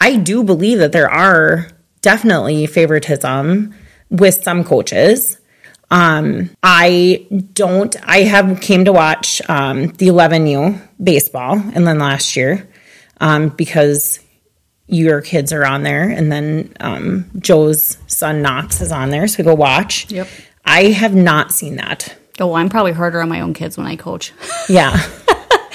I 0.00 0.16
do 0.16 0.42
believe 0.42 0.78
that 0.78 0.92
there 0.92 1.10
are 1.10 1.68
definitely 2.02 2.66
favoritism 2.66 3.74
with 4.10 4.42
some 4.42 4.64
coaches. 4.64 5.38
Um, 5.90 6.50
I 6.62 7.26
don't, 7.52 7.94
I 8.02 8.18
have 8.22 8.60
came 8.60 8.84
to 8.86 8.92
watch 8.92 9.40
um, 9.48 9.88
the 9.88 10.08
11U 10.08 10.80
baseball 11.02 11.58
and 11.74 11.86
then 11.86 11.98
last 11.98 12.34
year 12.34 12.68
um, 13.20 13.50
because 13.50 14.20
your 14.88 15.20
kids 15.20 15.52
are 15.52 15.64
on 15.64 15.82
there 15.82 16.08
and 16.08 16.30
then 16.30 16.72
um, 16.80 17.30
Joe's 17.38 17.98
son 18.06 18.42
Knox 18.42 18.80
is 18.80 18.90
on 18.90 19.10
there. 19.10 19.28
So 19.28 19.38
we 19.38 19.44
go 19.44 19.54
watch. 19.54 20.10
Yep. 20.10 20.28
I 20.64 20.84
have 20.84 21.14
not 21.14 21.52
seen 21.52 21.76
that. 21.76 22.16
Oh, 22.40 22.54
I'm 22.54 22.68
probably 22.68 22.92
harder 22.92 23.20
on 23.22 23.28
my 23.28 23.40
own 23.40 23.54
kids 23.54 23.78
when 23.78 23.86
I 23.86 23.96
coach. 23.96 24.32
Yeah. 24.68 24.92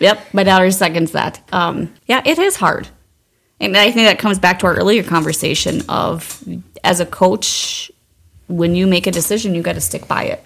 Yep, 0.00 0.32
my 0.32 0.44
daughter 0.44 0.70
seconds 0.70 1.12
that. 1.12 1.40
Um, 1.52 1.92
yeah, 2.06 2.22
it 2.24 2.38
is 2.38 2.56
hard. 2.56 2.88
And 3.60 3.76
I 3.76 3.90
think 3.90 4.06
that 4.06 4.18
comes 4.20 4.38
back 4.38 4.60
to 4.60 4.66
our 4.66 4.74
earlier 4.76 5.02
conversation 5.02 5.82
of 5.88 6.42
as 6.84 7.00
a 7.00 7.06
coach, 7.06 7.90
when 8.46 8.76
you 8.76 8.86
make 8.86 9.06
a 9.08 9.10
decision, 9.10 9.54
you 9.56 9.62
got 9.62 9.72
to 9.74 9.80
stick 9.80 10.06
by 10.06 10.24
it. 10.24 10.44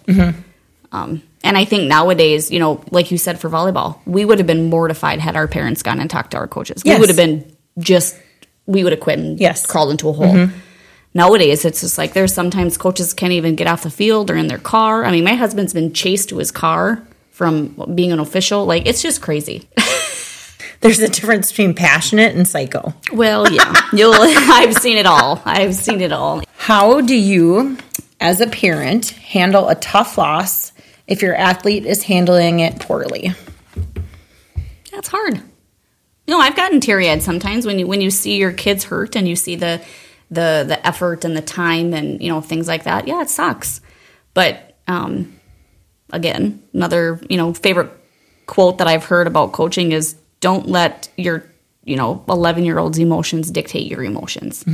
Um, 0.90 1.22
and 1.44 1.56
I 1.58 1.64
think 1.66 1.88
nowadays, 1.88 2.50
you 2.50 2.58
know, 2.58 2.82
like 2.90 3.11
you 3.11 3.18
said 3.18 3.38
for 3.40 3.50
volleyball, 3.50 3.98
we 4.06 4.24
would 4.24 4.38
have 4.38 4.46
been 4.46 4.70
mortified 4.70 5.18
had 5.20 5.37
our 5.37 5.46
parents 5.48 5.82
gone 5.82 6.00
and 6.00 6.08
talked 6.08 6.30
to 6.32 6.38
our 6.38 6.46
coaches. 6.48 6.82
We 6.85 6.98
would 6.98 7.08
have 7.08 7.16
been 7.16 7.54
just, 7.78 8.16
we 8.66 8.82
would 8.85 8.92
have 8.92 9.00
quit 9.00 9.18
and 9.18 9.38
Yes. 9.38 9.66
crawled 9.66 9.90
into 9.90 10.08
a 10.08 10.12
hole. 10.12 10.48
Nowadays, 11.14 11.64
it's 11.66 11.82
just 11.82 11.98
like 11.98 12.14
there's 12.14 12.32
sometimes 12.32 12.78
coaches 12.78 13.12
can't 13.12 13.32
even 13.35 13.54
get 13.54 13.66
off 13.66 13.82
the 13.82 13.90
field 13.90 14.30
or 14.30 14.37
in 14.37 14.46
their 14.46 14.58
car. 14.58 15.04
I 15.04 15.11
mean, 15.11 15.24
my 15.24 15.35
husband's 15.35 15.74
been 15.74 15.92
chased 15.92 16.30
to 16.30 16.38
his 16.38 16.50
car 16.50 17.02
from 17.32 17.92
being 17.94 18.12
an 18.12 18.20
official. 18.20 18.64
Like, 18.64 18.86
it's 18.86 19.02
just 19.02 19.20
crazy. 19.20 19.68
There's 20.80 21.00
a 21.00 21.08
difference 21.08 21.50
between 21.50 21.74
passionate 21.74 22.34
and 22.34 22.46
psycho. 22.46 22.92
Well, 23.12 23.50
yeah, 23.52 23.74
you'll. 23.92 24.14
I've 24.18 24.74
seen 24.74 24.96
it 24.96 25.06
all. 25.06 25.40
I've 25.44 25.74
seen 25.74 26.00
it 26.00 26.12
all. 26.12 26.42
How 26.56 27.00
do 27.00 27.16
you, 27.16 27.78
as 28.20 28.40
a 28.40 28.46
parent, 28.46 29.10
handle 29.10 29.68
a 29.68 29.76
tough 29.76 30.18
loss 30.18 30.72
if 31.06 31.22
your 31.22 31.34
athlete 31.34 31.86
is 31.86 32.02
handling 32.02 32.60
it 32.60 32.80
poorly? 32.80 33.32
That's 34.92 35.08
hard. 35.08 35.40
No, 36.26 36.38
I've 36.38 36.56
gotten 36.56 36.80
teary 36.80 37.08
eyed 37.08 37.22
sometimes 37.22 37.64
when 37.64 37.78
you 37.78 37.86
when 37.86 38.00
you 38.00 38.10
see 38.10 38.36
your 38.36 38.52
kids 38.52 38.84
hurt 38.84 39.16
and 39.16 39.26
you 39.28 39.36
see 39.36 39.56
the 39.56 39.82
the 40.30 40.64
the 40.66 40.84
effort 40.84 41.24
and 41.24 41.36
the 41.36 41.42
time 41.42 41.94
and 41.94 42.20
you 42.20 42.28
know 42.28 42.40
things 42.40 42.66
like 42.66 42.84
that. 42.84 43.06
Yeah, 43.06 43.22
it 43.22 43.28
sucks. 43.28 43.80
But 44.34 44.76
um, 44.88 45.38
again, 46.12 46.62
another 46.72 47.20
you 47.29 47.37
know 47.37 47.53
favorite 47.55 47.90
quote 48.46 48.79
that 48.79 48.87
I've 48.87 49.05
heard 49.05 49.27
about 49.27 49.53
coaching 49.53 49.92
is 49.92 50.14
don't 50.40 50.68
let 50.68 51.09
your 51.16 51.44
you 51.85 51.96
know 51.96 52.25
11 52.29 52.64
year 52.64 52.79
old's 52.79 52.98
emotions 52.98 53.51
dictate 53.51 53.90
your 53.90 54.05
emotions. 54.05 54.64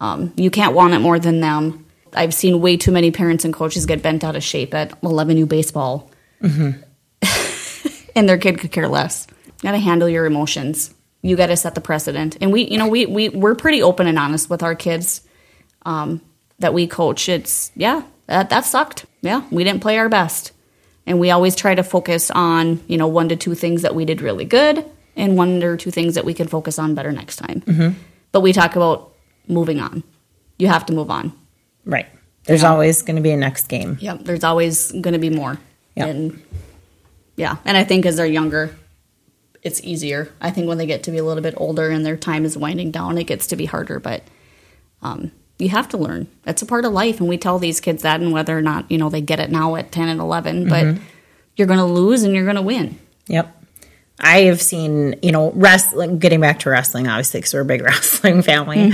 Um, 0.00 0.32
you 0.36 0.50
can't 0.50 0.74
want 0.74 0.94
it 0.94 1.00
more 1.00 1.18
than 1.18 1.40
them. 1.40 1.84
I've 2.14 2.32
seen 2.32 2.60
way 2.60 2.76
too 2.76 2.92
many 2.92 3.10
parents 3.10 3.44
and 3.44 3.52
coaches 3.52 3.84
get 3.84 4.02
bent 4.02 4.24
out 4.24 4.36
of 4.36 4.42
shape 4.42 4.72
at 4.72 4.98
11U 5.02 5.48
baseball, 5.48 6.10
and 6.40 8.28
their 8.28 8.38
kid 8.38 8.58
could 8.58 8.72
care 8.72 8.88
less. 8.88 9.26
You 9.46 9.62
got 9.62 9.72
to 9.72 9.78
handle 9.78 10.08
your 10.08 10.24
emotions. 10.24 10.94
You 11.20 11.36
got 11.36 11.48
to 11.48 11.56
set 11.56 11.74
the 11.74 11.80
precedent. 11.80 12.38
And 12.40 12.52
we, 12.52 12.62
you 12.68 12.78
know, 12.78 12.86
we 12.86 13.06
we 13.06 13.28
we're 13.28 13.56
pretty 13.56 13.82
open 13.82 14.06
and 14.06 14.18
honest 14.18 14.48
with 14.48 14.62
our 14.62 14.74
kids 14.74 15.22
um, 15.84 16.22
that 16.60 16.72
we 16.72 16.86
coach. 16.86 17.28
It's 17.28 17.72
yeah, 17.74 18.02
that 18.26 18.50
that 18.50 18.64
sucked. 18.64 19.04
Yeah, 19.20 19.42
we 19.50 19.64
didn't 19.64 19.82
play 19.82 19.98
our 19.98 20.08
best, 20.08 20.52
and 21.08 21.18
we 21.18 21.30
always 21.30 21.56
try 21.56 21.74
to 21.74 21.82
focus 21.82 22.30
on 22.30 22.80
you 22.86 22.98
know 22.98 23.08
one 23.08 23.30
to 23.30 23.36
two 23.36 23.54
things 23.54 23.82
that 23.82 23.94
we 23.94 24.04
did 24.04 24.20
really 24.20 24.44
good, 24.44 24.84
and 25.16 25.36
one 25.36 25.62
or 25.62 25.76
two 25.76 25.90
things 25.90 26.14
that 26.14 26.24
we 26.24 26.34
can 26.34 26.46
focus 26.46 26.78
on 26.78 26.94
better 26.94 27.10
next 27.10 27.36
time. 27.36 27.96
But 28.30 28.42
we 28.42 28.52
talk 28.52 28.76
about 28.76 29.12
moving 29.48 29.80
on. 29.80 30.04
You 30.58 30.68
have 30.68 30.84
to 30.86 30.92
move 30.92 31.10
on. 31.10 31.32
Right. 31.84 32.06
There's 32.44 32.62
always 32.62 33.02
going 33.02 33.16
to 33.16 33.22
be 33.22 33.30
a 33.30 33.36
next 33.36 33.68
game. 33.68 33.98
Yep, 34.00 34.20
there's 34.24 34.44
always 34.44 34.92
going 34.92 35.14
to 35.14 35.18
be 35.18 35.30
more. 35.30 35.58
Yep. 35.96 36.08
And 36.08 36.42
yeah, 37.36 37.56
and 37.64 37.76
I 37.76 37.84
think 37.84 38.06
as 38.06 38.16
they're 38.16 38.26
younger, 38.26 38.76
it's 39.62 39.82
easier. 39.82 40.32
I 40.40 40.50
think 40.50 40.68
when 40.68 40.78
they 40.78 40.86
get 40.86 41.04
to 41.04 41.10
be 41.10 41.18
a 41.18 41.24
little 41.24 41.42
bit 41.42 41.54
older 41.56 41.90
and 41.90 42.04
their 42.04 42.16
time 42.16 42.44
is 42.44 42.56
winding 42.56 42.90
down, 42.90 43.18
it 43.18 43.24
gets 43.24 43.48
to 43.48 43.56
be 43.56 43.64
harder. 43.64 43.98
But 43.98 44.22
um, 45.02 45.32
you 45.58 45.68
have 45.70 45.88
to 45.88 45.96
learn. 45.96 46.28
That's 46.44 46.62
a 46.62 46.66
part 46.66 46.84
of 46.84 46.92
life, 46.92 47.20
and 47.20 47.28
we 47.28 47.36
tell 47.36 47.58
these 47.58 47.80
kids 47.80 48.02
that, 48.02 48.20
and 48.20 48.32
whether 48.32 48.56
or 48.56 48.62
not 48.62 48.90
you 48.90 48.98
know 48.98 49.08
they 49.10 49.20
get 49.20 49.40
it 49.40 49.50
now 49.50 49.76
at 49.76 49.92
ten 49.92 50.08
and 50.08 50.20
11 50.20 50.68
but 50.68 50.98
you're 51.58 51.66
going 51.66 51.80
to 51.80 51.84
lose 51.84 52.22
and 52.22 52.34
you're 52.34 52.44
going 52.44 52.56
to 52.56 52.62
win. 52.62 52.98
Yep. 53.26 53.54
I 54.20 54.42
have 54.42 54.60
seen, 54.60 55.16
you 55.22 55.30
know, 55.30 55.52
wrestling, 55.52 56.18
getting 56.18 56.40
back 56.40 56.60
to 56.60 56.70
wrestling, 56.70 57.06
obviously, 57.06 57.40
because 57.40 57.54
we're 57.54 57.60
a 57.60 57.64
big 57.64 57.82
wrestling 57.84 58.42
family. 58.42 58.92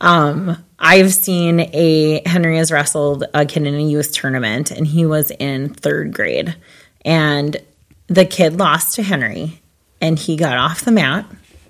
Um, 0.00 0.62
I've 0.78 1.12
seen 1.12 1.60
a, 1.60 2.22
Henry 2.26 2.56
has 2.58 2.72
wrestled 2.72 3.24
a 3.32 3.46
kid 3.46 3.66
in 3.66 3.74
a 3.74 3.82
youth 3.82 4.12
tournament, 4.12 4.70
and 4.70 4.86
he 4.86 5.06
was 5.06 5.30
in 5.38 5.72
third 5.74 6.12
grade. 6.12 6.56
And 7.04 7.56
the 8.08 8.24
kid 8.24 8.58
lost 8.58 8.94
to 8.96 9.02
Henry, 9.02 9.60
and 10.00 10.18
he 10.18 10.36
got 10.36 10.56
off 10.56 10.82
the 10.82 10.92
mat. 10.92 11.26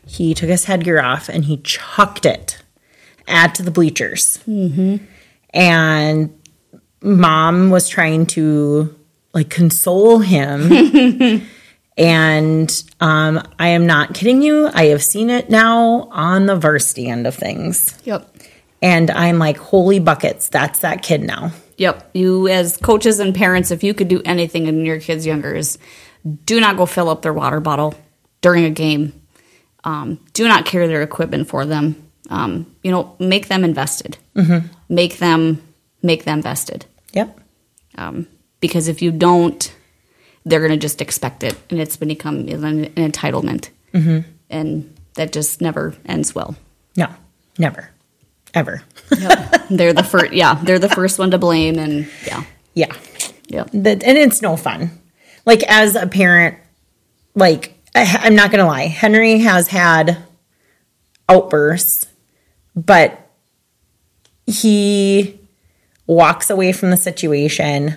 He 0.07 0.35
took 0.35 0.49
his 0.49 0.65
headgear 0.65 1.01
off 1.01 1.29
and 1.29 1.45
he 1.45 1.59
chucked 1.59 2.25
it 2.25 2.58
at 3.29 3.55
the 3.55 3.71
bleachers. 3.71 4.39
And 5.55 6.39
mom 7.03 7.71
was 7.71 7.89
trying 7.89 8.27
to 8.27 8.95
like 9.33 9.51
console 9.51 10.19
him. 10.19 11.47
and 11.97 12.85
um, 13.01 13.43
I 13.59 13.69
am 13.69 13.87
not 13.87 14.15
kidding 14.15 14.43
you. 14.43 14.69
I 14.73 14.87
have 14.87 15.03
seen 15.03 15.31
it 15.31 15.51
now 15.51 16.09
on 16.11 16.47
the 16.47 16.57
varsity 16.57 17.09
end 17.09 17.27
of 17.27 17.35
things. 17.35 17.97
Yep. 18.05 18.37
And 18.81 19.11
I'm 19.11 19.39
like, 19.39 19.57
holy 19.59 19.99
buckets, 19.99 20.49
that's 20.49 20.81
that 20.81 21.03
kid 21.03 21.23
now. 21.23 21.53
Yep. 21.79 22.11
You, 22.15 22.49
as 22.49 22.77
coaches 22.77 23.21
and 23.21 23.35
parents, 23.35 23.71
if 23.71 23.83
you 23.83 23.95
could 23.95 24.09
do 24.09 24.23
anything 24.25 24.67
in 24.67 24.85
your 24.85 25.01
kids' 25.01 25.27
younger, 25.27 25.55
is 25.55 25.79
do 26.45 26.61
not 26.61 26.77
go 26.77 26.87
fill 26.87 27.09
up 27.09 27.23
their 27.23 27.33
water 27.33 27.61
bottle 27.61 27.95
during 28.41 28.65
a 28.65 28.71
game. 28.71 29.21
Um, 29.85 30.21
do 30.33 30.47
not 30.49 30.67
carry 30.67 30.87
their 30.89 31.03
equipment 31.03 31.49
for 31.49 31.65
them. 31.65 32.08
Um, 32.29 32.75
you 32.83 32.91
know, 32.91 33.17
make 33.19 33.49
them 33.49 33.65
invested. 33.65 34.19
Make 34.89 35.19
them 35.19 35.63
make 36.03 36.25
them 36.25 36.43
vested. 36.43 36.87
Yep. 37.13 37.41
Um, 37.97 38.27
because 38.61 38.89
if 38.89 39.03
you 39.03 39.11
don't, 39.11 39.75
they're 40.45 40.61
going 40.61 40.73
to 40.73 40.77
just 40.77 41.01
expect 41.01 41.43
it, 41.43 41.57
and 41.71 41.81
it's 41.81 41.97
going 41.97 42.09
to 42.09 42.15
become 42.15 42.39
an, 42.41 42.87
entitlement, 42.95 43.71
mm-hmm. 43.93 44.29
and 44.51 44.97
that 45.15 45.33
just 45.33 45.61
never 45.61 45.95
ends 46.07 46.35
well. 46.35 46.57
No, 46.97 47.09
never, 47.59 47.91
ever. 48.55 48.83
Yep. 49.17 49.67
they're 49.71 49.93
the 49.93 50.05
first. 50.05 50.33
Yeah, 50.33 50.55
they're 50.55 50.79
the 50.79 50.89
first 50.89 51.19
one 51.19 51.31
to 51.33 51.39
blame, 51.39 51.79
and 51.79 52.09
yeah, 52.27 52.45
Yeah. 53.49 53.65
That, 53.73 54.03
and 54.05 54.19
it's 54.19 54.43
no 54.43 54.57
fun. 54.57 54.91
Like 55.45 55.63
as 55.65 55.97
a 55.97 56.07
parent, 56.07 56.59
like 57.35 57.75
I, 57.95 58.21
I'm 58.23 58.35
not 58.35 58.51
gonna 58.51 58.67
lie, 58.67 58.87
Henry 58.87 59.39
has 59.39 59.69
had 59.69 60.19
outbursts, 61.29 62.07
but 62.87 63.31
he 64.47 65.39
walks 66.07 66.51
away 66.51 66.73
from 66.73 66.91
the 66.91 66.97
situation 66.97 67.97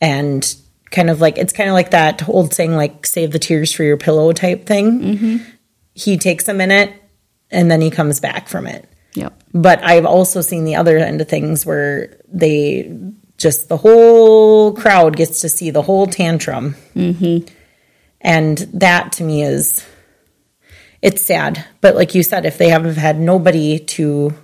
and 0.00 0.56
kind 0.90 1.10
of 1.10 1.20
like 1.20 1.38
it's 1.38 1.52
kind 1.52 1.68
of 1.68 1.74
like 1.74 1.90
that 1.90 2.28
old 2.28 2.54
saying 2.54 2.76
like 2.76 3.04
save 3.06 3.32
the 3.32 3.38
tears 3.38 3.72
for 3.72 3.82
your 3.82 3.96
pillow 3.96 4.32
type 4.32 4.66
thing. 4.66 5.00
He 5.94 6.18
takes 6.18 6.48
a 6.48 6.54
minute 6.54 6.92
and 7.50 7.70
then 7.70 7.80
he 7.80 7.90
comes 7.90 8.20
back 8.20 8.48
from 8.48 8.66
it. 8.66 8.88
Yep. 9.14 9.42
But 9.52 9.82
I've 9.82 10.06
also 10.06 10.40
seen 10.40 10.64
the 10.64 10.76
other 10.76 10.98
end 10.98 11.20
of 11.20 11.28
things 11.28 11.64
where 11.64 12.20
they 12.28 12.96
just 13.36 13.68
the 13.68 13.76
whole 13.76 14.72
crowd 14.74 15.16
gets 15.16 15.40
to 15.40 15.48
see 15.48 15.70
the 15.70 15.82
whole 15.82 16.06
tantrum. 16.06 16.76
Mm-hmm. 16.94 17.48
And 18.20 18.58
that 18.74 19.12
to 19.12 19.24
me 19.24 19.42
is 19.42 19.84
it's 21.04 21.22
sad. 21.22 21.64
But 21.80 21.94
like 21.94 22.14
you 22.16 22.22
said, 22.24 22.44
if 22.46 22.56
they 22.58 22.68
haven't 22.70 22.96
had 22.96 23.20
nobody 23.20 23.78
to 23.78 24.34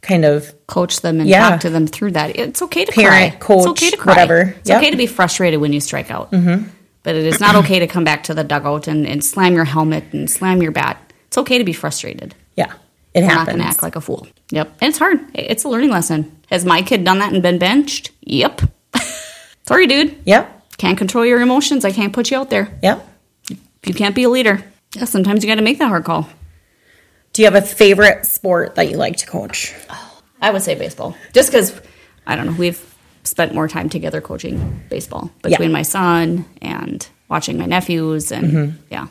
kind 0.00 0.24
of 0.24 0.54
Coach 0.68 1.00
them 1.00 1.18
and 1.20 1.28
Yeah. 1.28 1.48
talk 1.50 1.60
to 1.60 1.70
them 1.70 1.86
through 1.86 2.12
that. 2.12 2.36
It's 2.38 2.60
okay 2.62 2.84
to 2.84 2.92
Parent, 2.92 3.32
cry. 3.32 3.38
coach, 3.40 3.58
it's 3.58 3.66
okay 3.68 3.90
to 3.90 3.96
cry. 3.96 4.12
whatever. 4.12 4.40
It's 4.60 4.68
Yep. 4.68 4.78
okay 4.78 4.90
to 4.90 4.96
be 4.96 5.06
frustrated 5.06 5.60
when 5.60 5.72
you 5.72 5.80
strike 5.80 6.10
out. 6.10 6.30
Mm-hmm. 6.30 6.68
But 7.02 7.16
it 7.16 7.24
is 7.24 7.40
not 7.40 7.54
okay 7.56 7.78
to 7.80 7.86
come 7.86 8.04
back 8.04 8.22
to 8.24 8.34
the 8.34 8.44
dugout 8.44 8.86
and, 8.86 9.06
and 9.06 9.24
slam 9.24 9.54
your 9.54 9.64
helmet 9.64 10.04
and 10.12 10.28
slam 10.30 10.60
your 10.62 10.72
bat. 10.72 10.98
It's 11.28 11.38
okay 11.38 11.56
to 11.58 11.64
be 11.64 11.72
frustrated. 11.72 12.34
yeah, 12.54 12.72
it 13.14 13.20
We're 13.22 13.28
not 13.28 13.30
happens. 13.38 13.46
going 13.56 13.58
to 13.60 13.64
act 13.68 13.82
like 13.82 13.96
a 13.96 14.00
fool. 14.00 14.26
Yep. 14.50 14.68
And 14.80 14.88
it's 14.90 14.98
hard. 14.98 15.18
It's 15.34 15.64
a 15.64 15.68
learning 15.68 15.90
lesson. 15.90 16.36
Has 16.50 16.64
my 16.64 16.82
kid 16.82 17.02
done 17.04 17.18
that 17.20 17.32
and 17.32 17.42
been 17.42 17.58
benched? 17.58 18.10
Yep. 18.20 18.60
Sorry, 19.66 19.86
dude. 19.86 20.16
yep, 20.24 20.64
Can't 20.76 20.96
control 20.98 21.24
your 21.26 21.40
emotions. 21.40 21.84
I 21.84 21.92
can't 21.92 22.12
put 22.12 22.30
you 22.30 22.36
out 22.36 22.50
there. 22.50 22.68
yep. 22.82 23.04
You 23.84 23.94
can't 23.94 24.14
be 24.14 24.24
a 24.24 24.28
leader. 24.28 24.62
Yeah, 24.96 25.04
sometimes 25.04 25.42
you 25.44 25.48
got 25.50 25.56
to 25.56 25.62
make 25.62 25.78
that 25.78 25.88
hard 25.88 26.04
call. 26.04 26.28
Do 27.32 27.42
you 27.42 27.46
have 27.50 27.54
a 27.54 27.66
favorite 27.66 28.24
sport 28.26 28.74
that 28.76 28.90
you 28.90 28.96
like 28.96 29.16
to 29.18 29.26
coach? 29.26 29.74
I 30.40 30.50
would 30.50 30.62
say 30.62 30.74
baseball. 30.74 31.14
Just 31.32 31.50
because, 31.50 31.78
I 32.26 32.36
don't 32.36 32.46
know, 32.46 32.52
we've 32.58 32.82
spent 33.24 33.54
more 33.54 33.68
time 33.68 33.88
together 33.88 34.20
coaching 34.20 34.82
baseball 34.88 35.30
between 35.42 35.68
Yeah. 35.70 35.72
my 35.74 35.82
son 35.82 36.46
and 36.62 37.06
watching 37.28 37.58
my 37.58 37.66
nephews. 37.66 38.32
And 38.32 38.78
yeah. 38.90 39.08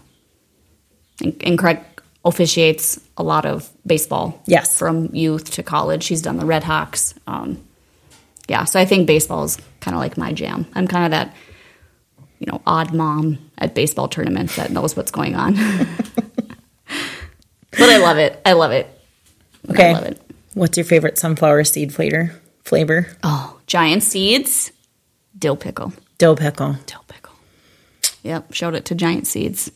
And, 1.21 1.35
and 1.41 1.57
Craig 1.59 1.79
officiates 2.25 2.99
a 3.17 3.23
lot 3.23 3.45
of 3.45 3.69
baseball. 3.85 4.41
Yes. 4.45 4.77
From 4.77 5.13
youth 5.13 5.51
to 5.51 5.63
college. 5.63 6.03
She's 6.03 6.21
done 6.21 6.37
the 6.37 6.45
Red 6.45 6.63
Hawks. 6.63 7.13
Um, 7.27 7.63
yeah. 8.47 8.63
So 8.65 8.79
I 8.79 8.85
think 8.85 9.05
baseball 9.07 9.43
is 9.43 9.57
kind 9.79 9.93
of 9.95 9.99
like 10.01 10.17
my 10.17 10.33
jam. 10.33 10.65
I'm 10.73 10.87
kind 10.87 11.05
of 11.05 11.11
that, 11.11 11.35
you 12.39 12.47
know, 12.51 12.61
odd 12.65 12.93
mom 12.93 13.37
at 13.57 13.73
baseball 13.75 14.07
tournaments 14.07 14.55
that 14.55 14.71
knows 14.71 14.95
what's 14.95 15.11
going 15.11 15.35
on. 15.35 15.53
but 17.71 17.89
I 17.89 17.97
love 17.97 18.17
it. 18.17 18.39
I 18.45 18.53
love 18.53 18.71
it. 18.71 18.87
Okay. 19.69 19.89
I 19.89 19.93
love 19.93 20.03
it. 20.03 20.21
What's 20.53 20.77
your 20.77 20.85
favorite 20.85 21.17
sunflower 21.17 21.63
seed 21.65 21.93
flavor? 21.93 22.33
Flavor? 22.63 23.07
Oh, 23.23 23.59
giant 23.67 24.03
seeds, 24.03 24.71
dill 25.37 25.55
pickle. 25.55 25.93
Dill 26.17 26.35
pickle. 26.35 26.77
Dill 26.85 27.03
pickle. 27.07 27.33
Yep, 28.23 28.53
showed 28.53 28.75
it 28.75 28.85
to 28.85 28.95
giant 28.95 29.27
seeds. 29.27 29.71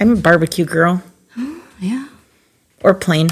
I'm 0.00 0.12
a 0.12 0.16
barbecue 0.16 0.64
girl. 0.64 1.02
Yeah. 1.78 2.08
Or 2.82 2.94
plain. 2.94 3.28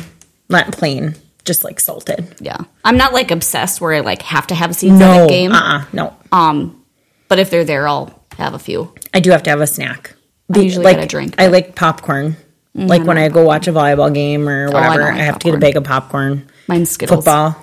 Not 0.51 0.71
plain, 0.73 1.15
just 1.47 1.65
like 1.65 1.81
salted. 1.81 2.35
Yeah. 2.41 2.59
I'm 2.85 2.99
not 2.99 3.15
like 3.15 3.31
obsessed 3.31 3.81
where 3.81 3.95
I 3.95 4.01
like 4.01 4.21
have 4.21 4.47
to 4.49 4.55
have 4.55 4.77
seeds 4.77 4.99
No. 4.99 5.25
a 5.25 5.29
game. 5.29 5.53
Uh-uh. 5.53 5.87
No. 5.95 6.15
Um, 6.31 6.85
but 7.29 7.39
if 7.39 7.49
they're 7.49 7.65
there, 7.65 7.89
I'll 7.89 8.23
have 8.37 8.55
a 8.55 8.59
few. 8.59 8.93
I 9.13 9.21
do 9.21 9.31
have 9.31 9.43
to 9.45 9.51
have 9.51 9.61
a 9.61 9.67
snack. 9.67 10.15
I 10.55 10.61
usually 10.61 10.85
like, 10.85 10.97
get 10.97 11.05
a 11.05 11.09
drink, 11.09 11.35
I 11.39 11.47
like 11.47 11.75
popcorn. 11.75 12.37
Mm-hmm. 12.77 12.89
Like 12.89 13.05
when 13.05 13.19
I 13.19 13.29
go 13.29 13.45
watch 13.45 13.69
a 13.69 13.73
volleyball 13.73 14.13
game 14.13 14.49
or 14.49 14.69
oh, 14.69 14.73
whatever, 14.73 14.99
don't 14.99 15.15
I, 15.15 15.17
like 15.17 15.25
have 15.25 15.39
to 15.39 15.45
get 15.45 15.55
a 15.55 15.59
bag 15.59 15.77
of 15.77 15.85
popcorn. 15.85 16.51
Mine's 16.67 16.91
Skittles. 16.91 17.25
Football. 17.25 17.57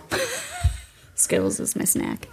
Skittles 1.15 1.59
is 1.59 1.75
my 1.75 1.83
snack. 1.83 2.27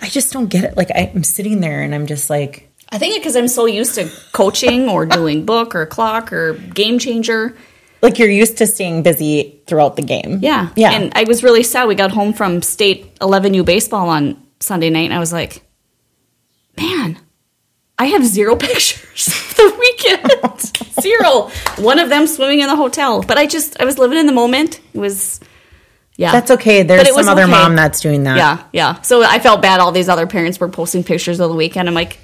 I 0.00 0.08
just 0.08 0.32
don't 0.32 0.48
get 0.48 0.64
it. 0.64 0.76
Like 0.76 0.90
I'm 0.94 1.24
sitting 1.24 1.60
there 1.60 1.82
and 1.82 1.94
I'm 1.94 2.06
just 2.06 2.30
like, 2.30 2.70
I 2.90 2.98
think 2.98 3.16
because 3.16 3.36
I'm 3.36 3.48
so 3.48 3.66
used 3.66 3.94
to 3.94 4.10
coaching 4.32 4.88
or 4.88 5.06
doing 5.06 5.44
book 5.46 5.74
or 5.74 5.86
clock 5.86 6.32
or 6.32 6.54
GameChanger. 6.54 7.56
like 8.02 8.18
you're 8.18 8.30
used 8.30 8.58
to 8.58 8.66
staying 8.66 9.02
busy 9.02 9.62
throughout 9.66 9.96
the 9.96 10.02
game. 10.02 10.40
Yeah. 10.42 10.70
Yeah. 10.76 10.92
And 10.92 11.12
I 11.14 11.24
was 11.24 11.42
really 11.42 11.62
sad. 11.62 11.86
We 11.86 11.94
got 11.94 12.10
home 12.10 12.32
from 12.32 12.62
state 12.62 13.14
11U 13.16 13.64
baseball 13.64 14.08
on 14.08 14.42
Sunday 14.60 14.90
night, 14.90 15.04
and 15.04 15.14
I 15.14 15.18
was 15.18 15.32
like, 15.32 15.62
man, 16.76 17.18
I 18.02 18.06
have 18.06 18.26
zero 18.26 18.56
pictures 18.68 19.28
of 19.28 19.56
the 19.56 19.76
weekend. 19.78 21.00
zero. 21.00 21.50
One 21.78 22.00
of 22.00 22.08
them 22.08 22.26
swimming 22.26 22.58
in 22.58 22.66
the 22.66 22.74
hotel. 22.74 23.22
But 23.22 23.38
I 23.38 23.46
just, 23.46 23.80
I 23.80 23.84
was 23.84 23.96
living 23.96 24.18
in 24.18 24.26
the 24.26 24.32
moment. 24.32 24.80
It 24.92 24.98
was, 24.98 25.38
yeah. 26.16 26.32
That's 26.32 26.50
okay. 26.50 26.82
There's 26.82 27.14
some 27.14 27.28
other 27.28 27.42
okay. 27.42 27.50
mom 27.52 27.76
that's 27.76 28.00
doing 28.00 28.24
that. 28.24 28.36
Yeah, 28.38 28.64
yeah. 28.72 29.00
So 29.02 29.22
I 29.22 29.38
felt 29.38 29.62
bad. 29.62 29.78
All 29.78 29.92
these 29.92 30.08
other 30.08 30.26
parents 30.26 30.58
were 30.58 30.68
posting 30.68 31.04
pictures 31.04 31.38
of 31.38 31.48
the 31.48 31.54
weekend. 31.54 31.88
I'm 31.88 31.94
like, 31.94 32.18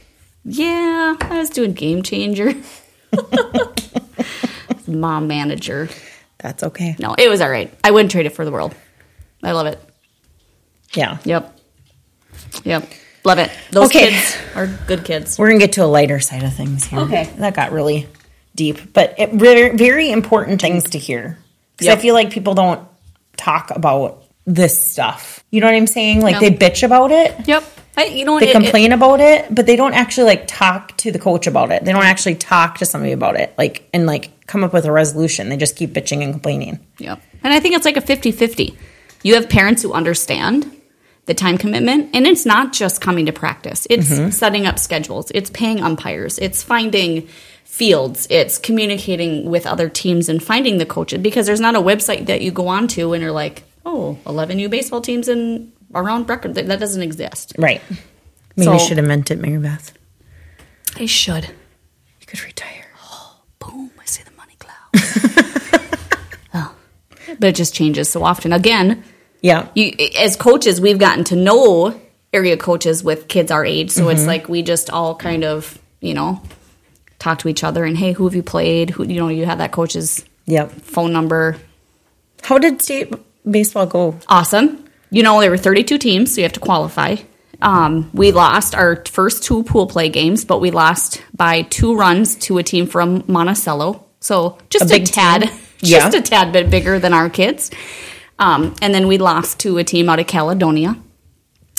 yeah, 0.44 1.14
I 1.20 1.38
was 1.38 1.50
doing 1.50 1.74
GameChanger. 1.74 2.60
Mom 4.88 5.28
manager. 5.28 5.88
That's 6.38 6.64
okay. 6.64 6.96
No, 6.98 7.14
it 7.16 7.28
was 7.28 7.40
all 7.40 7.50
right. 7.50 7.72
I 7.84 7.92
wouldn't 7.92 8.10
trade 8.10 8.26
it 8.26 8.30
for 8.30 8.44
the 8.44 8.50
world. 8.50 8.74
I 9.44 9.52
love 9.52 9.66
it. 9.68 9.80
Yeah. 10.94 11.18
Yep. 11.24 11.60
Yep. 12.64 12.90
Love 13.24 13.38
it. 13.38 13.50
Those 13.70 13.86
Okay. 13.86 14.10
kids 14.10 14.36
are 14.54 14.66
good 14.86 15.04
kids. 15.04 15.38
We're 15.38 15.48
gonna 15.48 15.58
get 15.60 15.72
to 15.72 15.84
a 15.84 15.86
lighter 15.86 16.20
side 16.20 16.42
of 16.44 16.54
things 16.54 16.84
here. 16.84 17.00
Okay. 17.00 17.28
That 17.38 17.54
got 17.54 17.72
really 17.72 18.06
deep, 18.54 18.92
but 18.92 19.14
it, 19.18 19.32
very, 19.32 19.76
very 19.76 20.10
important 20.10 20.60
things 20.60 20.84
to 20.90 20.98
hear 20.98 21.38
because 21.76 21.86
Yep. 21.88 21.98
I 21.98 22.00
feel 22.00 22.14
like 22.14 22.30
people 22.30 22.54
don't 22.54 22.80
talk 23.36 23.70
about 23.70 24.24
this 24.46 24.80
stuff. 24.92 25.44
You 25.50 25.60
know 25.60 25.66
what 25.66 25.74
I'm 25.76 25.86
saying? 25.86 26.22
Like 26.22 26.34
No. 26.36 26.40
they 26.40 26.50
bitch 26.50 26.82
about 26.82 27.12
it, 27.12 27.34
Yep. 27.46 27.64
I, 27.96 28.04
you 28.04 28.24
know, 28.24 28.38
they 28.38 28.46
it- 28.46 28.50
it- 28.50 28.52
complain 28.52 28.92
about 28.92 29.20
it, 29.20 29.46
but 29.52 29.66
they 29.66 29.74
don't 29.76 29.92
actually 29.94 30.24
like 30.26 30.44
talk 30.46 30.96
to 30.98 31.10
the 31.10 31.18
coach 31.18 31.46
about 31.46 31.70
it. 31.72 31.84
They 31.84 31.92
don't 31.92 32.04
actually 32.04 32.36
talk 32.36 32.78
to 32.78 32.84
somebody 32.86 33.12
about 33.12 33.38
it, 33.38 33.52
like 33.58 33.88
and 33.92 34.06
like 34.06 34.30
come 34.46 34.62
up 34.64 34.72
with 34.72 34.86
a 34.86 34.92
resolution. 34.92 35.48
They 35.48 35.56
just 35.56 35.76
keep 35.76 35.92
bitching 35.92 36.22
and 36.22 36.32
complaining. 36.32 36.78
Yep. 36.98 37.20
And 37.44 37.52
I 37.52 37.60
think 37.60 37.74
it's 37.76 37.84
like 37.84 37.96
a 37.96 38.00
50 38.00 38.30
50. 38.32 38.76
You 39.22 39.34
have 39.34 39.48
parents 39.48 39.82
who 39.82 39.92
understand 39.92 40.70
the 41.28 41.34
time 41.34 41.56
commitment, 41.58 42.10
and 42.14 42.26
it's 42.26 42.44
not 42.44 42.72
just 42.72 43.00
coming 43.00 43.26
to 43.26 43.32
practice, 43.32 43.86
it's 43.88 44.08
Mm-hmm. 44.10 44.30
setting 44.30 44.66
up 44.66 44.78
schedules, 44.78 45.30
it's 45.34 45.50
paying 45.50 45.80
umpires, 45.80 46.38
it's 46.38 46.62
finding 46.64 47.28
fields, 47.64 48.26
it's 48.30 48.58
communicating 48.58 49.48
with 49.48 49.66
other 49.66 49.88
teams 49.88 50.28
and 50.28 50.42
finding 50.42 50.78
the 50.78 50.86
coaches 50.86 51.20
because 51.20 51.46
there's 51.46 51.60
not 51.60 51.76
a 51.76 51.80
website 51.80 52.26
that 52.26 52.40
you 52.40 52.50
go 52.50 52.66
on 52.66 52.88
to 52.88 53.12
and 53.12 53.22
are 53.22 53.30
like, 53.30 53.62
oh, 53.86 54.18
11 54.26 54.56
new 54.56 54.68
baseball 54.68 55.00
teams 55.00 55.28
in 55.28 55.70
around 55.94 56.28
record. 56.28 56.54
That 56.54 56.80
doesn't 56.80 57.02
exist. 57.02 57.52
Right. 57.58 57.80
Maybe 58.56 58.72
you 58.72 58.78
should 58.80 58.96
have 58.96 59.06
meant 59.06 59.30
it, 59.30 59.38
Mary 59.38 59.58
Beth. 59.58 59.92
I 60.96 61.06
should. 61.06 61.44
You 62.20 62.26
could 62.26 62.42
retire. 62.42 62.86
Oh, 63.02 63.36
boom, 63.60 63.90
I 64.00 64.04
see 64.04 64.22
the 64.24 64.32
money 64.32 64.56
cloud. 64.58 65.84
Oh. 66.54 66.74
But 67.38 67.44
it 67.50 67.54
just 67.54 67.74
changes 67.74 68.08
so 68.08 68.24
often. 68.24 68.52
Again, 68.54 69.04
Yeah. 69.40 69.68
you 69.74 69.92
as 70.18 70.36
coaches, 70.36 70.80
we've 70.80 70.98
gotten 70.98 71.24
to 71.24 71.36
know 71.36 71.98
area 72.32 72.56
coaches 72.56 73.02
with 73.04 73.28
kids 73.28 73.50
our 73.50 73.64
age, 73.64 73.90
so 73.90 74.02
Mm-hmm. 74.02 74.10
it's 74.10 74.26
like 74.26 74.48
we 74.48 74.62
just 74.62 74.90
all 74.90 75.14
kind 75.14 75.44
of, 75.44 75.78
you 76.00 76.14
know, 76.14 76.42
talk 77.18 77.38
to 77.40 77.48
each 77.48 77.64
other 77.64 77.84
and 77.84 77.96
hey, 77.96 78.12
who 78.12 78.24
have 78.24 78.34
you 78.34 78.42
played? 78.42 78.90
Who 78.90 79.04
you 79.04 79.20
know, 79.20 79.28
you 79.28 79.44
have 79.46 79.58
that 79.58 79.72
coach's 79.72 80.24
Yep. 80.46 80.72
phone 80.82 81.12
number. 81.12 81.56
How 82.42 82.58
did 82.58 82.80
state 82.82 83.12
baseball 83.48 83.86
go? 83.86 84.16
Awesome. 84.28 84.84
You 85.10 85.22
know, 85.22 85.40
there 85.40 85.50
were 85.50 85.56
32 85.58 85.98
teams, 85.98 86.34
so 86.34 86.40
you 86.40 86.44
have 86.44 86.52
to 86.54 86.60
qualify. 86.60 87.16
Um, 87.60 88.10
we 88.14 88.30
lost 88.30 88.74
our 88.74 89.02
first 89.06 89.42
two 89.42 89.62
pool 89.64 89.86
play 89.86 90.08
games, 90.10 90.44
but 90.44 90.60
we 90.60 90.70
lost 90.70 91.22
by 91.36 91.62
two 91.62 91.96
runs 91.96 92.36
to 92.46 92.58
a 92.58 92.62
team 92.62 92.86
from 92.86 93.24
Monticello. 93.26 94.04
So 94.20 94.58
just 94.70 94.90
A 94.92 94.96
a, 94.96 95.04
tad, 95.04 95.42
team. 95.42 95.50
just 95.78 96.12
Yeah. 96.14 96.20
a 96.20 96.22
tad 96.22 96.52
bit 96.52 96.70
bigger 96.70 96.98
than 96.98 97.12
our 97.12 97.28
kids. 97.30 97.70
Um, 98.38 98.74
and 98.82 98.94
then 98.94 99.08
we 99.08 99.18
lost 99.18 99.60
to 99.60 99.78
a 99.78 99.84
team 99.84 100.08
out 100.08 100.18
of 100.20 100.26
Caledonia. 100.26 100.96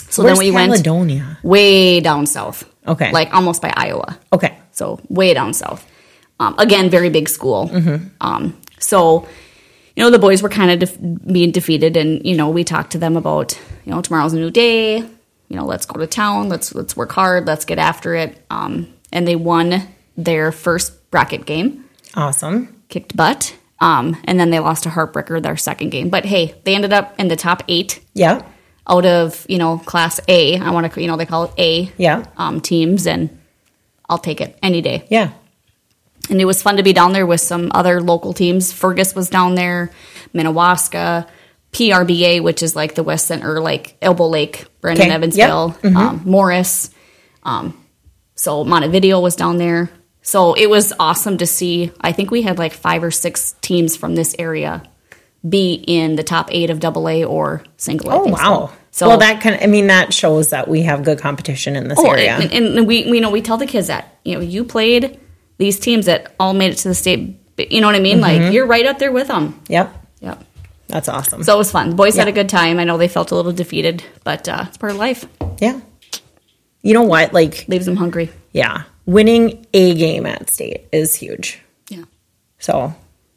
So 0.09 0.23
Where's 0.23 0.37
then 0.39 0.47
we 0.47 0.51
went 0.51 0.71
Caledonia? 0.71 1.37
way 1.43 1.99
down 1.99 2.25
south. 2.25 2.69
Okay. 2.87 3.11
Like 3.11 3.33
almost 3.33 3.61
by 3.61 3.71
Iowa. 3.75 4.17
Okay. 4.33 4.57
So 4.71 4.99
way 5.09 5.33
down 5.33 5.53
south. 5.53 5.85
Um, 6.39 6.55
again, 6.57 6.89
very 6.89 7.09
big 7.09 7.29
school. 7.29 7.69
Um, 8.21 8.59
so, 8.79 9.27
you 9.95 10.03
know, 10.03 10.09
the 10.09 10.19
boys 10.19 10.41
were 10.41 10.49
kind 10.49 10.71
of 10.71 10.79
def- 10.79 10.97
being 11.31 11.51
defeated, 11.51 11.97
and 11.97 12.25
you 12.25 12.35
know, 12.37 12.49
we 12.49 12.63
talked 12.63 12.91
to 12.93 12.97
them 12.97 13.17
about, 13.17 13.59
you 13.85 13.91
know, 13.93 14.01
tomorrow's 14.01 14.33
a 14.33 14.37
new 14.37 14.49
day. 14.49 14.97
you 14.97 15.55
know, 15.57 15.65
let's 15.65 15.85
go 15.85 15.99
to 15.99 16.07
town, 16.07 16.47
let's 16.47 16.73
let's 16.73 16.95
work 16.95 17.11
hard, 17.11 17.45
let's 17.45 17.65
get 17.65 17.77
after 17.77 18.15
it. 18.15 18.41
Um, 18.49 18.87
and 19.11 19.27
they 19.27 19.35
won 19.35 19.83
their 20.15 20.51
first 20.53 21.11
bracket 21.11 21.45
game, 21.45 21.83
Awesome. 22.15 22.81
kicked 22.87 23.15
butt. 23.17 23.53
Um, 23.81 24.17
and 24.25 24.39
then 24.39 24.49
they 24.49 24.59
lost 24.59 24.85
a 24.85 24.89
heartbreaker 24.89 25.41
their 25.41 25.55
second 25.57 25.89
game. 25.91 26.09
But 26.09 26.25
hey, 26.25 26.53
they 26.65 26.75
ended 26.75 26.91
up 26.93 27.17
in 27.19 27.27
the 27.29 27.35
top 27.37 27.63
eight 27.69 28.01
Yeah. 28.13 28.41
out 28.87 29.05
of 29.05 29.45
you 29.47 29.57
know 29.57 29.77
class 29.79 30.19
A. 30.27 30.57
I 30.59 30.71
want 30.71 30.91
to 30.91 31.01
you 31.01 31.07
know 31.07 31.15
they 31.17 31.25
call 31.25 31.45
it 31.45 31.51
A 31.57 31.91
Yeah. 31.97 32.25
um, 32.37 32.59
teams, 32.61 33.07
and 33.07 33.29
I'll 34.09 34.17
take 34.17 34.41
it 34.41 34.57
any 34.61 34.81
day. 34.81 35.05
Yeah. 35.09 35.31
And 36.29 36.39
it 36.41 36.45
was 36.45 36.61
fun 36.61 36.77
to 36.77 36.83
be 36.83 36.93
down 36.93 37.13
there 37.13 37.25
with 37.25 37.41
some 37.41 37.71
other 37.73 38.01
local 38.01 38.33
teams. 38.33 38.71
Fergus 38.73 39.15
was 39.15 39.29
down 39.29 39.55
there, 39.55 39.91
Minnewaska, 40.35 41.27
PRBA, 41.71 42.41
which 42.43 42.61
is 42.61 42.75
like 42.75 42.95
the 42.95 43.03
West 43.03 43.27
Central, 43.27 43.63
like 43.63 43.95
Elbow 44.01 44.27
Lake, 44.27 44.65
Brandon 44.81 45.05
Okay. 45.07 45.15
Evansville, 45.15 45.75
Yep. 45.83 45.93
Mhm. 45.93 45.95
um, 45.95 46.21
Morris. 46.25 46.89
Um, 47.43 47.73
so 48.35 48.63
Montevideo 48.63 49.19
was 49.19 49.35
down 49.35 49.57
there. 49.57 49.89
So 50.29 50.53
it 50.53 50.69
was 50.69 50.93
awesome 50.99 51.37
to 51.39 51.47
see. 51.47 51.91
I 52.01 52.11
think 52.11 52.29
we 52.29 52.43
had 52.43 52.59
like 52.59 52.73
five 52.73 53.03
or 53.03 53.09
six 53.09 53.55
teams 53.61 53.95
from 53.95 54.13
this 54.13 54.35
area 54.37 54.83
be 55.47 55.73
in 55.87 56.17
the 56.17 56.21
top 56.23 56.49
eight 56.51 56.69
of 56.69 56.79
double 56.79 57.09
A 57.09 57.23
or 57.23 57.63
single. 57.77 58.11
Oh 58.11 58.25
so. 58.25 58.31
wow. 58.31 58.71
So 58.91 59.07
well, 59.07 59.17
that 59.17 59.41
kind 59.41 59.55
of, 59.55 59.61
I 59.63 59.65
mean, 59.65 59.87
that 59.87 60.13
shows 60.13 60.51
that 60.51 60.67
we 60.67 60.83
have 60.83 61.03
good 61.03 61.19
competition 61.19 61.75
in 61.75 61.87
this 61.87 61.97
Oh, 61.99 62.11
area. 62.11 62.35
and, 62.37 62.51
and 62.77 62.87
we, 62.87 63.09
we 63.09 63.19
know 63.19 63.31
we 63.31 63.41
tell 63.41 63.57
the 63.57 63.65
kids 63.65 63.87
that 63.87 64.19
you 64.23 64.35
know 64.35 64.41
you 64.41 64.63
played 64.63 65.19
these 65.57 65.79
teams 65.79 66.05
that 66.05 66.35
all 66.39 66.53
made 66.53 66.71
it 66.73 66.77
to 66.79 66.89
the 66.89 66.95
state. 66.95 67.35
You 67.57 67.81
know 67.81 67.87
what 67.87 67.95
I 67.95 67.99
mean? 67.99 68.19
Mm-hmm. 68.19 68.43
Like 68.43 68.53
you're 68.53 68.67
right 68.67 68.85
up 68.85 68.99
there 68.99 69.11
with 69.11 69.27
them. 69.29 69.59
yep. 69.67 69.95
Yep. 70.21 70.43
That's 70.87 71.09
awesome. 71.09 71.41
So 71.43 71.55
it 71.55 71.57
was 71.57 71.71
fun. 71.71 71.89
The 71.91 71.95
boys 71.95 72.15
had 72.15 72.27
a 72.27 72.31
good 72.31 72.49
time. 72.49 72.77
I 72.77 72.83
know 72.83 72.97
they 72.97 73.07
felt 73.07 73.31
a 73.31 73.35
little 73.35 73.51
defeated, 73.51 74.03
but 74.23 74.47
uh, 74.47 74.65
it's 74.67 74.77
part 74.77 74.91
of 74.91 74.97
life. 74.99 75.25
yeah. 75.59 75.79
You 76.81 76.93
know 76.93 77.03
what? 77.03 77.33
Like, 77.33 77.65
Leaves 77.67 77.85
them 77.85 77.95
hungry. 77.97 78.31
yeah, 78.53 78.83
winning 79.09 79.65
a 79.73 79.95
game 79.95 80.25
at 80.25 80.49
state 80.49 80.87
is 80.91 81.15
huge. 81.15 81.59
Yeah. 81.89 82.03
So, 82.59 82.93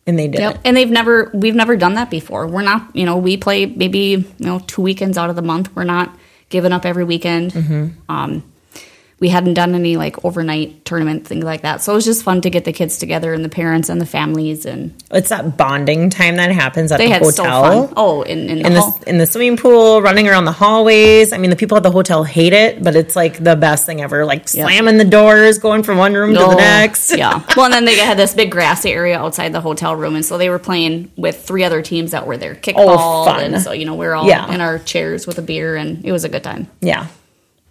and 0.07 0.19
they 0.19 0.29
did 0.29 0.41
Yep. 0.41 0.61
And 0.65 0.77
they've 0.77 0.91
never 0.91 1.31
we've 1.33 1.55
never 1.55 1.77
done 1.77 1.95
that 1.95 2.11
before. 2.11 2.47
We're 2.47 2.63
not 2.63 2.95
you 2.95 3.07
know 3.07 3.17
we 3.17 3.37
play 3.37 3.67
maybe 3.67 3.99
you 3.99 4.25
know 4.39 4.59
two 4.61 4.83
weekends 4.83 5.17
out 5.17 5.31
of 5.31 5.37
the 5.37 5.43
month. 5.43 5.75
We're 5.75 5.85
not 5.85 6.17
giving 6.51 6.73
up 6.73 6.85
every 6.85 7.05
weekend. 7.05 7.53
Mm-hmm. 7.53 8.13
Um, 8.13 8.52
we 9.23 9.29
hadn't 9.29 9.55
done 9.55 9.73
any 9.77 9.97
like 9.97 10.25
overnight 10.25 10.85
tournament 10.85 11.25
things 11.29 11.45
like 11.45 11.63
that. 11.63 11.81
So 11.81 11.93
it 11.93 11.95
was 11.95 12.05
just 12.05 12.25
fun 12.25 12.41
to 12.41 12.51
get 12.51 12.65
the 12.65 12.73
kids 12.73 12.99
together 12.99 13.33
and 13.33 13.45
the 13.45 13.49
parents 13.49 13.89
and 13.89 14.01
the 14.01 14.07
families 14.07 14.67
and 14.67 14.93
It's 15.13 15.29
that 15.29 15.57
bonding 15.57 16.11
time 16.11 16.35
that 16.37 16.51
happens 16.51 16.91
at 16.91 16.99
they 16.99 17.07
the 17.07 17.13
had 17.13 17.23
hotel. 17.23 17.35
so 17.35 17.87
fun. 17.87 17.95
Oh, 17.97 18.23
in, 18.23 18.51
in 18.51 18.59
the 18.63 18.67
in 18.67 18.75
the 18.75 19.03
in 19.07 19.19
the 19.19 19.27
swimming 19.27 19.57
pool, 19.57 20.03
running 20.03 20.27
around 20.29 20.47
the 20.47 20.53
hallways. 20.53 21.33
I 21.33 21.39
mean, 21.39 21.51
the 21.51 21.57
people 21.57 21.77
at 21.77 21.85
the 21.85 21.91
hotel 21.93 22.25
hate 22.25 22.53
it, 22.53 22.83
but 22.83 22.97
it's 22.97 23.15
like 23.15 23.43
the 23.43 23.55
best 23.55 23.87
thing 23.87 24.01
ever. 24.03 24.25
Like 24.27 24.49
slamming 24.49 24.99
the 24.99 25.05
doors, 25.05 25.59
going 25.59 25.85
from 25.85 25.99
one 25.99 26.15
room 26.15 26.35
to 26.35 26.41
Oh, 26.41 26.51
the 26.51 26.57
next. 26.57 27.17
yeah. 27.17 27.43
Well, 27.57 27.67
and 27.67 27.75
then 27.75 27.85
they 27.85 27.97
had 27.97 28.17
this 28.19 28.35
big 28.35 28.51
grassy 28.51 28.91
area 28.91 29.17
outside 29.19 29.53
the 29.53 29.61
hotel 29.61 29.95
room, 29.95 30.17
and 30.17 30.25
so 30.25 30.37
they 30.37 30.51
were 30.51 30.59
playing 30.59 31.13
with 31.17 31.45
three 31.47 31.63
other 31.63 31.81
teams 31.81 32.11
that 32.11 32.27
were 32.27 32.37
there, 32.37 32.55
oh, 32.59 32.61
kickball, 32.61 32.97
Oh, 32.99 33.25
fun. 33.27 33.41
and 33.45 33.63
so 33.63 33.71
you 33.71 33.85
know 33.85 33.95
we 33.95 34.05
are 34.07 34.17
all 34.17 34.27
Yeah. 34.27 34.53
in 34.53 34.61
our 34.61 34.81
chairs 34.81 35.29
with 35.29 35.39
a 35.39 35.43
beer, 35.43 35.77
and 35.77 36.05
it 36.05 36.11
was 36.11 36.25
a 36.25 36.29
good 36.29 36.43
time. 36.43 36.67
yeah, 36.81 37.07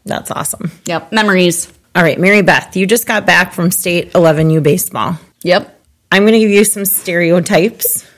that's 0.05 0.31
awesome. 0.31 0.71
Yep, 0.85 1.11
memories. 1.11 1.71
All 1.95 2.03
right, 2.03 2.19
Mary 2.19 2.41
Beth, 2.41 2.75
you 2.77 2.85
just 2.87 3.05
got 3.05 3.25
back 3.25 3.53
from 3.53 3.69
state 3.71 4.13
11U 4.13 4.63
baseball. 4.63 5.17
Yep. 5.43 5.79
I'm 6.11 6.23
going 6.23 6.33
to 6.33 6.39
give 6.39 6.49
you 6.49 6.63
some 6.63 6.85
stereotypes. 6.85 8.05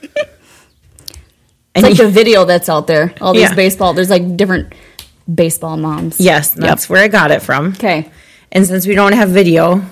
It's 1.74 1.82
like 1.82 1.98
you- 1.98 2.04
the 2.04 2.10
video 2.10 2.44
that's 2.44 2.68
out 2.68 2.86
there. 2.86 3.12
All 3.20 3.32
these 3.32 3.42
Yeah. 3.50 3.54
baseball. 3.54 3.94
There's 3.94 4.10
like 4.10 4.36
different 4.36 4.72
baseball 5.32 5.76
moms. 5.76 6.20
yes, 6.20 6.52
that's 6.52 6.88
where 6.88 7.02
I 7.02 7.08
got 7.08 7.32
it 7.32 7.42
from. 7.42 7.68
Okay. 7.72 8.10
And 8.52 8.64
since 8.64 8.86
we 8.86 8.94
don't 8.94 9.12
have 9.12 9.30
video, 9.30 9.82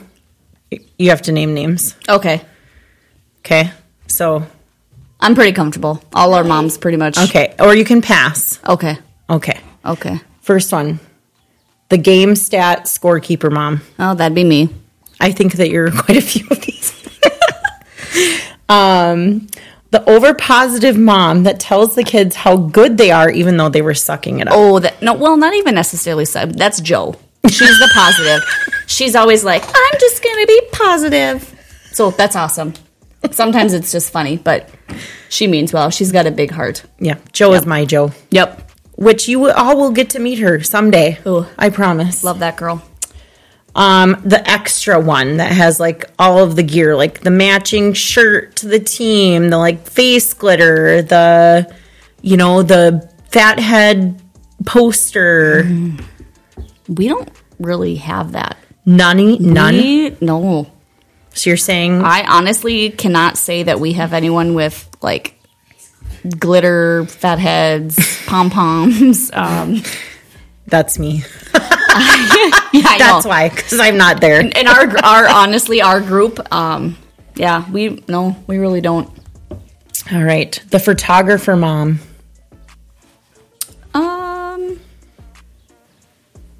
you 0.97 1.11
have 1.11 1.23
to 1.23 1.33
name 1.33 1.55
names. 1.55 1.97
Okay. 2.09 2.43
Okay. 3.41 3.73
So, 4.07 4.47
I'm 5.19 5.35
pretty 5.35 5.51
comfortable. 5.53 6.01
All 6.15 6.35
our 6.35 6.45
moms 6.45 6.79
pretty 6.79 6.99
much. 6.99 7.19
okay. 7.19 7.55
Or 7.59 7.75
you 7.75 7.85
can 7.85 8.01
pass. 8.01 8.61
Okay. 8.69 8.97
Okay. 9.29 9.59
Okay. 9.85 10.21
First 10.41 10.71
one 10.73 11.01
the 11.93 11.99
game 11.99 12.35
stat 12.35 12.87
scorekeeper 12.87 13.53
mom. 13.53 13.83
Oh, 13.99 14.15
that'd 14.15 14.35
be 14.35 14.45
me. 14.45 14.71
I 15.21 15.31
think 15.31 15.53
that 15.57 15.69
you're 15.69 15.91
quite 16.03 16.17
a 16.17 16.23
few 16.23 16.47
of 16.51 16.59
these. 16.63 16.91
um, 18.71 19.47
the 19.91 20.03
over 20.09 20.33
positive 20.33 20.97
mom 20.97 21.43
that 21.43 21.61
tells 21.61 21.95
the 21.95 22.03
kids 22.03 22.35
how 22.35 22.57
good 22.57 22.97
they 22.97 23.11
are, 23.11 23.31
even 23.31 23.59
though 23.59 23.69
they 23.69 23.83
were 23.83 23.93
sucking 23.93 24.41
it 24.41 24.49
up. 24.49 24.55
Oh, 24.57 24.79
that 24.79 25.03
no. 25.03 25.13
Well, 25.13 25.37
not 25.37 25.53
even 25.53 25.75
necessarily. 25.75 26.25
Said. 26.25 26.59
That's 26.59 26.81
Joe. 26.81 27.15
She's 27.47 27.79
the 27.79 27.91
positive. 27.95 28.41
She's 28.87 29.15
always 29.15 29.45
like, 29.45 29.63
I'm 29.63 30.01
just 30.01 30.25
gonna 30.25 30.47
be 30.47 30.61
positive. 30.73 31.55
So 31.93 32.11
that's 32.11 32.37
awesome. 32.37 32.73
Sometimes 33.33 33.75
it's 33.75 33.93
just 33.93 34.11
funny, 34.11 34.39
but 34.39 34.71
she 35.29 35.47
means 35.47 35.75
well. 35.75 35.91
She's 35.91 36.11
got 36.11 36.27
a 36.27 36.31
big 36.31 36.51
heart. 36.51 36.85
Yeah, 36.99 37.19
Joe 37.33 37.53
is 37.53 37.67
my 37.67 37.85
Joe, 37.85 38.13
Yep. 38.31 38.62
Which 39.03 39.29
you 39.29 39.51
all 39.51 39.77
will 39.77 39.91
get 39.91 40.11
to 40.11 40.19
meet 40.21 40.39
her 40.39 40.63
someday. 40.63 41.19
Ooh. 41.27 41.47
I 41.59 41.71
promise. 41.71 42.23
Love 42.23 42.39
that 42.39 42.57
girl. 42.57 42.83
Um, 43.75 44.21
the 44.25 44.49
extra 44.49 45.01
one 45.01 45.39
that 45.39 45.51
has 45.51 45.81
like 45.81 46.05
all 46.19 46.39
of 46.39 46.57
the 46.57 46.63
gear, 46.63 46.95
like 46.95 47.21
the 47.21 47.31
matching 47.31 47.95
shirt 47.95 48.57
to 48.57 48.69
the 48.69 48.79
team, 48.79 49.49
the 49.49 49.59
like 49.59 49.89
face 49.89 50.35
glitter, 50.35 51.03
the 51.03 51.75
you 52.21 52.37
know 52.37 52.63
the 52.63 53.11
fat 53.31 53.59
head 53.59 54.21
poster. 54.67 55.65
We 56.87 57.09
don't 57.09 57.29
really 57.59 57.97
have 57.97 58.33
that. 58.33 58.59
None, 58.85 59.43
none. 59.43 59.75
We- 59.75 60.17
no. 60.21 60.71
So 61.35 61.49
you're 61.51 61.57
saying 61.57 62.03
I 62.03 62.25
honestly 62.29 62.91
cannot 62.91 63.39
say 63.39 63.63
that 63.63 63.81
we 63.81 63.95
have 63.95 64.13
anyone 64.13 64.53
with 64.55 64.89
like 65.01 65.41
glitter, 66.39 67.05
fat 67.07 67.39
heads, 67.39 67.99
pom 68.27 68.51
poms. 68.51 69.31
Um, 69.33 69.83
that's 70.67 70.99
me? 70.99 71.23
yeah, 71.55 72.97
That's 72.99 73.25
know. 73.25 73.29
why, 73.31 73.49
because 73.51 73.79
I'm 73.79 73.97
not 73.99 74.21
there. 74.21 74.41
And 74.41 74.69
our, 74.69 74.89
our 75.05 75.29
honestly, 75.29 75.83
our 75.83 76.01
group, 76.01 76.41
um, 76.53 76.97
yeah, 77.35 77.71
we 77.71 78.03
no, 78.09 78.37
we 78.47 78.59
really 78.59 78.81
don't. 78.81 79.11
All 80.13 80.23
right, 80.23 80.61
the 80.71 80.79
photographer 80.79 81.57
mom. 81.57 82.01
Um, 83.95 84.81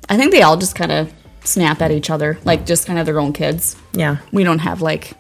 I 0.09 0.17
think 0.17 0.33
they 0.33 0.43
all 0.43 0.57
just 0.57 0.75
kind 0.75 0.93
of 0.93 1.13
snap 1.45 1.81
at 1.81 1.91
each 1.91 2.11
other, 2.11 2.39
like 2.45 2.67
just 2.67 2.87
kind 2.87 2.99
of 2.99 3.07
their 3.07 3.19
own 3.21 3.33
kids. 3.33 3.77
Yeah, 3.95 4.19
We 4.33 4.45
don't 4.45 4.61
have 4.61 4.83
like 4.83 5.13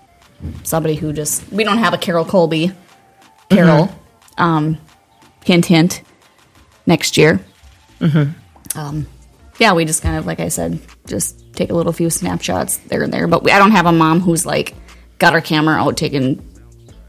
somebody 0.63 0.95
who 0.95 1.13
just 1.13 1.51
we 1.53 1.65
don't 1.65 1.79
have 1.79 1.95
a 1.95 1.99
Carol 1.99 2.25
Colby. 2.25 2.73
Carol, 3.51 3.91
um, 4.39 4.79
hint 5.45 5.67
hint, 5.67 6.03
next 6.87 7.17
year. 7.17 7.41
Mm-hmm. 8.01 8.79
Um, 8.79 9.07
yeah, 9.59 9.73
we 9.75 9.85
just 9.85 10.03
kind 10.03 10.17
of 10.17 10.27
like 10.27 10.41
I 10.41 10.49
said, 10.49 10.81
just 11.07 11.55
take 11.55 11.71
a 11.71 11.75
little 11.75 11.93
few 11.93 12.11
snapshots 12.11 12.79
there 12.79 13.03
and 13.03 13.13
there. 13.13 13.27
But 13.29 13.43
we, 13.45 13.51
I 13.53 13.59
don't 13.59 13.71
have 13.73 13.87
a 13.87 13.93
mom 13.93 14.21
who's 14.21 14.45
like 14.47 14.75
got 15.19 15.33
her 15.35 15.41
camera 15.41 15.77
out 15.77 15.97
taking 15.97 16.43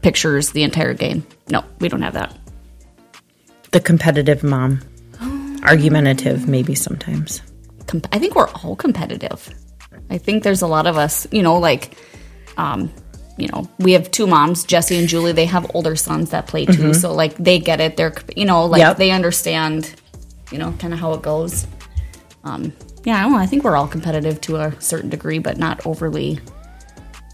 pictures 0.02 0.50
the 0.52 0.62
entire 0.62 0.94
game. 0.94 1.26
No, 1.48 1.64
we 1.80 1.88
don't 1.88 2.02
have 2.02 2.12
that. 2.14 2.36
the 3.72 3.80
competitive 3.80 4.42
mom. 4.44 4.80
Argumentative, 5.64 6.46
maybe 6.46 6.74
sometimes. 6.74 7.40
com- 7.86 8.02
I 8.12 8.18
think 8.18 8.34
we're 8.34 8.50
all 8.50 8.76
competitive. 8.76 9.48
I 10.10 10.18
think 10.18 10.42
there's 10.42 10.60
a 10.60 10.66
lot 10.66 10.86
of 10.86 10.98
us, 10.98 11.26
you 11.32 11.42
know, 11.42 11.58
like, 11.58 11.96
um, 12.58 12.92
you 13.36 13.48
know, 13.48 13.68
we 13.78 13.92
have 13.92 14.10
two 14.10 14.26
moms, 14.26 14.64
Jesse 14.64 14.96
and 14.96 15.08
Julie. 15.08 15.32
They 15.32 15.46
have 15.46 15.70
older 15.74 15.96
sons 15.96 16.30
that 16.30 16.46
play 16.46 16.66
too, 16.66 16.94
so 16.94 17.12
like 17.12 17.34
they 17.36 17.58
get 17.58 17.80
it. 17.80 17.96
They're, 17.96 18.14
you 18.36 18.44
know, 18.44 18.66
like 18.66 18.80
Yep. 18.80 18.96
they 18.98 19.10
understand, 19.10 19.92
you 20.52 20.58
know, 20.58 20.72
kind 20.78 20.92
of 20.92 21.00
how 21.00 21.12
it 21.14 21.22
goes. 21.22 21.66
Um, 22.44 22.72
yeah, 23.04 23.18
I 23.18 23.22
don't 23.22 23.32
know. 23.32 23.38
I 23.38 23.46
think 23.46 23.64
we're 23.64 23.76
all 23.76 23.88
competitive 23.88 24.40
to 24.42 24.56
a 24.56 24.80
certain 24.80 25.10
degree, 25.10 25.38
but 25.38 25.58
not 25.58 25.84
overly 25.86 26.38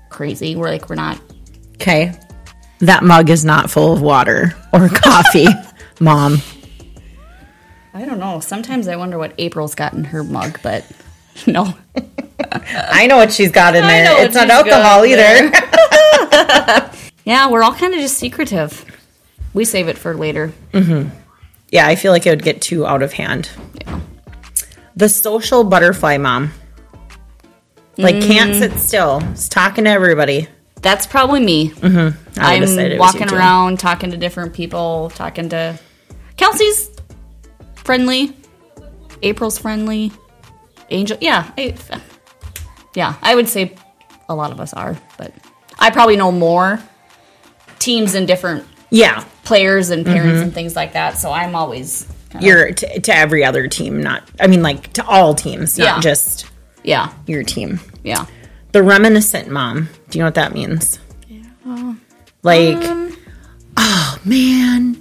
crazy. 0.09 0.57
We're 0.57 0.71
like 0.71 0.89
we're 0.89 0.97
not. 0.97 1.21
Okay, 1.75 2.13
that 2.81 3.03
mug 3.05 3.29
is 3.31 3.45
not 3.45 3.71
full 3.71 3.93
of 3.93 4.01
water 4.03 4.55
or 4.73 4.89
coffee, 4.93 5.47
mom. 6.01 6.39
I 7.93 8.05
don't 8.05 8.19
know. 8.21 8.41
Sometimes 8.41 8.89
I 8.89 8.97
wonder 8.97 9.19
what 9.19 9.35
April's 9.39 9.75
got 9.75 9.93
in 9.93 10.05
her 10.05 10.23
mug, 10.25 10.61
but 10.63 10.85
no. 11.47 11.75
I 12.73 13.07
know 13.07 13.17
what 13.17 13.33
she's 13.33 13.51
got 13.53 13.75
in 13.77 13.83
there. 13.83 14.25
It's 14.25 14.35
not 14.35 14.49
alcohol 14.51 15.05
either. 15.05 15.51
Yeah, 17.24 17.51
we're 17.51 17.62
all 17.62 17.74
kind 17.74 17.95
of 17.95 18.01
just 18.01 18.18
secretive. 18.18 18.85
We 19.53 19.64
save 19.64 19.89
it 19.89 19.99
for 19.99 20.14
later. 20.14 20.53
Mm-hmm. 20.72 21.11
yeah, 21.70 21.87
I 21.87 21.95
feel 21.95 22.12
like 22.12 22.26
it 22.26 22.31
would 22.31 22.43
get 22.43 22.62
too 22.62 22.87
out 22.87 23.03
of 23.03 23.12
hand. 23.12 23.51
Yeah. 23.74 24.01
The 24.97 25.09
social 25.09 25.64
butterfly 25.64 26.16
mom. 26.18 26.53
Like 27.97 28.20
can't 28.22 28.53
mm. 28.53 28.59
sit 28.59 28.78
still. 28.78 29.18
Is 29.33 29.49
talking 29.49 29.85
to 29.85 29.91
everybody. 29.91 30.49
That's 30.76 31.07
probably 31.07 31.41
me. 31.41 31.70
Mm-hmm. 31.70 32.64
Said 32.66 32.93
I'm 32.93 32.99
walking 32.99 33.31
around, 33.31 33.78
talking 33.78 34.11
to 34.11 34.16
different 34.16 34.55
people, 34.55 35.11
talking 35.14 35.51
to 35.51 35.78
Kelsey's 36.37 36.91
friendly. 37.74 38.35
April's 39.22 39.59
friendly. 39.59 40.12
Angel, 40.89 41.18
yeah, 41.20 41.53
I, 41.59 41.76
yeah, 42.95 43.14
I 43.22 43.35
would 43.35 43.49
say 43.49 43.76
a 44.28 44.35
lot 44.35 44.51
of 44.51 44.59
us 44.59 44.72
are, 44.72 44.99
but 45.18 45.33
I 45.81 45.91
probably 45.91 46.16
know 46.16 46.31
more 46.31 46.81
teams 47.78 48.14
and 48.14 48.26
different 48.26 48.66
Yeah. 48.91 49.24
players 49.45 49.91
and 49.91 50.05
parents 50.05 50.43
and 50.43 50.53
things 50.53 50.76
like 50.76 50.93
that. 50.93 51.16
So 51.18 51.33
I'm 51.33 51.55
always, 51.55 52.07
kinda- 52.31 52.47
You're 52.47 52.70
to, 52.72 53.01
to 53.01 53.16
every 53.16 53.45
other 53.45 53.66
team, 53.68 54.03
not, 54.03 54.22
I 54.39 54.47
mean, 54.47 54.62
like 54.62 54.93
to 54.95 55.05
all 55.07 55.35
teams, 55.35 55.78
not 55.78 55.85
Yeah. 55.97 56.01
just 56.01 56.47
yeah, 56.83 57.12
your 57.26 57.43
team. 57.43 57.81
yeah. 58.05 58.26
The 58.72 58.83
reminiscent 58.83 59.49
mom. 59.49 59.89
Do 60.11 60.18
you 60.18 60.22
know 60.22 60.26
what 60.28 60.35
that 60.37 60.53
means? 60.55 60.99
Yeah. 61.28 61.95
Like, 62.43 62.76
Um, 62.76 63.16
oh 63.76 64.18
man, 64.24 64.97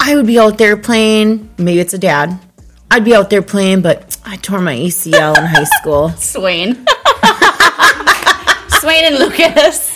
I 0.00 0.14
would 0.16 0.26
be 0.26 0.38
out 0.38 0.56
there 0.58 0.76
playing. 0.76 1.50
Maybe 1.58 1.80
it's 1.80 1.94
a 1.94 1.98
dad. 1.98 2.38
I'd 2.90 3.04
be 3.04 3.14
out 3.14 3.28
there 3.30 3.42
playing, 3.42 3.82
but 3.82 4.16
I 4.24 4.36
tore 4.36 4.60
my 4.60 4.74
ACL 4.74 5.36
in 5.36 5.44
high 5.44 5.64
school. 5.80 6.10
Swain. 6.18 6.74
Swain 8.80 9.04
and 9.06 9.18
Lucas, 9.18 9.87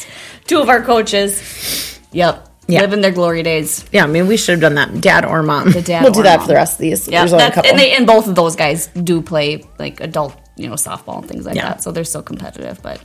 two 0.46 0.60
of 0.60 0.68
our 0.68 0.82
coaches. 0.82 1.98
Yep. 2.12 2.48
Yeah. 2.68 2.80
Living 2.82 3.00
their 3.00 3.10
glory 3.10 3.42
days. 3.42 3.84
Yeah, 3.92 4.04
I 4.04 4.06
mean, 4.06 4.28
we 4.28 4.36
should 4.36 4.52
have 4.52 4.60
done 4.60 4.74
that, 4.76 5.00
dad 5.00 5.24
or 5.24 5.42
mom. 5.42 5.72
The 5.72 5.82
dad 5.82 6.04
we'll 6.04 6.12
do 6.12 6.22
that 6.22 6.38
mom. 6.38 6.46
for 6.46 6.48
the 6.48 6.54
rest 6.54 6.74
of 6.74 6.78
these. 6.78 7.08
Yeah, 7.08 7.20
There's 7.20 7.32
only 7.32 7.46
a 7.46 7.50
couple. 7.50 7.68
and, 7.70 7.78
they, 7.78 7.92
and 7.92 8.06
both 8.06 8.28
of 8.28 8.34
those 8.36 8.54
guys 8.54 8.86
do 8.88 9.20
play 9.20 9.64
like 9.78 10.00
adult, 10.00 10.36
you 10.56 10.68
know, 10.68 10.74
softball 10.76 11.18
and 11.18 11.28
things 11.28 11.44
like 11.44 11.56
Yeah. 11.56 11.70
that. 11.70 11.82
So 11.82 11.90
they're 11.90 12.04
still 12.04 12.22
competitive, 12.22 12.80
but 12.82 13.00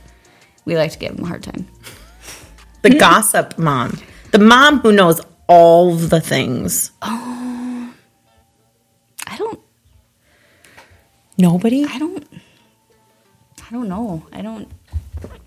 we 0.64 0.76
like 0.76 0.92
to 0.92 0.98
give 0.98 1.16
them 1.16 1.24
a 1.24 1.28
hard 1.28 1.42
time. 1.42 1.66
the 2.82 2.90
gossip 2.90 3.58
mom, 3.58 3.98
the 4.30 4.38
mom 4.38 4.78
who 4.78 4.92
knows 4.92 5.20
all 5.48 5.94
the 5.96 6.20
things. 6.20 6.92
Oh, 7.02 7.92
I 9.26 9.36
don't, 9.36 9.60
Nobody. 11.36 11.84
I 11.84 11.98
don't, 11.98 12.26
I 13.68 13.70
don't 13.72 13.88
know. 13.88 14.24
I 14.32 14.40
don't. 14.42 14.70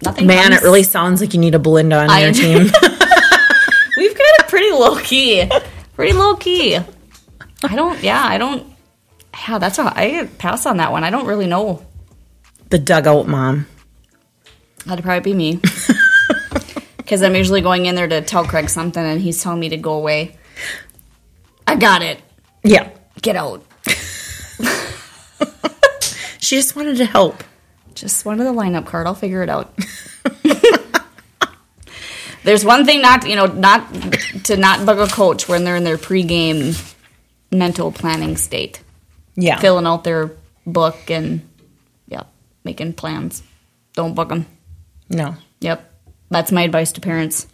Nothing. 0.03 0.28
Man, 0.28 0.49
comes- 0.49 0.61
it 0.61 0.65
really 0.65 0.84
sounds 0.84 1.22
like 1.22 1.34
you 1.34 1.39
need 1.39 1.55
a 1.55 1.59
Belinda 1.59 1.97
on 1.97 2.09
I- 2.09 2.24
your 2.24 2.34
team. 2.34 2.63
We've 3.97 4.17
got 4.17 4.39
it 4.39 4.47
pretty 4.47 4.72
low 4.72 4.97
key. 4.99 5.49
Pretty 5.95 6.13
low 6.13 6.36
key. 6.36 6.78
I 6.78 7.76
don't. 7.76 8.01
Yeah, 8.01 8.22
I 8.24 8.38
don't. 8.38 8.65
Yeah, 9.47 9.59
that's 9.59 9.78
a. 9.80 9.84
I 9.84 10.30
pass 10.38 10.65
on 10.65 10.78
that 10.78 10.91
one. 10.91 11.03
I 11.03 11.09
don't 11.09 11.28
really 11.28 11.47
know. 11.47 11.86
the 12.69 12.80
dugout 12.80 13.28
mom. 13.28 13.67
That'd 14.86 15.03
probably 15.05 15.32
be 15.34 15.38
me. 15.38 15.59
Because 16.97 17.24
I'm 17.24 17.36
usually 17.36 17.59
going 17.59 17.88
in 17.88 17.95
there 17.95 18.07
to 18.07 18.22
tell 18.22 18.45
Craig 18.45 18.69
something, 18.69 19.03
and 19.03 19.19
he's 19.19 19.43
telling 19.43 19.59
me 19.59 19.67
to 19.69 19.76
go 19.76 19.95
away. 19.95 20.38
I 21.67 21.76
got 21.76 22.01
it. 22.01 22.22
Yeah, 22.63 22.89
Get 23.22 23.36
out. 23.36 23.65
she 26.39 26.55
just 26.55 26.76
wanted 26.76 26.97
to 26.97 27.05
help. 27.05 27.43
Just 28.02 28.26
one 28.26 28.39
of 28.39 28.45
the 28.47 28.52
lineup 28.60 28.88
card. 28.88 29.06
I'll 29.06 29.14
figure 29.14 29.43
it 29.43 29.49
out. 29.49 29.72
There's 32.43 32.66
one 32.66 32.86
thing 32.86 33.02
not, 33.04 33.28
you 33.28 33.36
know, 33.36 33.45
not 33.45 33.88
to 34.45 34.58
not 34.58 34.84
bug 34.86 34.97
a 34.97 35.06
coach 35.08 35.47
when 35.47 35.64
they're 35.64 35.76
in 35.76 35.84
their 35.84 35.97
pregame 35.99 36.74
mental 37.52 37.91
planning 37.91 38.36
state, 38.36 38.82
Yeah, 39.36 39.60
filling 39.60 39.86
out 39.86 40.04
their 40.04 40.32
book 40.66 41.12
and, 41.12 41.47
yeah, 42.08 42.24
making 42.64 42.93
plans. 42.93 43.43
Don't 43.93 44.16
bug 44.16 44.30
them. 44.30 44.47
no. 45.10 45.36
Yep, 45.60 45.88
that's 46.32 46.52
my 46.52 46.64
advice 46.64 46.91
to 46.93 47.02
parents. 47.02 47.45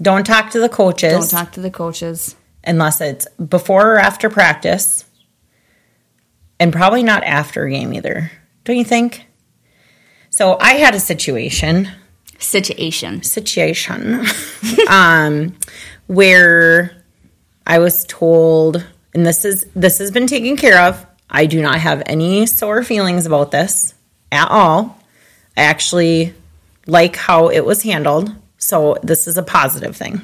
Don't 0.00 0.24
talk 0.24 0.52
to 0.52 0.60
the 0.60 0.70
coaches 0.70 1.12
Don't 1.12 1.28
talk 1.28 1.52
to 1.52 1.60
the 1.60 1.70
coaches. 1.70 2.34
unless 2.64 3.02
it's 3.02 3.26
before 3.32 3.96
or 3.96 3.98
after 3.98 4.30
practice, 4.30 5.04
and 6.58 6.72
probably 6.72 7.02
not 7.02 7.22
after 7.24 7.66
a 7.66 7.70
game 7.70 7.92
either. 7.92 8.30
Don't 8.64 8.78
you 8.78 8.84
think? 8.86 9.26
So 10.32 10.56
I 10.58 10.72
had 10.74 10.94
a 10.94 11.00
situation. 11.00 11.90
Situation. 12.38 13.22
situation 13.22 14.24
um, 14.88 15.54
where 16.06 17.04
I 17.66 17.78
was 17.78 18.04
told, 18.06 18.84
and 19.14 19.26
this 19.26 19.44
is 19.44 19.66
this 19.76 19.98
has 19.98 20.10
been 20.10 20.26
taken 20.26 20.56
care 20.56 20.88
of. 20.88 21.06
I 21.28 21.44
do 21.44 21.60
not 21.60 21.78
have 21.78 22.02
any 22.06 22.46
sore 22.46 22.82
feelings 22.82 23.26
about 23.26 23.50
this 23.50 23.94
at 24.32 24.48
all. 24.50 24.98
I 25.54 25.64
actually 25.64 26.34
like 26.86 27.14
how 27.14 27.48
it 27.48 27.64
was 27.64 27.82
handled, 27.82 28.34
so 28.56 28.96
this 29.02 29.28
is 29.28 29.36
a 29.36 29.42
positive 29.42 29.94
thing. 29.96 30.22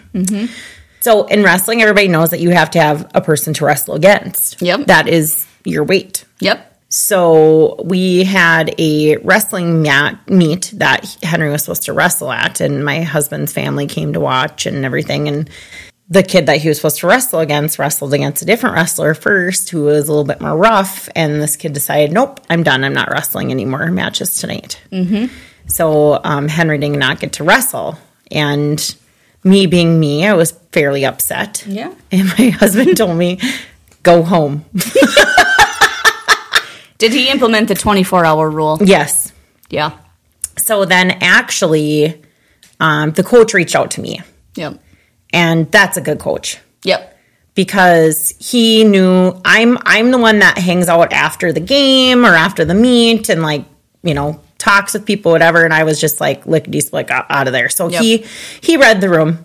So 1.00 1.26
in 1.26 1.42
wrestling, 1.42 1.82
everybody 1.82 2.08
knows 2.08 2.30
that 2.30 2.40
you 2.40 2.50
have 2.50 2.70
to 2.70 2.80
have 2.80 3.10
a 3.14 3.20
person 3.20 3.52
to 3.54 3.66
wrestle 3.66 3.94
against. 3.94 4.60
Yep. 4.62 4.86
that 4.86 5.06
is 5.06 5.46
your 5.64 5.84
weight. 5.84 6.24
Yep. 6.40 6.77
So 6.90 7.76
we 7.84 8.24
had 8.24 8.74
a 8.78 9.18
wrestling 9.18 9.82
mat 9.82 10.18
meet 10.30 10.72
that 10.76 11.18
Henry 11.22 11.50
was 11.50 11.62
supposed 11.62 11.82
to 11.84 11.92
wrestle 11.92 12.32
at, 12.32 12.60
and 12.60 12.84
my 12.84 13.02
husband's 13.02 13.52
family 13.52 13.86
came 13.86 14.14
to 14.14 14.20
watch 14.20 14.64
and 14.64 14.84
everything. 14.84 15.28
And 15.28 15.50
the 16.08 16.22
kid 16.22 16.46
that 16.46 16.58
he 16.58 16.68
was 16.68 16.78
supposed 16.78 17.00
to 17.00 17.06
wrestle 17.06 17.40
against 17.40 17.78
wrestled 17.78 18.14
against 18.14 18.40
a 18.40 18.46
different 18.46 18.74
wrestler 18.74 19.12
first, 19.12 19.68
who 19.68 19.84
was 19.84 20.08
a 20.08 20.10
little 20.10 20.24
bit 20.24 20.40
more 20.40 20.56
rough. 20.56 21.10
And 21.14 21.42
this 21.42 21.56
kid 21.56 21.74
decided, 21.74 22.10
"Nope, 22.10 22.40
I'm 22.48 22.62
done. 22.62 22.82
I'm 22.84 22.94
not 22.94 23.10
wrestling 23.10 23.50
anymore. 23.50 23.90
Matches 23.90 24.36
tonight." 24.36 24.80
Mm-hmm. 24.90 25.26
So 25.66 26.18
um, 26.24 26.48
Henry 26.48 26.78
did 26.78 26.92
not 26.92 27.20
get 27.20 27.34
to 27.34 27.44
wrestle, 27.44 27.98
and 28.30 28.96
me 29.44 29.66
being 29.66 30.00
me, 30.00 30.26
I 30.26 30.32
was 30.32 30.52
fairly 30.72 31.04
upset. 31.04 31.64
Yeah. 31.66 31.94
And 32.10 32.28
my 32.38 32.48
husband 32.58 32.96
told 32.96 33.18
me, 33.18 33.38
"Go 34.02 34.22
home." 34.22 34.64
Did 36.98 37.12
he 37.12 37.28
implement 37.30 37.68
the 37.68 37.74
24 37.74 38.24
hour 38.24 38.50
rule? 38.50 38.78
yes. 38.84 39.32
Yeah. 39.70 39.92
So 40.58 40.84
then 40.84 41.12
actually, 41.20 42.20
um, 42.80 43.12
the 43.12 43.22
coach 43.22 43.54
reached 43.54 43.76
out 43.76 43.92
to 43.92 44.00
me, 44.00 44.20
Yep. 44.56 44.80
and 45.32 45.70
that's 45.70 45.96
a 45.96 46.00
good 46.00 46.18
coach 46.18 46.58
Yep. 46.84 47.16
because 47.54 48.34
he 48.40 48.82
knew 48.84 49.40
I'm 49.44 49.78
I'm 49.82 50.10
the 50.10 50.18
one 50.18 50.38
that 50.40 50.58
hangs 50.58 50.88
out 50.88 51.12
after 51.12 51.52
the 51.52 51.60
game 51.60 52.24
or 52.24 52.34
after 52.34 52.64
the 52.64 52.74
meet 52.74 53.28
and 53.28 53.42
like 53.42 53.64
you 54.02 54.14
know 54.14 54.40
talks 54.58 54.94
with 54.94 55.04
people 55.06 55.30
whatever, 55.32 55.64
and 55.64 55.72
I 55.72 55.84
was 55.84 56.00
just 56.00 56.20
like 56.20 56.44
lickety 56.46 56.80
split 56.80 57.08
out 57.10 57.46
of 57.46 57.52
there. 57.52 57.68
So 57.68 57.88
Yep. 57.88 58.02
he 58.02 58.24
he 58.60 58.76
read 58.76 59.00
the 59.00 59.08
room. 59.08 59.44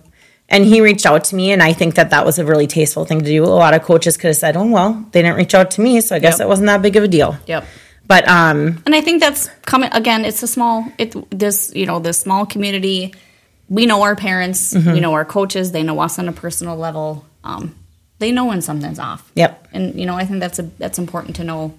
And 0.53 0.63
he 0.63 0.79
reached 0.81 1.05
out 1.05 1.23
to 1.25 1.35
me, 1.35 1.51
and 1.51 1.61
I 1.63 1.73
think 1.73 1.95
that 1.95 2.11
that 2.11 2.25
was 2.25 2.37
a 2.39 2.45
really 2.45 2.67
tasteful 2.67 3.05
thing 3.05 3.19
to 3.19 3.25
do. 3.25 3.43
A 3.43 3.45
lot 3.47 3.73
of 3.73 3.81
coaches 3.83 4.15
could 4.17 4.27
have 4.27 4.37
said, 4.37 4.55
"Oh 4.55 4.67
well, 4.67 5.05
they 5.11 5.21
didn't 5.21 5.35
reach 5.37 5.53
out 5.55 5.71
to 5.71 5.81
me, 5.81 5.99
so 5.99 6.15
I 6.15 6.19
guess 6.19 6.39
Yep. 6.39 6.45
it 6.45 6.47
wasn't 6.47 6.67
that 6.67 6.81
big 6.81 6.95
of 6.95 7.03
a 7.03 7.07
deal." 7.07 7.35
Yep. 7.47 7.65
But 8.05 8.27
um, 8.27 8.81
And 8.85 8.93
I 8.93 9.01
think 9.01 9.19
that's 9.21 9.47
coming 9.65 9.89
again. 9.93 10.25
It's 10.25 10.43
a 10.43 10.47
small. 10.47 10.85
It 10.97 11.15
this 11.31 11.71
you 11.75 11.85
know 11.85 11.99
this 11.99 12.19
small 12.19 12.45
community. 12.45 13.13
We 13.69 13.85
know 13.85 14.03
our 14.03 14.15
parents. 14.15 14.75
We 14.75 14.99
know 14.99 15.13
our 15.13 15.25
coaches. 15.25 15.71
They 15.71 15.83
know 15.83 15.99
us 15.99 16.19
on 16.19 16.29
a 16.29 16.33
personal 16.33 16.75
level. 16.77 17.25
Um, 17.43 17.75
they 18.19 18.31
know 18.31 18.45
when 18.45 18.61
something's 18.61 18.99
off. 18.99 19.31
Yep. 19.35 19.67
And 19.73 19.99
you 19.99 20.05
know, 20.05 20.15
I 20.15 20.25
think 20.25 20.39
that's 20.39 20.59
a 20.59 20.63
that's 20.77 20.99
important 20.99 21.37
to 21.37 21.43
know. 21.43 21.73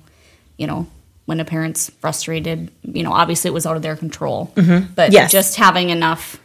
You 0.56 0.66
know, 0.66 0.86
when 1.26 1.38
a 1.40 1.44
parent's 1.44 1.90
frustrated. 2.00 2.70
You 2.82 3.02
know, 3.04 3.12
obviously 3.12 3.48
it 3.50 3.54
was 3.54 3.66
out 3.66 3.76
of 3.76 3.82
their 3.82 3.96
control. 3.96 4.52
But 4.96 5.12
Yes. 5.12 5.30
just 5.30 5.56
having 5.56 5.90
enough 5.90 6.40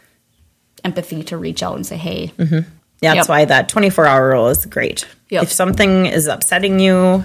empathy 0.84 1.22
to 1.24 1.36
reach 1.36 1.62
out 1.62 1.76
and 1.76 1.86
say, 1.86 1.96
"Hey, 1.96 2.32
mm-hmm. 2.38 2.60
That's 3.02 3.16
Yep. 3.16 3.28
why 3.28 3.44
that 3.46 3.68
24 3.70 4.04
hour 4.06 4.28
rule 4.30 4.48
is 4.48 4.66
great. 4.66 5.06
Yep. 5.30 5.44
If 5.44 5.52
something 5.52 6.04
is 6.04 6.26
upsetting 6.26 6.78
you, 6.80 7.24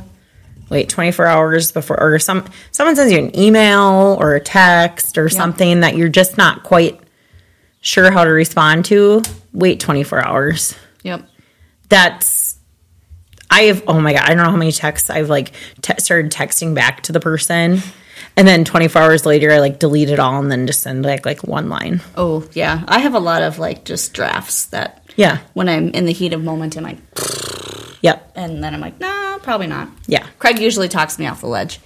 wait 0.69 0.87
24 0.87 1.25
hours 1.25 1.71
before, 1.73 1.99
or 2.01 2.17
some 2.17 2.45
someone 2.71 2.95
sends 2.95 3.11
you 3.11 3.19
an 3.19 3.37
email 3.37 4.15
or 4.19 4.35
a 4.35 4.39
text 4.39 5.17
or 5.17 5.27
something 5.27 5.81
that 5.81 5.97
you're 5.97 6.07
just 6.07 6.37
not 6.37 6.63
quite 6.63 6.99
sure 7.81 8.09
how 8.09 8.23
to 8.23 8.29
respond 8.29 8.85
to, 8.85 9.21
wait 9.51 9.79
24 9.81 10.25
hours. 10.25 10.75
yep, 11.03 11.27
That's 11.89 12.55
I 13.51 13.63
have 13.63 13.83
oh 13.87 13.99
my 13.99 14.13
god, 14.13 14.23
I 14.23 14.27
don't 14.29 14.37
know 14.37 14.51
how 14.51 14.55
many 14.57 14.71
texts 14.71 15.09
I've 15.09 15.29
like 15.29 15.51
te- 15.81 15.99
started 15.99 16.31
texting 16.31 16.73
back 16.73 17.01
to 17.03 17.11
the 17.11 17.19
person. 17.19 17.81
And 18.37 18.47
then 18.47 18.65
24 18.65 19.01
hours 19.01 19.25
later, 19.25 19.51
I 19.51 19.59
like 19.59 19.79
delete 19.79 20.09
it 20.09 20.19
all 20.19 20.39
and 20.41 20.51
then 20.51 20.67
just 20.67 20.81
send 20.81 21.05
like 21.05 21.25
like 21.25 21.43
one 21.43 21.69
line. 21.69 22.01
oh 22.17 22.45
yeah." 22.53 22.83
I 22.87 22.99
have 22.99 23.13
a 23.15 23.19
lot 23.19 23.41
of 23.43 23.59
like 23.59 23.85
just 23.85 24.13
drafts 24.13 24.65
that. 24.67 25.01
Yeah. 25.15 25.39
When 25.53 25.69
I'm 25.69 25.89
in 25.91 26.05
the 26.05 26.11
heat 26.11 26.33
of 26.33 26.43
moment, 26.43 26.75
I'm 26.75 26.83
like, 26.83 26.97
Yep. 28.01 28.33
and 28.35 28.61
then 28.63 28.73
I'm 28.73 28.81
like, 28.81 28.99
nah, 28.99 29.37
probably 29.39 29.67
not. 29.67 29.87
Yeah. 30.07 30.27
Craig 30.39 30.59
usually 30.59 30.89
talks 30.89 31.17
me 31.17 31.25
off 31.27 31.39
the 31.41 31.47
ledge. 31.47 31.79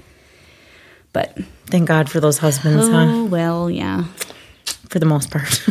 But 1.14 1.38
Thank 1.68 1.88
God 1.88 2.10
for 2.10 2.20
those 2.20 2.40
husbands, 2.40 2.88
huh? 2.88 3.06
oh 3.08 3.26
well, 3.26 3.70
yeah. 3.70 4.06
For 4.90 4.98
the 4.98 5.06
most 5.06 5.30
part. 5.30 5.62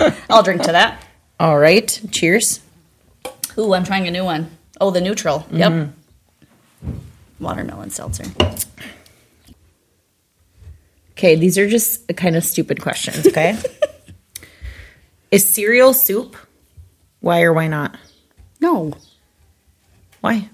I'll 0.30 0.42
drink 0.42 0.62
to 0.62 0.72
that. 0.72 1.02
All 1.38 1.58
right. 1.58 2.00
Cheers. 2.10 2.60
Ooh, 3.58 3.74
I'm 3.74 3.84
trying 3.84 4.06
a 4.06 4.10
new 4.10 4.24
one. 4.24 4.50
Oh, 4.80 4.90
the 4.90 5.00
neutral. 5.00 5.46
Yep. 5.50 5.72
Mm-hmm. 5.72 6.98
Watermelon 7.40 7.90
seltzer. 7.90 8.24
Okay, 11.12 11.34
these 11.34 11.58
are 11.58 11.68
just 11.68 12.06
kind 12.16 12.36
of 12.36 12.44
stupid 12.44 12.80
questions, 12.80 13.26
okay? 13.26 13.58
Is 15.30 15.44
cereal 15.44 15.92
soup? 15.92 16.36
Why 17.20 17.42
or 17.42 17.52
why 17.52 17.66
not? 17.66 17.96
No, 18.60 18.92
Why? 20.20 20.48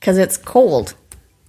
because 0.00 0.18
it's 0.18 0.36
cold. 0.36 0.94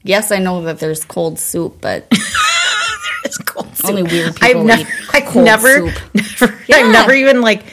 Yes, 0.04 0.32
I 0.32 0.40
know 0.40 0.64
that 0.64 0.80
there's 0.80 1.04
cold 1.06 1.38
soup, 1.40 1.78
but 1.82 2.08
It's 3.24 3.38
cold 3.38 3.76
soup. 3.78 3.90
Only 3.90 4.04
weird 4.04 4.36
people 4.36 4.62
I've 4.62 4.66
never, 4.66 4.82
eat 4.82 4.88
I've 5.14 5.26
cold 5.26 5.46
never, 5.46 5.68
soup. 5.92 5.94
never 6.42 6.60
Yeah. 6.68 6.78
I've 6.78 6.92
never 6.92 7.14
even 7.14 7.42
like 7.42 7.64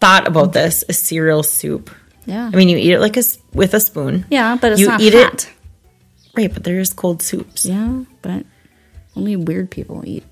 thought 0.00 0.26
about 0.26 0.52
this. 0.52 0.82
A 0.88 0.92
cereal 0.92 1.42
soup. 1.44 1.90
Yeah. 2.26 2.50
I 2.52 2.56
mean, 2.56 2.68
you 2.68 2.76
eat 2.78 2.92
it 2.92 2.98
like 3.00 3.16
a 3.16 3.22
with 3.52 3.74
a 3.74 3.80
spoon. 3.80 4.26
yeah, 4.30 4.56
but 4.60 4.72
it's 4.72 4.80
you 4.80 4.88
not 4.88 5.00
eat 5.00 5.12
hot. 5.14 5.34
it 5.34 5.51
right, 6.36 6.52
but 6.52 6.64
there's 6.64 6.92
cold 6.92 7.22
soups. 7.22 7.64
Yeah, 7.66 8.04
but 8.22 8.44
only 9.16 9.36
weird 9.36 9.70
people 9.70 10.02
eat 10.06 10.24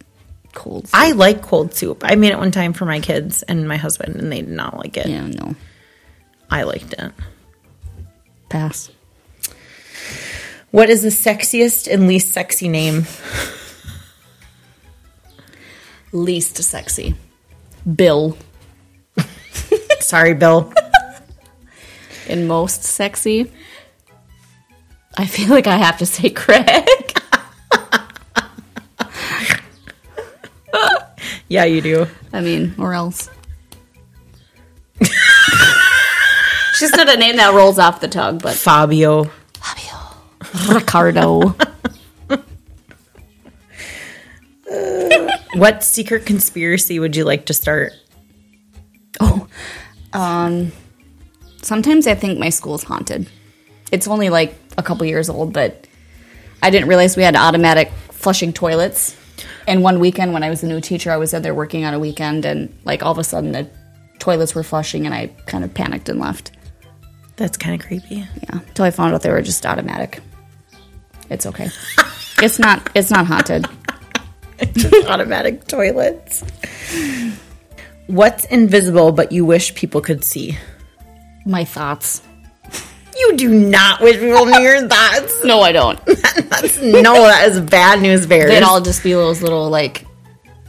cold. 0.53 0.89
Soup. 0.89 0.95
I 0.95 1.13
like 1.13 1.43
cold 1.43 1.75
soup. 1.75 2.03
I 2.05 2.15
made 2.17 2.33
it 2.33 2.39
one 2.39 2.51
time 2.51 2.73
for 2.73 2.85
my 2.85 3.01
kids 3.01 3.43
and 3.43 3.67
my 3.69 3.77
husband, 3.77 4.17
and 4.17 4.31
they 4.33 4.41
did 4.41 4.51
not 4.51 4.77
like 4.77 4.97
it. 4.97 5.07
yeah, 5.07 5.27
no, 5.27 5.55
I 6.51 6.63
liked 6.65 6.93
it. 6.95 7.13
pass. 8.49 8.91
What 10.71 10.89
is 10.89 11.03
the 11.03 11.09
sexiest 11.09 11.93
and 11.93 12.07
least 12.07 12.33
sexy 12.33 12.69
name? 12.69 13.07
Least 16.13 16.57
sexy, 16.63 17.15
Bill. 17.95 18.37
Sorry, 20.01 20.35
Bill. 20.35 20.73
And 22.29 22.47
most 22.47 22.85
sexy, 22.85 23.51
I 25.17 25.27
feel 25.27 25.49
like 25.49 25.67
I 25.67 25.77
have 25.77 25.99
to 25.99 26.07
say 26.07 26.31
Craig. 26.31 27.21
Yeah, 31.51 31.65
you 31.65 31.81
do. 31.81 32.07
I 32.33 32.41
mean, 32.41 32.75
or 32.79 32.95
else. 32.95 33.29
It's 36.71 36.89
just 36.89 36.97
not 36.97 37.15
a 37.15 37.19
name 37.19 37.37
that 37.37 37.53
rolls 37.53 37.79
off 37.79 38.01
the 38.01 38.09
tongue, 38.09 38.39
but 38.39 38.55
Fabio. 38.55 39.25
Fabio. 39.55 40.75
Ricardo. 40.75 41.55
What 45.55 45.83
secret 45.83 46.25
conspiracy 46.25 47.01
would 47.01 47.17
you 47.17 47.25
like 47.25 47.47
to 47.47 47.53
start? 47.53 47.93
Oh, 49.21 49.49
um, 50.13 50.71
sometimes 51.61 52.07
I 52.07 52.15
think 52.15 52.39
my 52.39 52.51
school's 52.51 52.85
haunted. 52.85 53.29
It's 53.93 54.07
only 54.09 54.31
like 54.31 54.55
a 54.79 54.83
couple 54.83 55.07
years 55.07 55.29
old, 55.29 55.53
but 55.53 55.87
I 56.63 56.71
didn't 56.71 56.89
realize 56.89 57.17
we 57.17 57.23
had 57.23 57.37
automatic 57.37 57.91
flushing 58.11 58.53
toilets. 58.53 59.17
And 59.67 59.83
one 59.83 60.01
weekend 60.01 60.33
when 60.33 60.43
I 60.43 60.51
was 60.51 60.63
a 60.63 60.67
new 60.67 60.81
teacher, 60.81 61.11
I 61.11 61.17
was 61.17 61.33
out 61.35 61.43
there 61.43 61.55
working 61.55 61.85
on 61.85 61.95
a 61.95 61.99
weekend, 61.99 62.45
and 62.45 62.75
like 62.85 63.03
all 63.03 63.13
of 63.13 63.19
a 63.19 63.25
sudden 63.25 63.53
the 63.53 63.69
toilets 64.19 64.55
were 64.55 64.63
flushing, 64.63 65.07
and 65.07 65.15
I 65.15 65.29
kind 65.47 65.65
of 65.65 65.73
panicked 65.75 66.09
and 66.09 66.21
left. 66.21 66.53
That's 67.37 67.57
kind 67.57 67.81
of 67.81 67.87
creepy. 67.87 68.17
Yeah, 68.17 68.27
until 68.53 68.85
I 68.85 68.91
found 68.91 69.15
out 69.15 69.23
they 69.23 69.31
were 69.31 69.43
just 69.43 69.65
automatic. 69.65 70.21
It's 71.31 71.47
okay. 71.47 71.71
it's 72.39 72.59
not. 72.59 72.91
It's 72.95 73.11
not 73.11 73.27
haunted. 73.27 73.67
just 74.75 75.07
Automatic 75.09 75.67
toilets. 75.67 76.45
What's 78.07 78.45
invisible 78.47 79.13
but 79.13 79.31
you 79.33 79.45
wish 79.45 79.75
people 79.75 80.01
could 80.01 80.25
see? 80.25 80.59
My 81.47 81.65
thoughts. 81.65 82.23
You 83.21 83.37
do 83.37 83.49
not 83.51 84.01
wish 84.01 84.19
people 84.19 84.47
knew 84.47 84.61
your 84.61 84.89
thoughts. 84.89 85.45
No, 85.45 85.61
I 85.61 85.73
don't. 85.73 86.03
That's, 86.07 86.79
no, 86.81 87.15
that 87.15 87.49
is 87.49 87.61
bad 87.61 88.01
news 88.01 88.27
bears. 88.27 88.51
They'd 88.51 88.63
all 88.63 88.81
just 88.81 89.03
be 89.03 89.13
those 89.13 89.43
little 89.43 89.69
like 89.69 90.07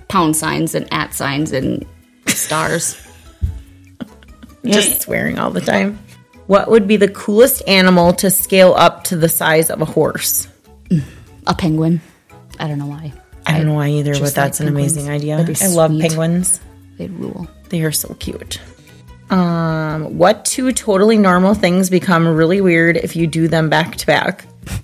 pound 0.09 0.35
signs 0.35 0.75
and 0.75 0.91
at 0.93 1.13
signs 1.13 1.53
and 1.53 1.85
stars. 2.27 3.01
just 4.65 5.01
swearing 5.01 5.39
all 5.39 5.49
the 5.49 5.61
time. 5.61 5.97
What 6.47 6.69
would 6.69 6.87
be 6.87 6.97
the 6.97 7.07
coolest 7.07 7.63
animal 7.67 8.13
to 8.15 8.29
scale 8.29 8.73
up 8.73 9.05
to 9.05 9.15
the 9.15 9.29
size 9.29 9.69
of 9.69 9.81
a 9.81 9.85
horse? 9.85 10.47
A 11.47 11.55
penguin. 11.55 12.01
I 12.59 12.67
don't 12.67 12.77
know 12.77 12.87
why. 12.87 13.13
I 13.45 13.57
don't 13.57 13.67
know 13.67 13.75
why 13.75 13.89
either, 13.89 14.19
but 14.19 14.35
that's 14.35 14.59
like 14.59 14.67
an 14.67 14.75
amazing 14.75 15.09
idea. 15.09 15.37
I 15.61 15.67
love 15.67 15.91
penguins. 15.97 16.59
They'd 16.97 17.11
rule. 17.11 17.47
They 17.69 17.83
are 17.83 17.91
so 17.93 18.13
cute. 18.15 18.59
Um, 19.31 20.17
what 20.17 20.43
two 20.43 20.73
totally 20.73 21.17
normal 21.17 21.53
things 21.53 21.89
become 21.89 22.27
really 22.27 22.59
weird 22.59 22.97
if 22.97 23.15
you 23.15 23.27
do 23.27 23.47
them 23.47 23.69
back 23.69 23.95
to 23.97 24.05
back? 24.05 24.45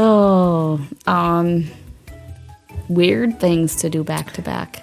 Oh, 0.00 0.80
um, 1.08 1.68
weird 2.88 3.40
things 3.40 3.74
to 3.76 3.90
do 3.90 4.04
back 4.04 4.30
to 4.34 4.42
back. 4.42 4.80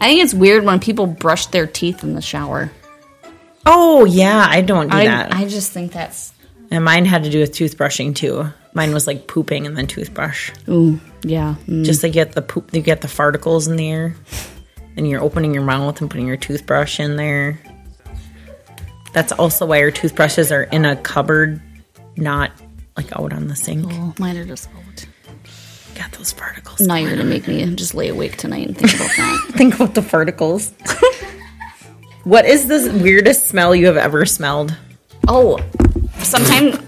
I 0.00 0.08
think 0.08 0.22
it's 0.22 0.32
weird 0.32 0.64
when 0.64 0.80
people 0.80 1.06
brush 1.06 1.46
their 1.48 1.66
teeth 1.66 2.02
in 2.02 2.14
the 2.14 2.22
shower. 2.22 2.72
Oh 3.66 4.06
yeah, 4.06 4.46
I 4.48 4.62
don't 4.62 4.88
do 4.88 4.96
I, 4.96 5.04
that. 5.04 5.34
I 5.34 5.44
just 5.44 5.72
think 5.72 5.92
that's 5.92 6.32
and 6.70 6.82
mine 6.82 7.04
had 7.04 7.24
to 7.24 7.30
do 7.30 7.40
with 7.40 7.52
toothbrushing 7.52 8.14
too. 8.16 8.46
Mine 8.72 8.94
was 8.94 9.06
like 9.06 9.26
pooping 9.26 9.66
and 9.66 9.76
then 9.76 9.86
toothbrush. 9.86 10.50
ooh 10.68 10.98
yeah. 11.26 11.56
mm. 11.66 11.84
Just 11.84 12.02
to 12.02 12.08
get 12.08 12.32
the 12.32 12.42
poop, 12.42 12.72
you 12.72 12.80
get 12.80 13.00
the 13.00 13.08
farticles 13.08 13.68
in 13.68 13.76
the 13.76 13.90
air, 13.90 14.14
and 14.96 15.08
you're 15.08 15.20
opening 15.20 15.52
your 15.52 15.64
mouth 15.64 16.00
and 16.00 16.08
putting 16.08 16.26
your 16.26 16.36
toothbrush 16.36 17.00
in 17.00 17.16
there. 17.16 17.60
That's 19.12 19.32
also 19.32 19.66
why 19.66 19.80
our 19.80 19.90
toothbrushes 19.90 20.52
are 20.52 20.62
in 20.62 20.84
a 20.84 20.94
cupboard, 20.94 21.60
not 22.16 22.52
like 22.96 23.12
out 23.18 23.32
on 23.32 23.48
the 23.48 23.56
sink. 23.56 23.86
Oh, 23.90 24.14
mine 24.18 24.36
are 24.36 24.44
just 24.44 24.68
out. 24.68 25.06
Got 25.96 26.12
those 26.12 26.32
farticles. 26.32 26.86
Now 26.86 26.94
you're 26.94 27.10
gonna 27.10 27.24
make 27.24 27.48
me 27.48 27.74
just 27.74 27.94
lay 27.94 28.08
awake 28.08 28.36
tonight 28.36 28.68
and 28.68 28.78
think 28.78 28.94
about 28.94 29.16
that. 29.16 29.48
Think 29.56 29.74
about 29.74 29.94
the 29.94 30.02
farticles. 30.02 30.72
what 32.24 32.44
is 32.44 32.68
the 32.68 32.96
weirdest 33.02 33.48
smell 33.48 33.74
you 33.74 33.86
have 33.86 33.96
ever 33.96 34.26
smelled? 34.26 34.76
Oh, 35.26 35.58
sometimes 36.18 36.78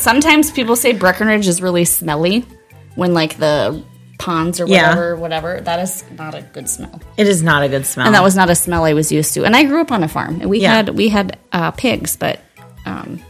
sometimes 0.00 0.50
people 0.50 0.76
say 0.76 0.92
Breckenridge 0.92 1.46
is 1.46 1.60
really 1.60 1.84
smelly 1.84 2.46
when 2.94 3.14
like 3.14 3.38
the 3.38 3.82
ponds 4.18 4.60
or 4.60 4.66
Yeah. 4.66 4.88
whatever, 4.90 5.16
whatever. 5.16 5.60
That 5.60 5.80
is 5.80 6.04
not 6.16 6.34
a 6.34 6.42
good 6.42 6.68
smell. 6.68 7.00
It 7.16 7.26
is 7.26 7.42
not 7.42 7.62
a 7.64 7.68
good 7.68 7.84
smell. 7.86 8.06
And 8.06 8.14
that 8.14 8.22
was 8.22 8.36
not 8.36 8.50
a 8.50 8.54
smell 8.54 8.84
I 8.84 8.92
was 8.92 9.10
used 9.10 9.34
to. 9.34 9.44
And 9.44 9.56
I 9.56 9.64
grew 9.64 9.80
up 9.80 9.90
on 9.90 10.04
a 10.04 10.08
farm, 10.08 10.40
and 10.40 10.48
we 10.50 10.60
Yeah. 10.60 10.74
had 10.76 10.88
we 10.90 11.08
had 11.08 11.38
uh, 11.52 11.70
pigs, 11.72 12.16
but 12.16 12.38
um, 12.86 13.20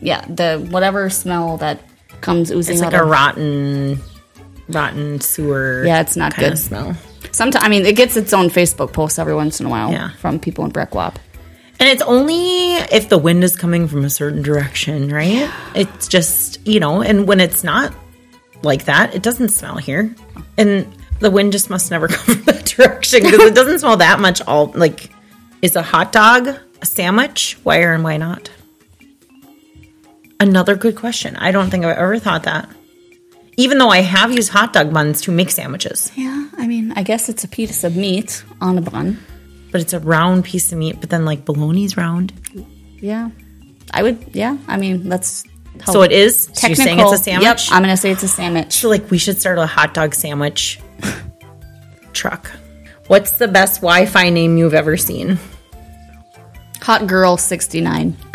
yeah, 0.00 0.24
the 0.28 0.64
whatever 0.70 1.10
smell 1.10 1.56
that 1.58 1.80
comes 2.20 2.50
oozing 2.52 2.74
it's 2.76 2.82
like 2.82 2.92
a 2.94 3.02
of 3.02 3.08
rotten, 3.08 4.00
rotten 4.68 5.20
sewer. 5.20 5.84
Yeah, 5.86 6.00
it's 6.00 6.16
not 6.16 6.32
kind 6.34 6.44
good. 6.46 6.52
of 6.54 6.58
smell. 6.58 6.96
Sometimes 7.32 7.64
I 7.64 7.68
mean, 7.68 7.84
it 7.84 7.96
gets 7.96 8.16
its 8.16 8.32
own 8.32 8.48
Facebook 8.48 8.92
post 8.92 9.18
every 9.18 9.34
once 9.34 9.60
in 9.60 9.66
a 9.66 9.68
while 9.68 9.90
Yeah. 9.92 10.10
from 10.18 10.38
people 10.38 10.64
in 10.64 10.70
Breckwap. 10.70 11.16
And 11.78 11.88
it's 11.90 12.02
only 12.02 12.74
if 12.90 13.08
the 13.10 13.18
wind 13.18 13.44
is 13.44 13.54
coming 13.56 13.86
from 13.86 14.04
a 14.04 14.10
certain 14.10 14.40
direction, 14.42 15.10
right? 15.12 15.50
It's 15.74 16.08
just, 16.08 16.58
you 16.66 16.80
know, 16.80 17.02
and 17.02 17.26
when 17.28 17.38
it's 17.38 17.62
not 17.62 17.92
like 18.66 18.84
that, 18.84 19.14
it 19.14 19.22
doesn't 19.22 19.48
smell 19.50 19.76
here. 19.76 20.14
And 20.58 20.86
the 21.20 21.30
wind 21.30 21.52
just 21.52 21.70
must 21.70 21.90
never 21.90 22.08
come 22.16 22.34
from 22.36 22.44
that 22.44 22.66
direction 22.66 23.22
because 23.22 23.40
it 23.40 23.54
doesn't 23.54 23.78
smell 23.78 23.96
that 23.98 24.20
much 24.20 24.42
all 24.42 24.66
like 24.74 25.10
is 25.62 25.74
a 25.76 25.82
hot 25.82 26.12
dog 26.12 26.48
a 26.82 26.86
sandwich? 26.86 27.56
Why 27.62 27.80
or 27.82 27.94
and 27.94 28.04
why 28.04 28.18
not? 28.18 28.50
Another 30.38 30.74
good 30.76 30.96
question. 30.96 31.36
I 31.36 31.50
don't 31.50 31.70
think 31.70 31.84
I've 31.84 31.96
ever 31.96 32.18
thought 32.18 32.42
that. 32.42 32.68
Even 33.56 33.78
though 33.78 33.88
I 33.88 34.02
have 34.02 34.30
used 34.32 34.50
hot 34.50 34.74
dog 34.74 34.92
buns 34.92 35.22
to 35.22 35.32
make 35.32 35.50
sandwiches, 35.50 36.12
Yeah, 36.14 36.50
I 36.58 36.66
mean, 36.66 36.92
I 36.94 37.02
guess 37.02 37.30
it's 37.30 37.42
a 37.44 37.48
piece 37.48 37.84
of 37.84 37.96
meat 37.96 38.44
on 38.60 38.76
a 38.76 38.82
bun. 38.82 39.18
but 39.72 39.80
it's 39.80 39.94
a 39.94 40.00
round 40.00 40.44
piece 40.44 40.70
of 40.72 40.78
meat, 40.78 41.00
but 41.00 41.08
then 41.08 41.24
like 41.24 41.46
bologna's 41.46 41.96
round. 41.96 42.34
Yeah, 43.00 43.30
I 43.94 44.02
would. 44.02 44.34
Yeah, 44.34 44.58
I 44.68 44.76
mean, 44.76 45.08
that's 45.08 45.44
So 45.84 46.02
it 46.02 46.12
is. 46.12 46.48
So 46.52 46.68
you're 46.68 46.76
saying 46.76 47.00
it's 47.00 47.12
a 47.12 47.18
sandwich? 47.18 47.44
Yep, 47.44 47.58
I'm 47.70 47.82
gonna 47.82 47.96
say 47.96 48.10
it's 48.10 48.22
a 48.22 48.28
sandwich. 48.28 48.72
So, 48.72 48.88
like, 48.88 49.10
we 49.10 49.18
should 49.18 49.38
start 49.40 49.58
a 49.58 49.66
hot 49.66 49.94
dog 49.94 50.14
sandwich 50.14 50.80
truck. 52.12 52.50
What's 53.08 53.32
the 53.38 53.48
best 53.48 53.80
Wi 53.82 54.06
Fi 54.06 54.30
name 54.30 54.56
you've 54.58 54.74
ever 54.74 54.96
seen? 54.96 55.38
Hot 56.82 57.06
girl 57.06 57.36
69. 57.36 58.16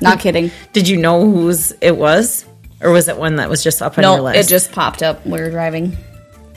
Not 0.00 0.20
kidding. 0.20 0.50
Did 0.72 0.88
you 0.88 0.96
know 0.96 1.30
whose 1.30 1.72
it 1.80 1.96
was? 1.96 2.44
Or 2.80 2.90
was 2.92 3.08
it 3.08 3.16
one 3.16 3.36
that 3.36 3.50
was 3.50 3.62
just 3.64 3.82
up 3.82 3.98
on 3.98 4.04
your 4.04 4.16
No, 4.18 4.22
list? 4.24 4.38
it 4.38 4.48
just 4.50 4.72
popped 4.72 5.02
up. 5.02 5.24
We 5.26 5.40
were 5.40 5.50
driving. 5.50 5.96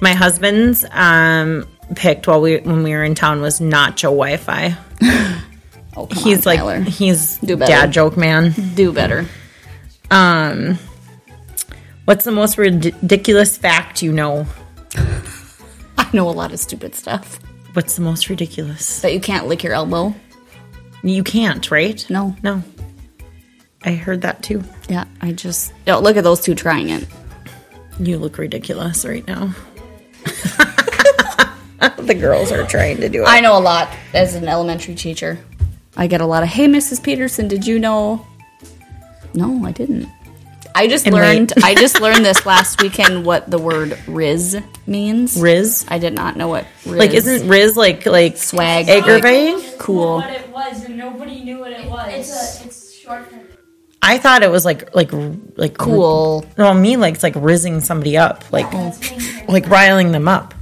My 0.02 0.14
husband's 0.14 0.86
um, 0.92 1.68
picked 1.96 2.28
while 2.28 2.42
we 2.42 2.58
when 2.58 2.84
we 2.84 2.92
were 2.92 3.04
in 3.04 3.16
town 3.16 3.42
was 3.42 3.60
Nacho 3.60 4.04
Wi 4.16 4.38
Fi. 4.38 4.76
Oh, 5.98 6.08
He's 6.08 6.46
on, 6.46 6.52
like, 6.52 6.60
Tyler. 6.60 6.80
he's 6.82 7.38
Do 7.38 7.58
better. 7.58 7.72
dad 7.72 7.92
joke 7.92 8.16
man. 8.18 8.54
do 8.76 8.94
better. 8.94 9.26
Um, 10.10 10.78
what's 12.06 12.24
the 12.26 12.32
most 12.32 12.58
ridiculous 12.58 13.58
fact 13.58 14.02
you 14.02 14.12
know? 14.12 14.46
I 15.98 16.10
know 16.14 16.30
a 16.30 16.32
lot 16.32 16.52
of 16.54 16.60
stupid 16.60 16.96
stuff 16.96 17.40
What's 17.74 17.96
the 17.96 18.02
most 18.02 18.30
ridiculous? 18.30 19.00
that 19.02 19.14
you 19.14 19.22
can't 19.22 19.48
lick 19.48 19.64
your 19.64 19.72
elbow. 19.74 20.14
You 21.04 21.24
can't, 21.24 21.70
right? 21.72 22.06
No. 22.10 22.36
No. 22.44 22.62
I 23.84 23.94
heard 23.94 24.22
that 24.22 24.44
too. 24.44 24.64
Yeah, 24.90 25.06
I 25.22 25.32
just 25.32 25.74
oh, 25.88 26.00
look 26.00 26.18
at 26.18 26.24
those 26.24 26.42
two 26.42 26.54
trying 26.54 26.90
it. 26.90 27.08
You 28.00 28.18
look 28.18 28.38
ridiculous 28.38 29.06
right 29.06 29.26
now. 29.26 29.56
the 31.98 32.14
girls 32.20 32.52
are 32.52 32.66
trying 32.68 32.98
to 32.98 33.10
do 33.10 33.24
it. 33.24 33.28
I 33.28 33.40
know 33.40 33.58
a 33.58 33.60
lot 33.60 33.90
as 34.14 34.36
an 34.36 34.48
elementary 34.48 34.96
teacher. 34.96 35.40
I 35.98 36.08
get 36.08 36.22
a 36.22 36.26
lot 36.26 36.44
of, 36.44 36.50
hey, 36.50 36.68
Mrs. 36.68 37.04
Peterson, 37.04 37.48
did 37.48 37.66
you 37.68 37.78
know? 37.80 38.26
No, 39.34 39.66
I 39.66 39.72
didn't. 39.72 40.08
I 40.74 40.88
just 40.88 41.06
And 41.06 41.14
learned. 41.16 41.54
wait. 41.58 41.66
I 41.66 41.76
just 41.76 42.00
learned 42.00 42.24
this 42.26 42.46
last 42.46 42.82
weekend 42.82 43.26
what 43.26 43.50
the 43.52 43.60
word 43.60 43.98
"riz" 44.08 44.58
means. 44.88 45.36
Riz. 45.40 45.86
I 45.90 45.98
did 46.00 46.14
not 46.14 46.38
know 46.38 46.48
what 46.48 46.66
riz. 46.86 46.96
Like, 46.98 47.12
isn't 47.12 47.48
Riz 47.50 47.76
like 47.76 48.06
like 48.06 48.38
Swag. 48.38 48.88
aggravating? 48.88 49.62
cool? 49.80 50.16
What 50.20 50.32
it 50.32 50.50
was, 50.50 50.86
and 50.86 50.98
nobody 50.98 51.44
knew 51.44 51.60
what 51.60 51.74
it 51.74 51.90
was. 51.90 52.08
It's 52.14 52.62
a, 52.62 52.66
it's 52.66 52.94
short 52.96 53.28
I 54.02 54.18
thought 54.18 54.44
it 54.44 54.50
was 54.50 54.64
like 54.64 54.96
like 54.96 55.12
like 55.58 55.78
Cool. 55.78 56.46
No, 56.58 56.74
me 56.74 56.96
like 56.96 57.16
it's 57.16 57.24
like 57.24 57.36
rizzing 57.36 57.82
somebody 57.82 58.16
up, 58.18 58.50
like 58.54 58.72
That's 58.72 58.98
being 59.00 59.20
charismatic. 59.20 59.48
like 59.50 59.68
riling 59.70 60.14
them 60.14 60.30
up. 60.30 60.54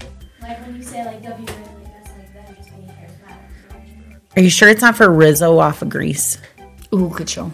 Are 4.40 4.42
you 4.42 4.50
sure 4.50 4.70
it's 4.70 4.82
not 4.82 4.96
for 4.96 5.12
Rizzo 5.12 5.60
off 5.60 5.82
of 5.82 5.90
Grease? 5.90 6.38
Ooh, 6.94 7.10
good 7.10 7.30
show. 7.30 7.52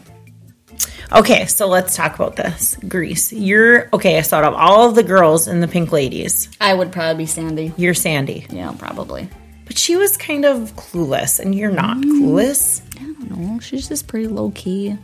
Okay, 1.12 1.48
so 1.48 1.66
let's 1.68 1.96
talk 1.96 2.14
about 2.14 2.36
this. 2.36 2.78
Grease. 2.88 3.34
You're 3.34 3.90
okay, 3.92 4.22
so 4.22 4.38
out 4.38 4.44
of 4.44 4.54
all 4.54 4.88
of 4.88 4.94
the 4.94 5.02
girls 5.02 5.48
in 5.48 5.62
the 5.62 5.68
Pink 5.68 5.92
Ladies, 5.92 6.48
I 6.62 6.76
would 6.76 6.92
probably 6.92 7.24
be 7.24 7.26
Sandy. 7.26 7.74
you're 7.76 7.96
Sandy. 7.96 8.46
Yeah, 8.52 8.72
probably. 8.78 9.28
But 9.66 9.80
she 9.80 9.96
was 9.96 10.16
kind 10.16 10.46
of 10.46 10.76
clueless, 10.76 11.40
and 11.40 11.56
you're 11.56 11.72
not 11.72 11.98
clueless. 11.98 12.84
I 13.00 13.04
don't 13.04 13.32
know. 13.32 13.60
She's 13.62 13.88
just 13.88 14.06
pretty 14.08 14.28
low 14.28 14.52
key. 14.52 14.96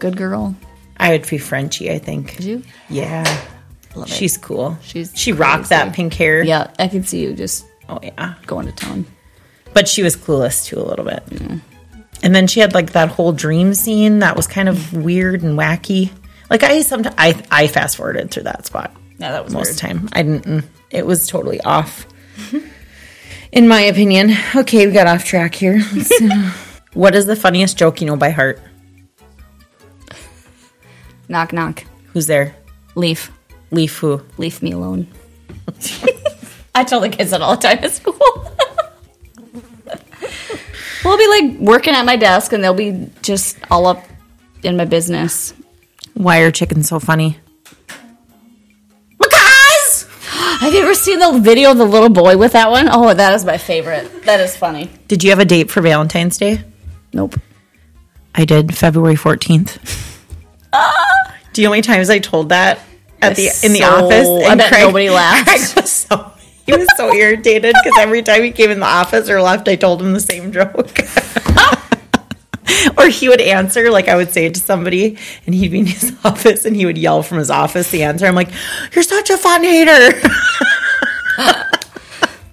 Good 0.00 0.16
girl. 0.16 0.56
I 0.96 1.10
would 1.12 1.28
be 1.28 1.38
Frenchie, 1.38 1.92
I 1.92 1.98
think. 2.00 2.34
Did 2.38 2.44
you? 2.46 2.62
Yeah. 2.90 3.22
Love 3.94 4.08
it. 4.08 4.12
She's 4.12 4.36
cool. 4.38 4.76
She's 4.82 5.12
she 5.16 5.30
rocked 5.30 5.68
that 5.68 5.92
pink 5.94 6.14
hair. 6.14 6.42
Yeah, 6.42 6.72
I 6.80 6.88
can 6.88 7.04
see 7.04 7.22
you 7.22 7.32
just 7.32 7.64
Oh 7.88 8.00
yeah. 8.02 8.34
going 8.46 8.66
to 8.66 8.72
town. 8.72 9.06
But 9.74 9.88
she 9.88 10.02
was 10.02 10.16
clueless 10.16 10.64
too 10.64 10.78
a 10.78 10.82
little 10.86 11.04
bit. 11.04 11.22
And 12.22 12.34
then 12.34 12.46
she 12.46 12.60
had 12.60 12.72
like 12.74 12.92
that 12.92 13.08
whole 13.10 13.32
dream 13.32 13.74
scene 13.74 14.20
that 14.20 14.36
was 14.36 14.46
kind 14.46 14.68
of 14.68 14.94
weird 14.94 15.42
and 15.42 15.58
wacky. 15.58 16.10
Like 16.48 16.62
I 16.62 16.80
sometimes 16.82 17.14
I 17.18 17.42
I 17.50 17.66
fast 17.66 17.96
forwarded 17.96 18.30
through 18.30 18.44
that 18.44 18.64
spot. 18.66 18.94
Yeah, 19.18 19.32
that 19.32 19.44
was 19.44 19.52
most 19.52 19.66
weird. 19.66 19.70
of 19.70 19.76
the 19.76 19.80
time. 19.80 20.08
I 20.12 20.22
didn't. 20.22 20.44
mm, 20.44 20.64
It 20.90 21.04
was 21.06 21.26
totally 21.26 21.60
off, 21.62 22.06
in 23.52 23.68
my 23.68 23.80
opinion. 23.82 24.32
Okay, 24.54 24.86
we 24.86 24.92
got 24.92 25.06
off 25.06 25.24
track 25.24 25.54
here. 25.54 25.80
What 26.94 27.16
is 27.16 27.26
the 27.26 27.34
funniest 27.34 27.76
joke 27.76 28.00
you 28.00 28.06
know 28.06 28.14
by 28.16 28.30
heart? 28.30 28.60
Knock 31.28 31.52
knock. 31.52 31.84
Who's 32.12 32.26
there? 32.26 32.54
Leaf. 32.94 33.32
Leaf 33.72 33.98
who? 33.98 34.22
Leave 34.38 34.62
me 34.62 34.70
alone. 34.72 35.08
I 36.74 36.84
tell 36.84 37.00
the 37.00 37.08
kids 37.08 37.30
that 37.32 37.40
all 37.42 37.56
the 37.56 37.62
time 37.62 37.78
at 37.82 37.90
school. 37.92 38.14
We'll 41.04 41.18
be 41.18 41.26
like 41.28 41.58
working 41.60 41.94
at 41.94 42.04
my 42.04 42.16
desk 42.16 42.52
and 42.52 42.62
they'll 42.64 42.74
be 42.74 43.08
just 43.22 43.56
all 43.70 43.86
up 43.86 44.04
in 44.62 44.76
my 44.76 44.84
business. 44.84 45.52
Why 46.14 46.38
are 46.40 46.50
chickens 46.50 46.88
so 46.88 46.98
funny? 47.00 47.38
Because 49.18 50.08
Have 50.60 50.72
you 50.72 50.80
ever 50.82 50.94
seen 50.94 51.18
the 51.18 51.38
video 51.40 51.70
of 51.72 51.78
the 51.78 51.84
little 51.84 52.08
boy 52.08 52.36
with 52.36 52.52
that 52.52 52.70
one? 52.70 52.88
Oh, 52.90 53.12
that 53.12 53.34
is 53.34 53.44
my 53.44 53.58
favorite. 53.58 54.24
That 54.24 54.40
is 54.40 54.56
funny. 54.56 54.90
Did 55.08 55.22
you 55.24 55.30
have 55.30 55.38
a 55.38 55.44
date 55.44 55.70
for 55.70 55.80
Valentine's 55.80 56.36
Day? 56.38 56.62
Nope. 57.12 57.34
I 58.34 58.44
did 58.44 58.76
February 58.76 59.14
14th. 59.14 59.78
Do 61.52 61.62
you 61.62 61.68
know 61.68 61.70
how 61.70 61.74
many 61.74 61.82
times 61.82 62.10
I 62.10 62.18
told 62.18 62.48
that 62.48 62.80
at 63.22 63.36
the 63.36 63.44
in 63.62 63.72
the 63.72 63.78
So- 63.80 64.04
office? 64.06 64.48
I 64.48 64.54
bet 64.56 64.72
nobody 64.72 65.08
laughed. 65.10 65.46
Craig 65.48 65.60
was 65.76 65.92
so 65.92 66.32
he 66.66 66.72
was 66.72 66.86
so 66.96 67.12
irritated 67.12 67.74
because 67.82 67.98
every 67.98 68.22
time 68.22 68.42
he 68.42 68.50
came 68.50 68.70
in 68.70 68.80
the 68.80 68.86
office 68.86 69.28
or 69.28 69.40
left, 69.42 69.68
I 69.68 69.76
told 69.76 70.00
him 70.02 70.12
the 70.12 70.20
same 70.20 70.50
joke. 70.52 70.98
or 72.98 73.08
he 73.08 73.28
would 73.28 73.40
answer 73.40 73.90
like 73.90 74.08
I 74.08 74.16
would 74.16 74.32
say 74.32 74.46
it 74.46 74.54
to 74.54 74.60
somebody, 74.60 75.18
and 75.46 75.54
he'd 75.54 75.70
be 75.70 75.80
in 75.80 75.86
his 75.86 76.14
office 76.24 76.64
and 76.64 76.74
he 76.74 76.86
would 76.86 76.98
yell 76.98 77.22
from 77.22 77.38
his 77.38 77.50
office 77.50 77.90
the 77.90 78.02
answer. 78.04 78.26
I'm 78.26 78.34
like, 78.34 78.50
"You're 78.94 79.02
such 79.04 79.30
a 79.30 79.36
fun 79.36 79.62
hater." 79.64 80.20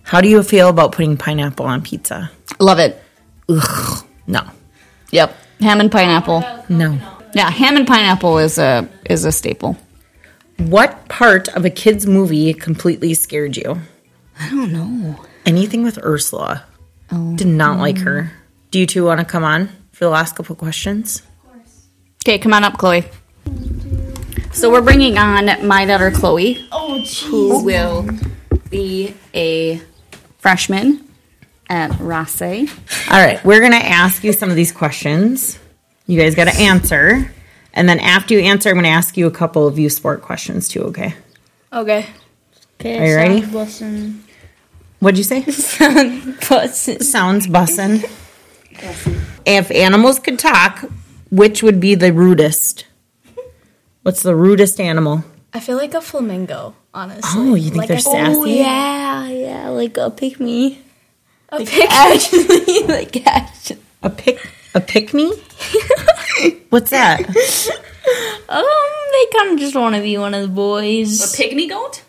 How 0.04 0.20
do 0.20 0.28
you 0.28 0.44
feel 0.44 0.68
about 0.68 0.92
putting 0.92 1.16
pineapple 1.16 1.66
on 1.66 1.82
pizza? 1.82 2.30
Love 2.60 2.80
it. 2.80 3.02
No, 4.28 4.42
Yep. 5.12 5.36
Ham 5.62 5.80
and 5.80 5.92
pineapple. 5.92 6.44
no. 6.70 6.98
Yeah, 7.34 7.50
ham 7.50 7.78
and 7.78 7.88
pineapple 7.88 8.40
is 8.40 8.58
a 8.58 8.90
is 9.06 9.24
a 9.24 9.32
staple. 9.32 9.78
What 10.58 11.08
part 11.08 11.48
of 11.50 11.64
a 11.64 11.70
kid's 11.70 12.06
movie 12.06 12.54
completely 12.54 13.14
scared 13.14 13.56
you? 13.56 13.80
I 14.42 14.50
don't 14.50 14.72
know. 14.74 15.24
Anything 15.46 15.84
with 15.84 15.98
Ursula. 16.04 16.64
Oh, 17.12 17.36
Did 17.36 17.48
not 17.48 17.78
like 17.80 18.00
her. 18.00 18.32
Do 18.72 18.80
you 18.80 18.86
two 18.88 19.06
want 19.06 19.20
to 19.20 19.26
come 19.26 19.44
on 19.44 19.68
for 19.92 20.06
the 20.06 20.10
last 20.10 20.36
couple 20.36 20.56
questions? 20.56 21.20
Of 21.20 21.52
course. 21.52 21.88
Okay, 22.26 22.40
come 22.40 22.54
on 22.54 22.64
up, 22.64 22.78
Chloe. 22.78 23.04
So 24.54 24.72
we're 24.72 24.82
bringing 24.82 25.18
on 25.18 25.46
my 25.68 25.86
daughter 25.86 26.12
Chloe, 26.12 26.68
Oh, 26.72 27.00
jeez. 27.04 27.24
who 27.24 27.64
will 27.64 28.08
be 28.70 29.14
a 29.34 29.82
freshman 30.40 31.08
at 31.70 31.92
Rasse. 32.00 32.42
All 33.12 33.18
right, 33.26 33.44
we're 33.46 33.60
going 33.60 33.72
to 33.72 33.78
ask 33.86 34.24
you 34.24 34.34
some 34.34 34.50
of 34.50 34.56
these 34.56 34.72
questions. 34.72 35.58
You 36.08 36.20
guys 36.20 36.36
got 36.36 36.46
to 36.50 36.56
answer. 36.56 37.32
And 37.74 37.88
then 37.88 38.00
after 38.00 38.34
you 38.34 38.42
answer, 38.42 38.70
I'm 38.70 38.76
going 38.76 38.84
to 38.84 38.90
ask 38.90 39.16
you 39.16 39.28
a 39.28 39.32
couple 39.32 39.68
of 39.68 39.80
U 39.80 39.90
Sport 39.90 40.22
questions 40.22 40.68
too, 40.68 40.84
okay? 40.86 41.14
Okay. 41.72 42.06
Okay. 42.80 43.00
Are 43.00 43.06
you 43.08 43.16
ready? 43.16 43.42
Bussin'. 43.44 44.20
What'd 45.02 45.18
you 45.18 45.24
say? 45.24 45.42
bussin'. 45.42 47.02
Sounds 47.04 47.48
bussin'. 47.48 48.04
If 49.46 49.72
animals 49.72 50.20
could 50.20 50.38
talk, 50.38 50.86
which 51.32 51.64
would 51.64 51.80
be 51.80 51.96
the 51.96 52.14
rudest? 52.14 52.86
What's 54.04 54.22
the 54.22 54.36
rudest 54.36 54.80
animal? 54.80 55.26
I 55.54 55.60
feel 55.60 55.76
like 55.76 55.96
a 55.96 56.02
flamingo, 56.02 56.76
honestly. 56.94 57.42
Oh, 57.42 57.56
you 57.56 57.72
think 57.72 57.78
like 57.78 57.88
they're 57.88 57.98
a, 57.98 58.02
sassy? 58.02 58.38
Oh, 58.38 58.46
yeah, 58.46 59.28
yeah, 59.28 59.70
like 59.70 59.98
a 59.98 60.12
pick 60.12 60.40
me. 60.40 60.84
A 61.50 61.66
pick 61.66 61.92
Actually, 61.92 62.84
like 62.84 63.26
actually. 63.26 63.80
A 64.04 64.10
pick 64.10 64.40
a 64.74 64.80
pick 64.80 65.14
me? 65.14 65.28
What's 66.70 66.90
that? 66.92 67.20
Um, 68.50 68.64
they 69.12 69.38
kind 69.38 69.54
of 69.54 69.60
just 69.60 69.76
want 69.76 69.96
to 69.96 70.02
be 70.02 70.18
one 70.18 70.34
of 70.34 70.42
the 70.42 70.48
boys. 70.48 71.22
A 71.22 71.38
pygmy 71.38 71.70
goat? 71.70 72.02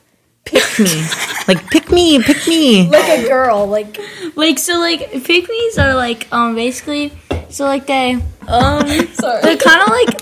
Pick 0.45 0.79
me. 0.79 1.05
Like 1.49 1.69
pick 1.71 1.82
me, 1.93 2.23
pick 2.23 2.47
me. 2.49 2.89
like 2.91 3.19
a 3.21 3.29
girl, 3.29 3.67
like 3.67 3.99
like 4.35 4.59
so 4.59 4.79
like 4.79 5.01
pygmies 5.13 5.79
are 5.79 5.95
like 5.95 6.27
um 6.33 6.55
basically 6.55 7.13
so 7.51 7.65
like 7.65 7.87
they 7.87 8.15
um 8.49 8.89
sorry. 9.15 9.43
they're 9.43 9.57
kind 9.57 9.83
of 9.83 9.89
like 9.89 10.21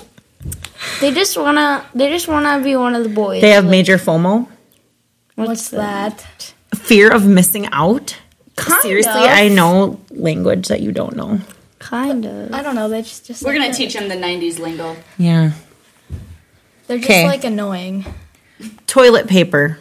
they 1.00 1.12
just 1.12 1.36
wanna 1.36 1.84
they 1.94 2.08
just 2.10 2.28
wanna 2.28 2.62
be 2.62 2.76
one 2.76 2.94
of 2.94 3.02
the 3.04 3.08
boys. 3.10 3.40
They 3.40 3.50
have 3.50 3.64
major 3.64 3.96
FOMO. 3.96 4.48
What's 5.36 5.68
that? 5.70 6.52
Fear 6.74 7.12
of 7.12 7.26
missing 7.26 7.66
out. 7.72 8.16
Kind 8.56 8.82
Seriously, 8.82 9.12
of. 9.12 9.30
I 9.30 9.48
know 9.48 9.98
language 10.10 10.68
that 10.68 10.80
you 10.82 10.92
don't 10.92 11.16
know. 11.16 11.40
Kind 11.78 12.26
of. 12.26 12.52
I 12.52 12.62
don't 12.62 12.74
know. 12.74 12.88
They 12.90 13.00
just 13.00 13.26
just 13.26 13.42
We're 13.42 13.52
like 13.52 13.60
gonna 13.60 13.70
that. 13.70 13.76
teach 13.76 13.94
them 13.94 14.08
the 14.08 14.16
'90s 14.16 14.58
lingo. 14.58 14.96
Yeah. 15.16 15.52
They're 16.86 16.98
just 16.98 17.08
'Kay. 17.08 17.26
like 17.26 17.44
annoying. 17.44 18.04
Toilet 18.86 19.28
paper. 19.28 19.78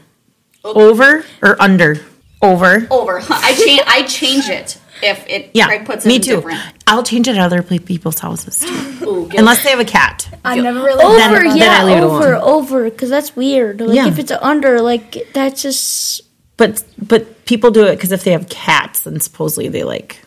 Over 0.64 1.24
or 1.42 1.62
under? 1.62 1.98
Over. 2.42 2.88
Over. 2.92 3.22
I 3.30 3.54
change. 3.54 3.82
I 3.88 4.04
change 4.04 4.50
it 4.50 4.80
if 5.04 5.26
it. 5.28 5.52
Yeah, 5.54 5.68
Craig 5.68 5.86
puts 5.86 6.06
me 6.06 6.16
it 6.16 6.24
too. 6.24 6.36
Different. 6.38 6.60
I'll 6.88 7.04
change 7.04 7.28
it 7.28 7.36
at 7.36 7.42
other 7.42 7.62
people's 7.64 8.20
houses 8.20 8.60
too, 8.60 8.68
Ooh, 9.08 9.30
unless 9.38 9.64
they 9.64 9.70
have 9.72 9.80
a 9.80 9.86
cat. 9.86 10.28
I 10.44 10.60
never 10.60 10.80
really 10.80 10.98
Then- 10.98 11.32
thought 11.34 11.44
then 11.44 11.48
I 11.48 11.60
that. 11.60 11.86
leave 11.86 11.98
it 11.98 12.04
over, 12.04 12.34
alone. 12.34 12.56
over, 12.64 12.84
because 12.90 13.10
that's 13.10 13.36
weird. 13.36 13.82
Like 13.82 13.96
Yeah. 13.96 14.08
if 14.08 14.20
it's 14.20 14.32
under, 14.32 14.82
like 14.82 15.28
that's 15.34 15.62
just 15.62 16.22
But 16.58 16.84
but 16.98 17.46
people 17.46 17.72
do 17.72 17.86
it 17.86 17.96
because 17.96 18.12
if 18.12 18.24
they 18.24 18.32
have 18.32 18.50
cats, 18.50 19.02
then 19.02 19.20
supposedly 19.20 19.70
they 19.70 19.84
like. 19.84 20.22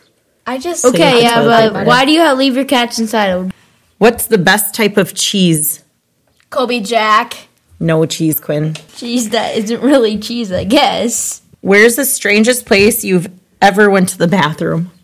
I 0.46 0.58
just 0.58 0.84
okay. 0.84 1.22
Yeah, 1.22 1.42
but 1.44 1.72
paper. 1.72 1.84
why 1.84 2.04
do 2.04 2.12
you 2.12 2.20
have 2.20 2.36
leave 2.38 2.56
your 2.56 2.64
cats 2.64 2.98
inside? 2.98 3.28
of 3.28 3.52
What's 3.98 4.26
the 4.26 4.38
best 4.38 4.74
type 4.74 4.96
of 4.96 5.14
cheese? 5.14 5.84
Colby 6.50 6.80
Jack. 6.80 7.48
No 7.82 8.06
cheese, 8.06 8.38
Quinn. 8.38 8.74
Cheese 8.94 9.30
that 9.30 9.56
isn't 9.56 9.82
really 9.82 10.16
cheese, 10.16 10.52
I 10.52 10.62
guess. 10.62 11.42
Where's 11.62 11.96
the 11.96 12.04
strangest 12.04 12.64
place 12.64 13.02
you've 13.02 13.28
ever 13.60 13.90
went 13.90 14.10
to 14.10 14.18
the 14.18 14.28
bathroom? 14.28 14.92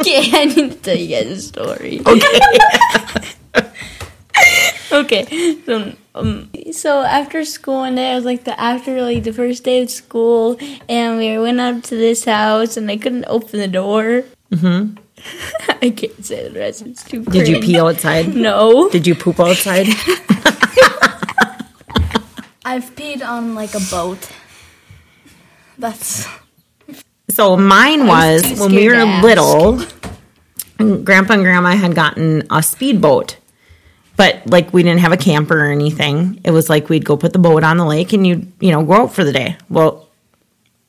Okay, 0.00 0.30
I 0.32 0.44
need 0.44 0.70
to 0.70 0.76
tell 0.78 0.96
you 0.96 1.08
guys 1.08 1.26
a 1.26 1.40
story. 1.40 2.00
Okay. 2.06 2.38
Okay, 4.90 5.58
so 5.66 5.92
um, 6.14 6.50
so 6.72 7.02
after 7.02 7.44
school 7.44 7.80
one 7.80 7.96
day, 7.96 8.12
I 8.12 8.14
was 8.14 8.24
like 8.24 8.44
the 8.44 8.58
after 8.58 9.02
like 9.02 9.22
the 9.22 9.32
first 9.34 9.62
day 9.64 9.82
of 9.82 9.90
school, 9.90 10.56
and 10.88 11.18
we 11.18 11.36
went 11.38 11.60
up 11.60 11.82
to 11.84 11.96
this 11.96 12.24
house, 12.24 12.78
and 12.78 12.90
I 12.90 12.96
couldn't 12.96 13.26
open 13.26 13.60
the 13.60 13.68
door. 13.68 14.24
Mm-hmm. 14.50 14.96
I 15.82 15.90
can't 15.90 16.24
say 16.24 16.48
the 16.48 16.58
rest. 16.58 16.82
It's 16.86 17.04
too. 17.04 17.24
Did 17.24 17.46
you 17.48 17.60
pee 17.60 17.78
outside? 17.78 18.34
No. 18.48 18.88
Did 18.90 19.06
you 19.06 19.14
poop 19.14 19.38
outside? 19.40 19.86
I've 22.64 22.94
peed 22.94 23.22
on 23.26 23.54
like 23.54 23.74
a 23.74 23.80
boat. 23.90 24.30
That's 25.78 26.26
So 27.30 27.56
mine 27.56 28.06
was, 28.06 28.42
too 28.42 28.60
when 28.60 28.74
we 28.74 28.88
were 28.88 28.94
to 28.94 29.00
ask. 29.06 29.24
little. 29.24 29.80
Grandpa 31.04 31.34
and 31.34 31.42
Grandma 31.42 31.70
had 31.76 31.94
gotten 31.94 32.46
a 32.50 32.62
speedboat, 32.62 33.36
but 34.16 34.42
like 34.48 34.72
we 34.72 34.82
didn't 34.82 35.00
have 35.00 35.12
a 35.12 35.16
camper 35.16 35.58
or 35.66 35.70
anything. 35.72 36.40
It 36.44 36.50
was 36.52 36.68
like 36.68 36.88
we'd 36.88 37.04
go 37.04 37.16
put 37.16 37.32
the 37.32 37.38
boat 37.40 37.64
on 37.64 37.78
the 37.78 37.84
lake 37.86 38.12
and 38.12 38.26
you 38.26 38.46
you 38.60 38.70
know 38.70 38.84
go 38.84 38.92
out 38.92 39.12
for 39.14 39.24
the 39.24 39.32
day. 39.32 39.56
Well, 39.68 40.08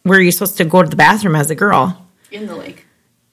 where 0.03 0.19
are 0.19 0.21
you 0.21 0.31
supposed 0.31 0.57
to 0.57 0.65
go 0.65 0.83
to 0.83 0.89
the 0.89 0.95
bathroom 0.95 1.35
as 1.35 1.49
a 1.49 1.55
girl? 1.55 2.05
In 2.31 2.45
the 2.45 2.55
lake. 2.55 2.85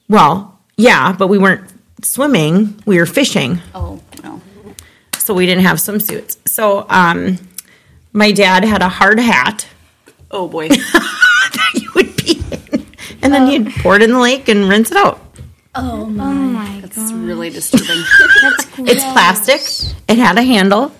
Well, 0.09 0.55
yeah, 0.76 1.12
but 1.12 1.28
we 1.28 1.38
weren't 1.38 1.68
swimming. 2.02 2.80
We 2.86 2.98
were 2.98 3.06
fishing. 3.06 3.60
Oh, 3.74 4.00
no. 4.22 4.40
so 5.18 5.34
we 5.34 5.46
didn't 5.46 5.64
have 5.64 5.78
swimsuits. 5.78 6.36
So 6.46 6.86
um, 6.88 7.38
my 8.12 8.32
dad 8.32 8.64
had 8.64 8.82
a 8.82 8.88
hard 8.88 9.18
hat 9.18 9.66
Oh, 10.30 10.48
boy. 10.48 10.68
that 10.68 11.70
you 11.74 11.88
would 11.94 12.16
pee 12.16 12.42
in, 12.50 12.86
and 13.22 13.32
then 13.32 13.46
you'd 13.48 13.72
pour 13.76 13.94
it 13.96 14.02
in 14.02 14.12
the 14.12 14.18
lake 14.18 14.48
and 14.48 14.68
rinse 14.68 14.90
it 14.90 14.96
out. 14.96 15.20
Oh 15.74 16.06
my. 16.06 16.80
That's 16.80 17.12
really 17.12 17.50
disturbing. 17.50 18.02
It's 18.78 19.02
plastic. 19.04 19.62
It 20.08 20.18
had 20.18 20.36
a 20.36 20.42
handle, 20.42 20.92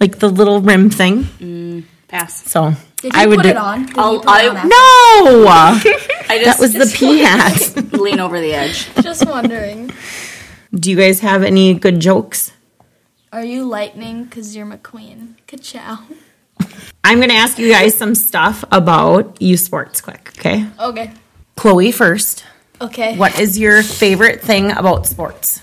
like 0.00 0.18
the 0.18 0.28
little 0.28 0.60
rim 0.60 0.90
thing. 0.90 1.84
Pass. 2.08 2.50
So 2.50 2.74
Did 2.98 3.14
you 3.14 3.20
I 3.20 3.26
would 3.26 3.36
put 3.38 3.42
do. 3.44 3.48
it 3.50 3.56
on? 3.56 3.86
Did 3.86 3.98
I'll- 3.98 4.12
you 4.14 4.20
put 4.20 4.44
it 4.44 4.56
on 4.56 4.68
No, 4.68 5.80
I 6.32 6.38
that 6.38 6.44
just, 6.44 6.60
was 6.60 6.72
the 6.72 6.86
pee 6.98 7.18
hat. 7.18 7.92
lean 7.92 8.18
over 8.18 8.40
the 8.40 8.54
edge. 8.54 8.88
Just 9.02 9.26
wondering. 9.26 9.92
Do 10.74 10.90
you 10.90 10.96
guys 10.96 11.20
have 11.20 11.42
any 11.42 11.74
good 11.74 12.00
jokes? 12.00 12.52
Are 13.32 13.44
you 13.44 13.64
lightning? 13.64 14.28
Cause 14.28 14.56
you're 14.56 14.66
McQueen. 14.66 15.34
Ka-chow. 15.46 15.98
I'm 17.04 17.18
going 17.18 17.28
to 17.30 17.34
ask 17.34 17.58
you 17.58 17.70
guys 17.70 17.94
some 17.94 18.14
stuff 18.14 18.64
about 18.70 19.40
U 19.42 19.56
Sports 19.56 20.00
quick, 20.00 20.32
okay? 20.38 20.66
Okay. 20.80 21.10
Chloe 21.56 21.92
first. 21.92 22.44
Okay. 22.80 23.16
What 23.16 23.38
is 23.38 23.58
your 23.58 23.82
favorite 23.82 24.40
thing 24.40 24.70
about 24.70 25.06
sports? 25.06 25.60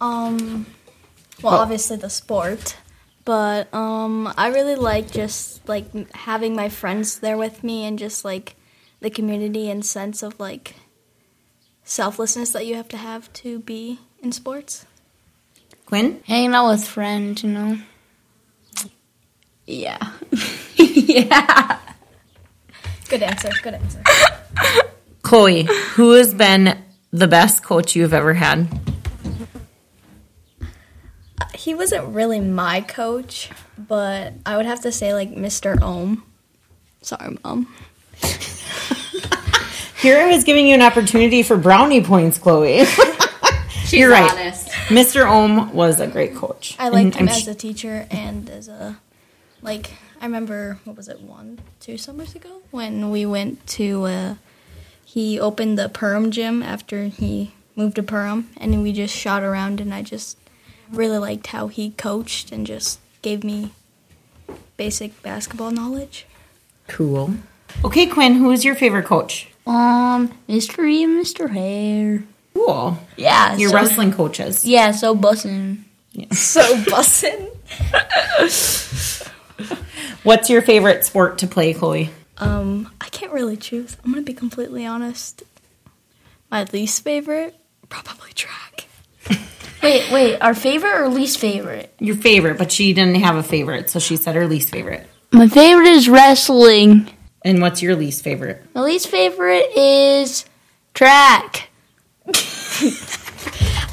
Um, 0.00 0.66
well, 1.42 1.54
obviously 1.54 1.96
the 1.96 2.10
sport, 2.10 2.76
but 3.24 3.72
um, 3.72 4.32
I 4.36 4.48
really 4.48 4.74
like 4.74 5.10
just 5.10 5.68
like 5.68 5.86
having 6.14 6.56
my 6.56 6.68
friends 6.68 7.20
there 7.20 7.36
with 7.36 7.62
me 7.62 7.84
and 7.84 7.98
just 7.98 8.24
like 8.24 8.56
the 9.02 9.10
community 9.10 9.70
and 9.70 9.84
sense 9.84 10.22
of 10.22 10.38
like 10.40 10.76
selflessness 11.84 12.52
that 12.52 12.66
you 12.66 12.76
have 12.76 12.88
to 12.88 12.96
have 12.96 13.32
to 13.34 13.58
be 13.60 13.98
in 14.22 14.32
sports. 14.32 14.86
Quinn? 15.86 16.22
Hanging 16.26 16.54
out 16.54 16.70
with 16.70 16.86
friends, 16.86 17.42
you 17.42 17.50
know. 17.50 17.78
Yeah. 19.66 19.98
yeah. 20.76 21.78
Good 23.08 23.22
answer. 23.22 23.50
Good 23.62 23.74
answer. 23.74 24.02
Chloe, 25.22 25.68
who 25.94 26.12
has 26.12 26.32
been 26.34 26.78
the 27.12 27.28
best 27.28 27.62
coach 27.62 27.94
you've 27.94 28.14
ever 28.14 28.34
had? 28.34 28.68
Uh, 31.40 31.44
he 31.54 31.74
wasn't 31.74 32.06
really 32.14 32.40
my 32.40 32.80
coach, 32.80 33.50
but 33.76 34.34
I 34.46 34.56
would 34.56 34.66
have 34.66 34.80
to 34.82 34.92
say 34.92 35.14
like 35.14 35.30
Mr. 35.30 35.80
Ohm. 35.82 36.24
Sorry, 37.02 37.36
mom. 37.44 37.68
Here 40.02 40.18
I 40.18 40.26
was 40.34 40.42
giving 40.42 40.66
you 40.66 40.74
an 40.74 40.82
opportunity 40.82 41.42
for 41.44 41.56
brownie 41.56 42.02
points, 42.02 42.36
Chloe. 42.36 42.84
She's 43.68 43.92
You're 43.94 44.10
right. 44.10 44.28
honest. 44.32 44.68
Mr. 44.88 45.24
Ohm 45.30 45.72
was 45.72 46.00
a 46.00 46.08
great 46.08 46.34
coach. 46.34 46.74
I 46.78 46.88
liked 46.88 47.04
And 47.04 47.14
him 47.14 47.28
I'm 47.28 47.34
as 47.34 47.42
sh- 47.42 47.46
a 47.48 47.54
teacher 47.54 48.06
and 48.10 48.50
as 48.50 48.66
a 48.68 48.98
like 49.62 49.92
I 50.20 50.24
remember 50.24 50.78
what 50.84 50.96
was 50.96 51.08
it 51.08 51.20
one 51.20 51.60
two 51.78 51.96
summers 51.98 52.34
ago 52.34 52.62
when 52.72 53.10
we 53.10 53.24
went 53.24 53.64
to 53.68 54.04
uh, 54.06 54.34
he 55.04 55.38
opened 55.38 55.78
the 55.78 55.88
Perham 55.88 56.30
gym 56.30 56.62
after 56.64 57.04
he 57.04 57.52
moved 57.76 57.94
to 57.96 58.02
Perham 58.02 58.46
and 58.56 58.82
we 58.82 58.92
just 58.92 59.14
shot 59.14 59.44
around 59.44 59.80
and 59.80 59.94
I 59.94 60.02
just 60.02 60.36
really 60.90 61.18
liked 61.18 61.46
how 61.48 61.68
he 61.68 61.90
coached 61.90 62.50
and 62.50 62.66
just 62.66 62.98
gave 63.22 63.44
me 63.44 63.72
basic 64.76 65.22
basketball 65.22 65.70
knowledge. 65.70 66.26
cool. 66.88 67.34
Okay, 67.84 68.06
Quinn, 68.06 68.34
who 68.34 68.50
is 68.50 68.64
your 68.66 68.74
favorite 68.74 69.06
coach? 69.06 69.48
Um, 69.66 70.32
Mr. 70.48 70.88
E 70.88 71.02
and 71.04 71.20
Mr. 71.24 71.48
Hare. 71.50 72.24
Cool. 72.54 72.98
Yeah, 73.16 73.56
Your 73.56 73.70
so, 73.70 73.76
wrestling 73.76 74.12
coaches. 74.12 74.64
Yeah, 74.64 74.92
so 74.92 75.16
bussin'. 75.16 75.78
So 76.32 76.60
bussin'. 76.84 77.48
What's 80.24 80.50
your 80.50 80.60
favorite 80.62 81.06
sport 81.06 81.38
to 81.38 81.46
play, 81.46 81.72
Chloe? 81.72 82.10
Um, 82.38 82.90
I 83.00 83.08
can't 83.08 83.32
really 83.32 83.56
choose. 83.56 83.96
I'm 84.04 84.12
gonna 84.12 84.22
be 84.22 84.34
completely 84.34 84.84
honest. 84.84 85.42
My 86.50 86.64
least 86.64 87.02
favorite, 87.02 87.56
probably 87.88 88.32
track. 88.34 88.86
Wait, 89.82 90.12
wait, 90.12 90.38
our 90.40 90.54
favorite 90.54 91.00
or 91.00 91.08
least 91.08 91.38
favorite? 91.38 91.92
Your 91.98 92.14
favorite, 92.14 92.56
but 92.56 92.70
she 92.70 92.92
didn't 92.92 93.16
have 93.16 93.34
a 93.34 93.42
favorite, 93.42 93.90
so 93.90 93.98
she 93.98 94.16
said 94.16 94.36
her 94.36 94.46
least 94.46 94.70
favorite. 94.70 95.04
My 95.32 95.48
favorite 95.48 95.88
is 95.88 96.08
wrestling. 96.08 97.10
And 97.44 97.60
what's 97.60 97.82
your 97.82 97.96
least 97.96 98.22
favorite? 98.22 98.62
My 98.74 98.82
least 98.82 99.08
favorite 99.08 99.76
is 99.76 100.44
track 100.94 101.70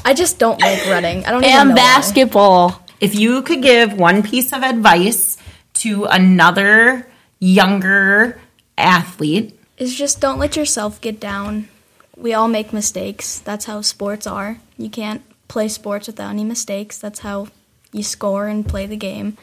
I 0.04 0.14
just 0.14 0.38
don't 0.38 0.60
like 0.60 0.86
running. 0.86 1.24
I 1.24 1.30
don't 1.30 1.44
even 1.44 1.56
and 1.56 1.68
know 1.70 1.74
why. 1.74 1.80
basketball. 1.80 2.82
If 3.00 3.14
you 3.14 3.42
could 3.42 3.62
give 3.62 3.94
one 3.94 4.22
piece 4.22 4.52
of 4.52 4.62
advice 4.62 5.36
to 5.74 6.04
another 6.04 7.06
younger 7.38 8.40
athlete, 8.76 9.58
is 9.76 9.94
just 9.94 10.20
don't 10.20 10.38
let 10.38 10.56
yourself 10.56 11.00
get 11.00 11.20
down. 11.20 11.68
We 12.16 12.34
all 12.34 12.48
make 12.48 12.72
mistakes. 12.72 13.38
That's 13.38 13.64
how 13.64 13.80
sports 13.80 14.26
are. 14.26 14.58
You 14.76 14.90
can't 14.90 15.22
play 15.48 15.68
sports 15.68 16.06
without 16.06 16.30
any 16.30 16.44
mistakes. 16.44 16.98
That's 16.98 17.20
how 17.20 17.48
you 17.92 18.02
score 18.02 18.46
and 18.46 18.66
play 18.66 18.86
the 18.86 18.96
game. 18.96 19.38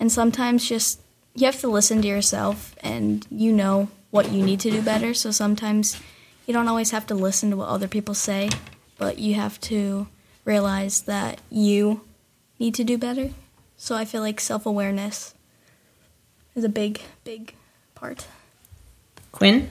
And 0.00 0.10
sometimes 0.10 0.68
just 0.68 1.00
you 1.36 1.44
have 1.44 1.60
to 1.60 1.68
listen 1.68 2.02
to 2.02 2.08
yourself 2.08 2.74
and 2.80 3.26
you 3.30 3.52
know 3.52 3.88
what 4.10 4.32
you 4.32 4.42
need 4.42 4.60
to 4.60 4.70
do 4.70 4.80
better. 4.80 5.12
So 5.12 5.30
sometimes 5.30 6.00
you 6.46 6.54
don't 6.54 6.66
always 6.66 6.90
have 6.90 7.06
to 7.08 7.14
listen 7.14 7.50
to 7.50 7.56
what 7.56 7.68
other 7.68 7.88
people 7.88 8.14
say, 8.14 8.48
but 8.96 9.18
you 9.18 9.34
have 9.34 9.60
to 9.62 10.08
realize 10.44 11.02
that 11.02 11.40
you 11.50 12.00
need 12.58 12.74
to 12.76 12.84
do 12.84 12.96
better. 12.96 13.30
So 13.76 13.94
I 13.94 14.06
feel 14.06 14.22
like 14.22 14.40
self-awareness 14.40 15.34
is 16.54 16.64
a 16.64 16.68
big 16.70 17.02
big 17.24 17.54
part. 17.94 18.26
Quinn? 19.30 19.70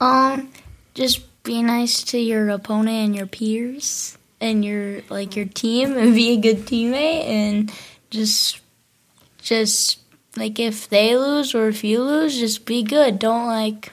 Um, 0.00 0.50
just 0.94 1.42
be 1.42 1.62
nice 1.62 2.04
to 2.04 2.18
your 2.18 2.48
opponent 2.50 3.06
and 3.06 3.16
your 3.16 3.26
peers 3.26 4.16
and 4.40 4.64
your 4.64 5.02
like 5.10 5.34
your 5.34 5.46
team 5.46 5.96
and 5.96 6.14
be 6.14 6.34
a 6.34 6.36
good 6.36 6.58
teammate 6.58 7.24
and 7.24 7.72
just 8.10 8.60
just 9.42 9.99
like 10.36 10.58
if 10.58 10.88
they 10.88 11.16
lose 11.16 11.54
or 11.54 11.68
if 11.68 11.82
you 11.84 12.02
lose, 12.02 12.38
just 12.38 12.64
be 12.66 12.82
good. 12.82 13.18
Don't 13.18 13.46
like 13.46 13.92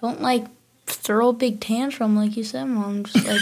don't 0.00 0.20
like 0.20 0.44
throw 0.86 1.28
a 1.30 1.32
big 1.32 1.60
tantrum 1.60 2.16
like 2.16 2.36
you 2.36 2.44
said, 2.44 2.64
mom. 2.64 3.04
Just 3.04 3.26
like 3.26 3.40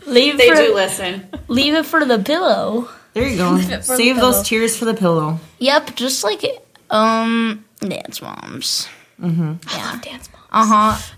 leave 0.06 0.38
They 0.38 0.48
for, 0.48 0.54
do 0.54 0.74
listen. 0.74 1.28
leave 1.48 1.74
it 1.74 1.86
for 1.86 2.04
the 2.04 2.18
pillow. 2.18 2.88
There 3.14 3.26
you 3.26 3.36
go. 3.36 3.58
Save 3.80 4.16
those 4.16 4.46
tears 4.46 4.76
for 4.76 4.84
the 4.84 4.94
pillow. 4.94 5.38
Yep, 5.58 5.96
just 5.96 6.24
like 6.24 6.44
um 6.90 7.64
dance 7.80 8.22
moms. 8.22 8.88
Mhm. 9.20 9.58
Yeah. 9.72 9.98
Dance 10.02 10.28
mom. 10.32 10.42
Uh 10.52 10.66
huh. 10.94 10.98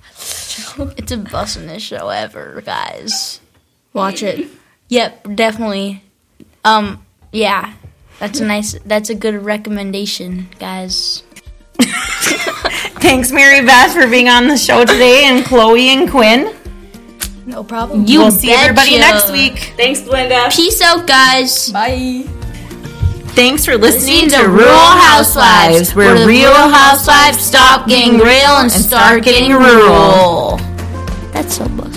It's 0.96 1.10
a 1.10 1.16
bussinest 1.16 1.80
show 1.80 2.08
ever, 2.10 2.62
guys. 2.64 3.40
Watch 3.94 4.22
it. 4.22 4.48
Yep, 4.88 5.34
definitely. 5.34 6.02
Um, 6.64 7.04
yeah, 7.32 7.72
that's 8.20 8.38
a 8.38 8.44
nice. 8.44 8.78
That's 8.84 9.10
a 9.10 9.14
good 9.14 9.44
recommendation, 9.44 10.48
guys. 10.58 11.24
Thanks, 13.00 13.32
Mary 13.32 13.64
Beth, 13.64 13.92
for 13.92 14.06
being 14.06 14.28
on 14.28 14.46
the 14.46 14.56
show 14.56 14.84
today, 14.84 15.24
and 15.24 15.44
Chloe 15.44 15.88
and 15.88 16.08
Quinn. 16.08 16.54
No 17.46 17.64
problem. 17.64 18.04
You 18.06 18.20
we'll 18.20 18.30
see 18.30 18.52
everybody 18.52 18.98
betcha. 18.98 19.12
next 19.12 19.32
week. 19.32 19.72
Thanks, 19.76 20.02
Belinda. 20.02 20.50
Peace 20.52 20.80
out, 20.82 21.06
guys. 21.06 21.72
Bye. 21.72 22.24
Thanks 23.32 23.64
for 23.64 23.76
listening, 23.76 24.24
Listening 24.28 24.44
to 24.44 24.50
Rural 24.50 24.68
Housewives, 24.68 25.94
where 25.94 26.18
the 26.18 26.26
real 26.26 26.52
housewives 26.52 27.42
stop 27.42 27.88
getting 27.88 28.18
real 28.18 28.58
and 28.58 28.70
start 28.70 29.24
getting 29.24 29.52
rural. 29.52 30.58
That's 31.32 31.56
so 31.56 31.64
bussin'. 31.64 31.89